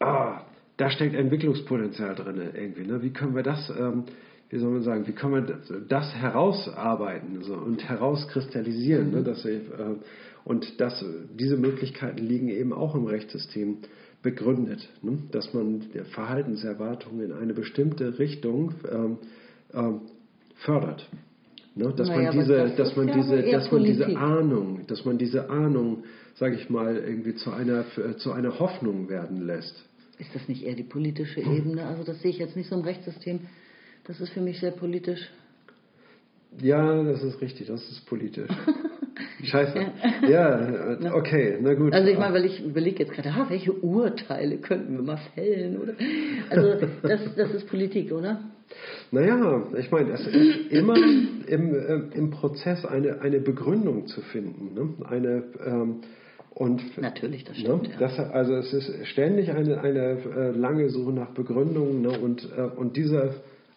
[0.00, 0.42] ah,
[0.76, 2.86] da steckt Entwicklungspotenzial drin irgendwie.
[2.86, 3.02] Ne?
[3.02, 4.04] Wie können wir das, ähm,
[4.50, 9.10] wie soll man sagen, wie können wir das, das herausarbeiten so, und herauskristallisieren?
[9.10, 9.20] Ne?
[9.20, 9.24] Mhm.
[9.24, 9.60] Dass, äh,
[10.46, 11.04] und das,
[11.36, 13.78] diese Möglichkeiten liegen eben auch im Rechtssystem
[14.22, 15.18] begründet, ne?
[15.32, 15.82] dass man
[16.12, 19.18] Verhaltenserwartungen in eine bestimmte Richtung ähm,
[19.74, 20.02] ähm,
[20.54, 21.08] fördert.
[21.74, 21.92] Ne?
[21.96, 25.50] Dass, naja, man diese, das dass man diese, dass man diese Ahnung, dass man diese
[25.50, 26.04] Ahnung,
[26.36, 27.84] sage ich mal, irgendwie zu einer,
[28.18, 29.74] zu einer Hoffnung werden lässt.
[30.18, 31.86] Ist das nicht eher die politische Ebene?
[31.86, 33.40] Also das sehe ich jetzt nicht so im Rechtssystem.
[34.04, 35.28] Das ist für mich sehr politisch.
[36.62, 38.50] Ja, das ist richtig, das ist politisch.
[39.42, 39.78] Scheiße.
[40.28, 41.92] Ja, ja okay, na gut.
[41.92, 45.78] Also ich meine, weil ich überlege jetzt gerade, ah, welche Urteile könnten wir mal fällen,
[45.78, 45.94] oder?
[46.50, 48.40] Also das, das ist Politik, oder?
[49.10, 54.74] Naja, ich meine, es ist immer im, äh, im Prozess eine, eine Begründung zu finden.
[54.74, 55.06] Ne?
[55.08, 56.00] Eine, ähm,
[56.50, 57.82] und, Natürlich, das stimmt.
[57.82, 57.94] Ne?
[57.98, 62.18] Das, also es ist ständig eine, eine äh, lange Suche nach Begründungen ne?
[62.18, 63.34] und, äh, und diese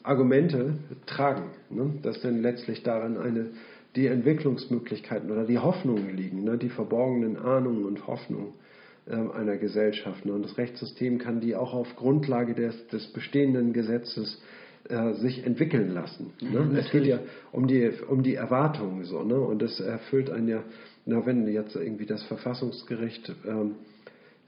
[0.10, 0.74] Argumente
[1.06, 1.94] tragen, ne?
[2.02, 3.52] dass dann letztlich darin eine
[3.96, 8.54] die Entwicklungsmöglichkeiten oder die Hoffnungen liegen, ne, die verborgenen Ahnungen und Hoffnungen
[9.08, 10.26] äh, einer Gesellschaft.
[10.26, 10.34] Ne.
[10.34, 14.42] Und das Rechtssystem kann die auch auf Grundlage des, des bestehenden Gesetzes
[14.90, 16.34] äh, sich entwickeln lassen.
[16.40, 16.78] Ne?
[16.78, 17.20] es geht ja
[17.52, 19.40] um die, um die Erwartungen so, ne?
[19.40, 20.64] Und es erfüllt einen ja,
[21.06, 23.76] na, wenn jetzt irgendwie das Verfassungsgericht ähm,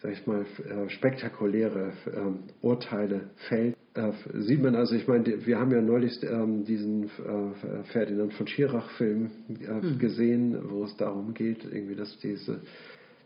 [0.02, 5.60] sag ich mal, äh, spektakuläre ähm, Urteile fällt, äh, sieht man also, ich meine, wir
[5.60, 9.30] haben ja neulich ähm, diesen äh, Ferdinand von Schirach-Film
[9.66, 10.00] hm.
[10.00, 12.62] gesehen, wo es darum geht, irgendwie, dass diese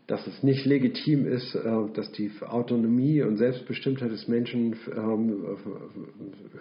[0.06, 1.60] dass es nicht legitim ist, äh,
[1.94, 5.44] dass die Autonomie und Selbstbestimmtheit des Menschen ähm,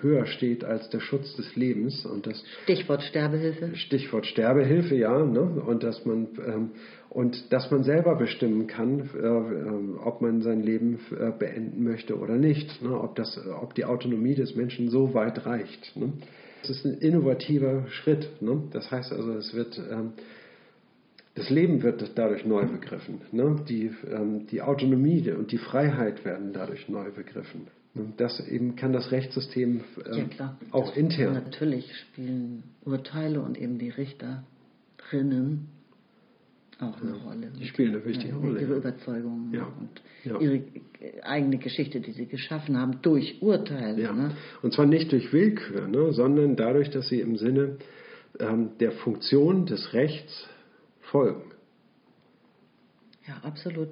[0.02, 2.06] höher steht als der Schutz des Lebens.
[2.06, 3.76] Und das Stichwort Sterbehilfe.
[3.76, 5.24] Stichwort Sterbehilfe, ja.
[5.24, 5.42] Ne?
[5.42, 6.72] Und dass man ähm,
[7.10, 11.00] und dass man selber bestimmen kann, äh, äh, ob man sein Leben
[11.40, 12.82] beenden möchte oder nicht.
[12.82, 13.00] Ne?
[13.00, 15.96] Ob das, ob die Autonomie des Menschen so weit reicht.
[15.96, 16.14] Ne?
[16.62, 18.28] Das ist ein innovativer Schritt.
[18.72, 20.14] Das heißt also, es wird ähm,
[21.36, 23.22] das Leben wird dadurch neu begriffen.
[23.32, 23.64] Ne?
[23.68, 27.68] Die, ähm, die Autonomie und die Freiheit werden dadurch neu begriffen.
[28.18, 29.82] Das eben kann das Rechtssystem
[30.12, 31.34] ähm, ja, auch das intern.
[31.34, 35.70] Natürlich spielen Urteile und eben die Richterinnen
[36.80, 37.52] auch eine ja, Rolle.
[37.58, 38.62] Die spielen eine wichtige ja, Rolle.
[38.62, 39.66] Ihre Überzeugungen ja.
[39.80, 40.64] und ihre
[41.22, 44.14] eigene Geschichte, die sie geschaffen haben, durch Urteile.
[44.14, 44.32] Ne?
[44.62, 46.12] Und zwar nicht durch Willkür, ne?
[46.12, 47.78] sondern dadurch, dass sie im Sinne
[48.40, 50.50] ähm, der Funktion des Rechts
[51.12, 51.44] folgen.
[53.28, 53.90] Ja, absolut.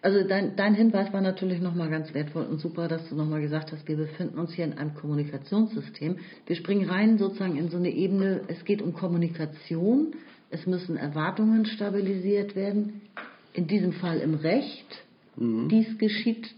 [0.00, 3.70] Also dein, dein Hinweis war natürlich nochmal ganz wertvoll und super, dass du nochmal gesagt
[3.70, 6.18] hast, wir befinden uns hier in einem Kommunikationssystem.
[6.46, 10.16] Wir springen rein sozusagen in so eine Ebene, es geht um Kommunikation,
[10.50, 13.02] es müssen Erwartungen stabilisiert werden,
[13.52, 15.04] in diesem Fall im Recht.
[15.36, 15.68] Mhm.
[15.68, 16.52] Dies geschieht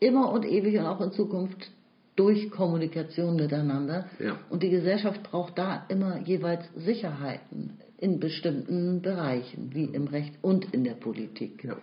[0.00, 1.70] immer und ewig und auch in Zukunft
[2.16, 4.06] durch Kommunikation miteinander.
[4.18, 4.38] Ja.
[4.50, 10.74] Und die Gesellschaft braucht da immer jeweils Sicherheiten in bestimmten Bereichen, wie im Recht und
[10.74, 11.64] in der Politik.
[11.64, 11.78] Ja.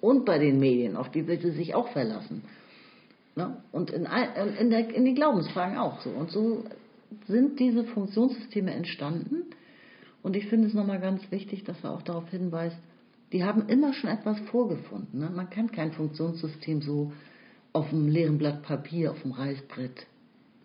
[0.00, 2.42] Und bei den Medien, auf die will sie sich auch verlassen.
[3.34, 3.56] Ne?
[3.72, 4.06] Und in,
[4.60, 6.10] in, der, in den Glaubensfragen auch so.
[6.10, 6.62] Und so
[7.26, 9.46] sind diese Funktionssysteme entstanden.
[10.22, 12.76] Und ich finde es nochmal ganz wichtig, dass er auch darauf hinweist,
[13.32, 15.18] die haben immer schon etwas vorgefunden.
[15.18, 15.30] Ne?
[15.34, 17.12] Man kann kein Funktionssystem so
[17.72, 20.06] auf einem leeren Blatt Papier, auf dem Reißbrett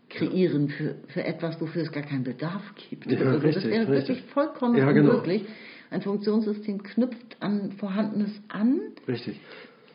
[0.10, 3.06] kreieren für, für etwas, wofür es gar keinen Bedarf gibt.
[3.10, 4.10] Ja, also richtig, das wäre richtig.
[4.18, 5.11] wirklich vollkommen Ja, genau.
[5.11, 5.45] unmöglich.
[5.91, 8.80] Ein Funktionssystem knüpft an Vorhandenes an.
[9.07, 9.40] Richtig.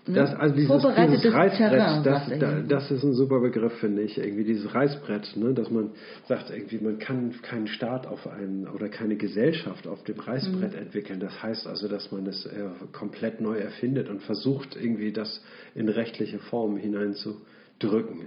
[0.06, 0.16] Ne?
[0.16, 4.18] Das, also dieses, dieses Reißbrett, Terrain, das, das ist ein super Begriff, finde ich.
[4.18, 5.54] Irgendwie dieses Reißbrett, ne?
[5.54, 5.92] dass man
[6.28, 10.78] sagt, irgendwie, man kann keinen Staat auf einen oder keine Gesellschaft auf dem Reißbrett Mhm.
[10.78, 11.20] entwickeln.
[11.20, 15.42] Das heißt also, dass man es äh, komplett neu erfindet und versucht, irgendwie das
[15.74, 18.26] in rechtliche Formen hineinzudrücken.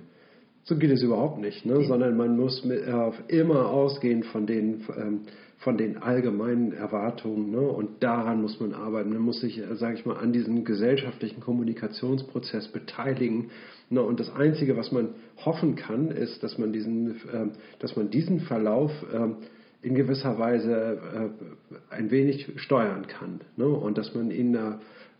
[0.67, 1.81] So geht es überhaupt nicht, ne?
[1.85, 5.21] sondern man muss mit, äh, immer ausgehen von den, ähm,
[5.59, 7.61] von den allgemeinen Erwartungen ne?
[7.61, 9.11] und daran muss man arbeiten.
[9.11, 13.49] Man muss sich, sage ich mal, an diesem gesellschaftlichen Kommunikationsprozess beteiligen.
[13.89, 14.01] Ne?
[14.01, 15.11] Und das Einzige, was man
[15.45, 19.37] hoffen kann, ist, dass man diesen, ähm, dass man diesen Verlauf ähm,
[19.81, 20.99] in gewisser Weise
[21.31, 23.69] äh, ein wenig steuern kann ne?
[23.69, 24.73] und dass man äh,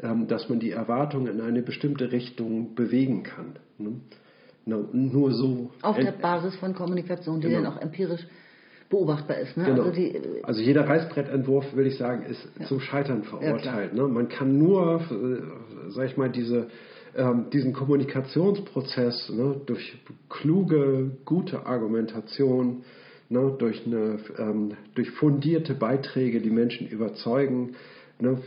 [0.03, 3.53] ähm, dass man die Erwartungen in eine bestimmte Richtung bewegen kann.
[3.78, 4.02] Ne?
[4.68, 5.72] Nur so.
[5.81, 7.64] Auf der ent- Basis von Kommunikation, die Genau.
[7.64, 8.27] dann auch empirisch
[8.89, 9.57] beobachtbar ist.
[9.57, 9.65] Ne?
[9.65, 9.84] Genau.
[9.84, 13.94] Also die, Also jeder Reißbrettentwurf, würde ich sagen, ist zum Scheitern verurteilt.
[13.94, 14.07] Ja, ne?
[14.07, 16.68] Man kann nur, äh, sag ich mal, diese,
[17.15, 19.98] ähm, diesen Kommunikationsprozess ne, durch
[20.30, 22.84] kluge, gute Argumentation,
[23.30, 27.73] ne, durch, eine, ähm, durch fundierte Beiträge, die Menschen überzeugen,
[28.19, 28.38] ne,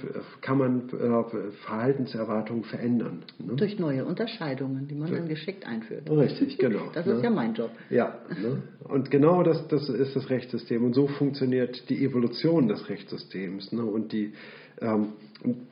[0.41, 3.25] kann man äh, Verhaltenserwartungen verändern.
[3.39, 3.55] Ne?
[3.57, 6.11] durch neue Unterscheidungen, die man dann geschickt einführt.
[6.11, 6.91] Richtig, genau.
[6.93, 7.15] Das ne?
[7.15, 7.71] ist ja mein Job.
[7.89, 8.63] Ja, ne?
[8.85, 10.85] und genau das, das ist das Rechtssystem.
[10.85, 13.85] Und so funktioniert die Evolution des Rechtssystems ne?
[13.85, 14.33] und die,
[14.81, 15.13] ähm,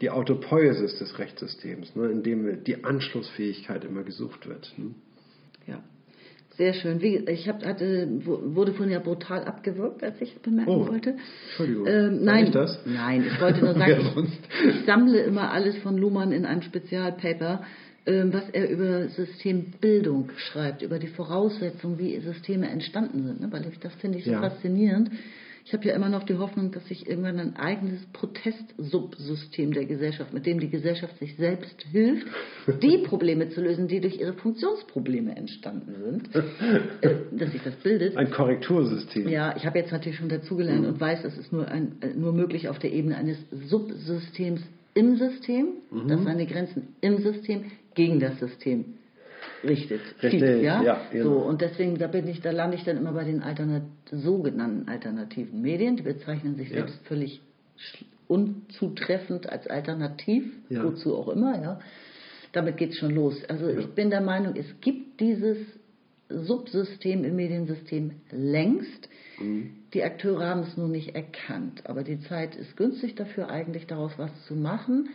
[0.00, 2.08] die Autopoiesis des Rechtssystems, ne?
[2.08, 4.72] in dem die Anschlussfähigkeit immer gesucht wird.
[5.66, 5.82] Ja.
[6.58, 7.00] Sehr schön.
[7.00, 11.14] Wie, ich hab, hatte, wurde vorhin ja brutal abgewürgt, als ich bemerken Oh, wollte.
[11.50, 11.86] Entschuldigung.
[11.86, 12.80] Ähm, nein, ich das?
[12.84, 17.62] nein, ich wollte nur sagen, ich, ich sammle immer alles von Luhmann in einem Spezialpaper,
[18.06, 23.40] ähm, was er über Systembildung schreibt, über die Voraussetzungen, wie Systeme entstanden sind.
[23.40, 23.48] Ne?
[23.52, 24.40] Weil ich, das finde ich so Ja.
[24.40, 25.10] faszinierend.
[25.68, 30.32] Ich habe ja immer noch die Hoffnung, dass sich irgendwann ein eigenes Protestsubsystem der Gesellschaft,
[30.32, 32.26] mit dem die Gesellschaft sich selbst hilft,
[32.82, 36.34] die Probleme zu lösen, die durch ihre Funktionsprobleme entstanden sind,
[37.02, 38.16] äh, dass sich das bildet.
[38.16, 39.28] Ein Korrektursystem.
[39.28, 42.32] Ja, ich habe jetzt natürlich schon dazugelernt und weiß, es ist nur, ein, äh, nur
[42.32, 43.36] möglich auf der Ebene eines
[43.68, 44.62] Subsystems
[44.94, 45.66] im System,
[46.08, 48.97] das seine Grenzen im System gegen das System
[49.64, 50.00] richtet.
[50.22, 50.82] Richtig, zieht, ja?
[50.82, 51.24] ja, genau.
[51.24, 54.88] So, und deswegen, da bin ich, da lande ich dann immer bei den Alternat sogenannten
[54.88, 55.96] alternativen Medien.
[55.96, 56.76] Die bezeichnen sich Ja.
[56.76, 57.40] selbst völlig
[58.26, 60.84] unzutreffend als alternativ, Ja.
[60.84, 61.80] wozu auch immer, ja.
[62.52, 63.42] Damit geht es schon los.
[63.48, 65.58] Also ich bin der Meinung, es gibt dieses
[66.30, 69.08] Subsystem im Mediensystem längst.
[69.38, 69.70] Mhm.
[69.94, 71.82] Die Akteure haben es nur nicht erkannt.
[71.86, 75.08] Aber die Zeit ist günstig dafür, eigentlich daraus was zu machen.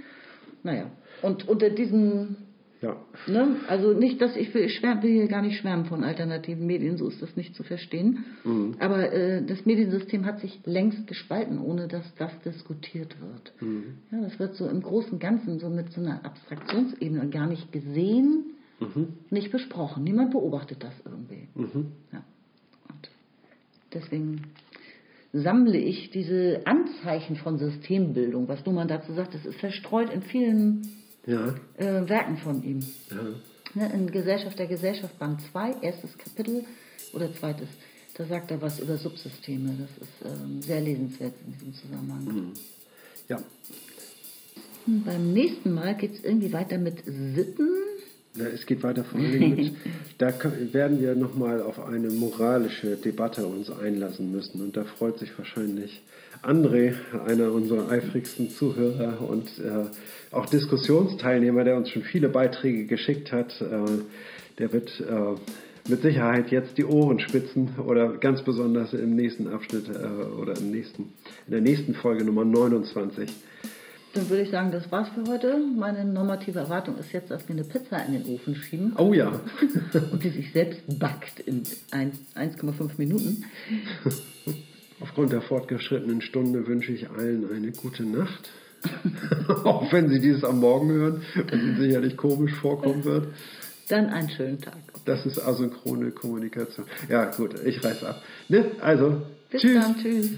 [0.64, 0.90] Naja,
[1.22, 2.38] und unter diesen,
[2.84, 2.98] Ja.
[3.28, 6.68] ne, also nicht, dass ich will, ich schwär, will hier gar nicht schwärmen von alternativen
[6.68, 8.26] Medien, so ist das nicht zu verstehen.
[8.44, 8.76] Mhm.
[8.80, 13.54] Aber äh, das Mediensystem hat sich längst gespalten, ohne dass das diskutiert wird.
[13.62, 13.84] Mhm.
[14.12, 17.72] Ja, das wird so im Großen und Ganzen so mit so einer Abstraktionsebene gar nicht
[17.72, 18.46] gesehen,
[18.80, 19.14] Mhm.
[19.30, 20.04] nicht besprochen.
[20.04, 21.48] Niemand beobachtet das irgendwie.
[21.56, 21.92] Mhm.
[22.12, 22.24] Ja.
[23.94, 24.42] Deswegen
[25.32, 30.82] sammle ich diese Anzeichen von Systembildung, was Luhmann dazu sagt, das ist verstreut in vielen
[31.26, 31.54] Ja.
[31.78, 32.80] äh, Werken von ihm.
[33.10, 33.18] ja.
[33.76, 36.64] Ne, in Gesellschaft der Gesellschaft Band 2, erstes Kapitel
[37.14, 37.68] oder zweites,
[38.16, 39.72] da sagt er was über Subsysteme.
[39.80, 40.14] Das ist
[40.44, 42.52] ähm, sehr lesenswert in diesem Zusammenhang.
[43.30, 43.42] Ja.
[44.86, 47.70] Hm, Beim nächsten Mal geht es irgendwie weiter mit Sitten.
[48.36, 49.74] Ja, es geht weiter vor allem mit,
[50.20, 50.32] da
[50.72, 54.62] werden wir nochmal auf eine moralische Debatte uns einlassen müssen.
[54.62, 56.02] Und da freut sich wahrscheinlich
[56.44, 56.94] André,
[57.26, 59.86] einer unserer eifrigsten Zuhörer und äh,
[60.36, 63.62] auch Diskussionsteilnehmer, der uns schon viele Beiträge geschickt hat.
[63.62, 64.02] Äh,
[64.60, 69.88] der wird äh, mit Sicherheit jetzt die Ohren spitzen oder ganz besonders im nächsten Abschnitt
[69.90, 71.04] äh, oder im nächsten,
[71.48, 73.30] in der nächsten Folge Nummer 29.
[74.14, 75.58] Dann würde ich sagen, das war's für heute.
[75.76, 79.40] Meine normative Erwartung ist jetzt, dass wir eine Pizza in den Ofen schieben Oh ja.
[80.12, 83.44] und die sich selbst backt in ein- 1,5 Minuten.
[85.00, 88.50] Aufgrund der fortgeschrittenen Stunde wünsche ich allen eine gute Nacht.
[89.64, 93.28] Auch wenn Sie dieses am Morgen hören, was Ihnen sicherlich komisch vorkommen wird.
[93.90, 94.78] Dann einen schönen Tag.
[95.06, 96.86] Das ist asynchrone Kommunikation.
[97.10, 98.22] Ja, gut, ich reiß ab.
[98.50, 98.72] Ne?
[98.82, 99.22] Also,
[99.52, 99.82] Bis tschüss.
[99.82, 99.98] dann.
[99.98, 100.30] Tschüss.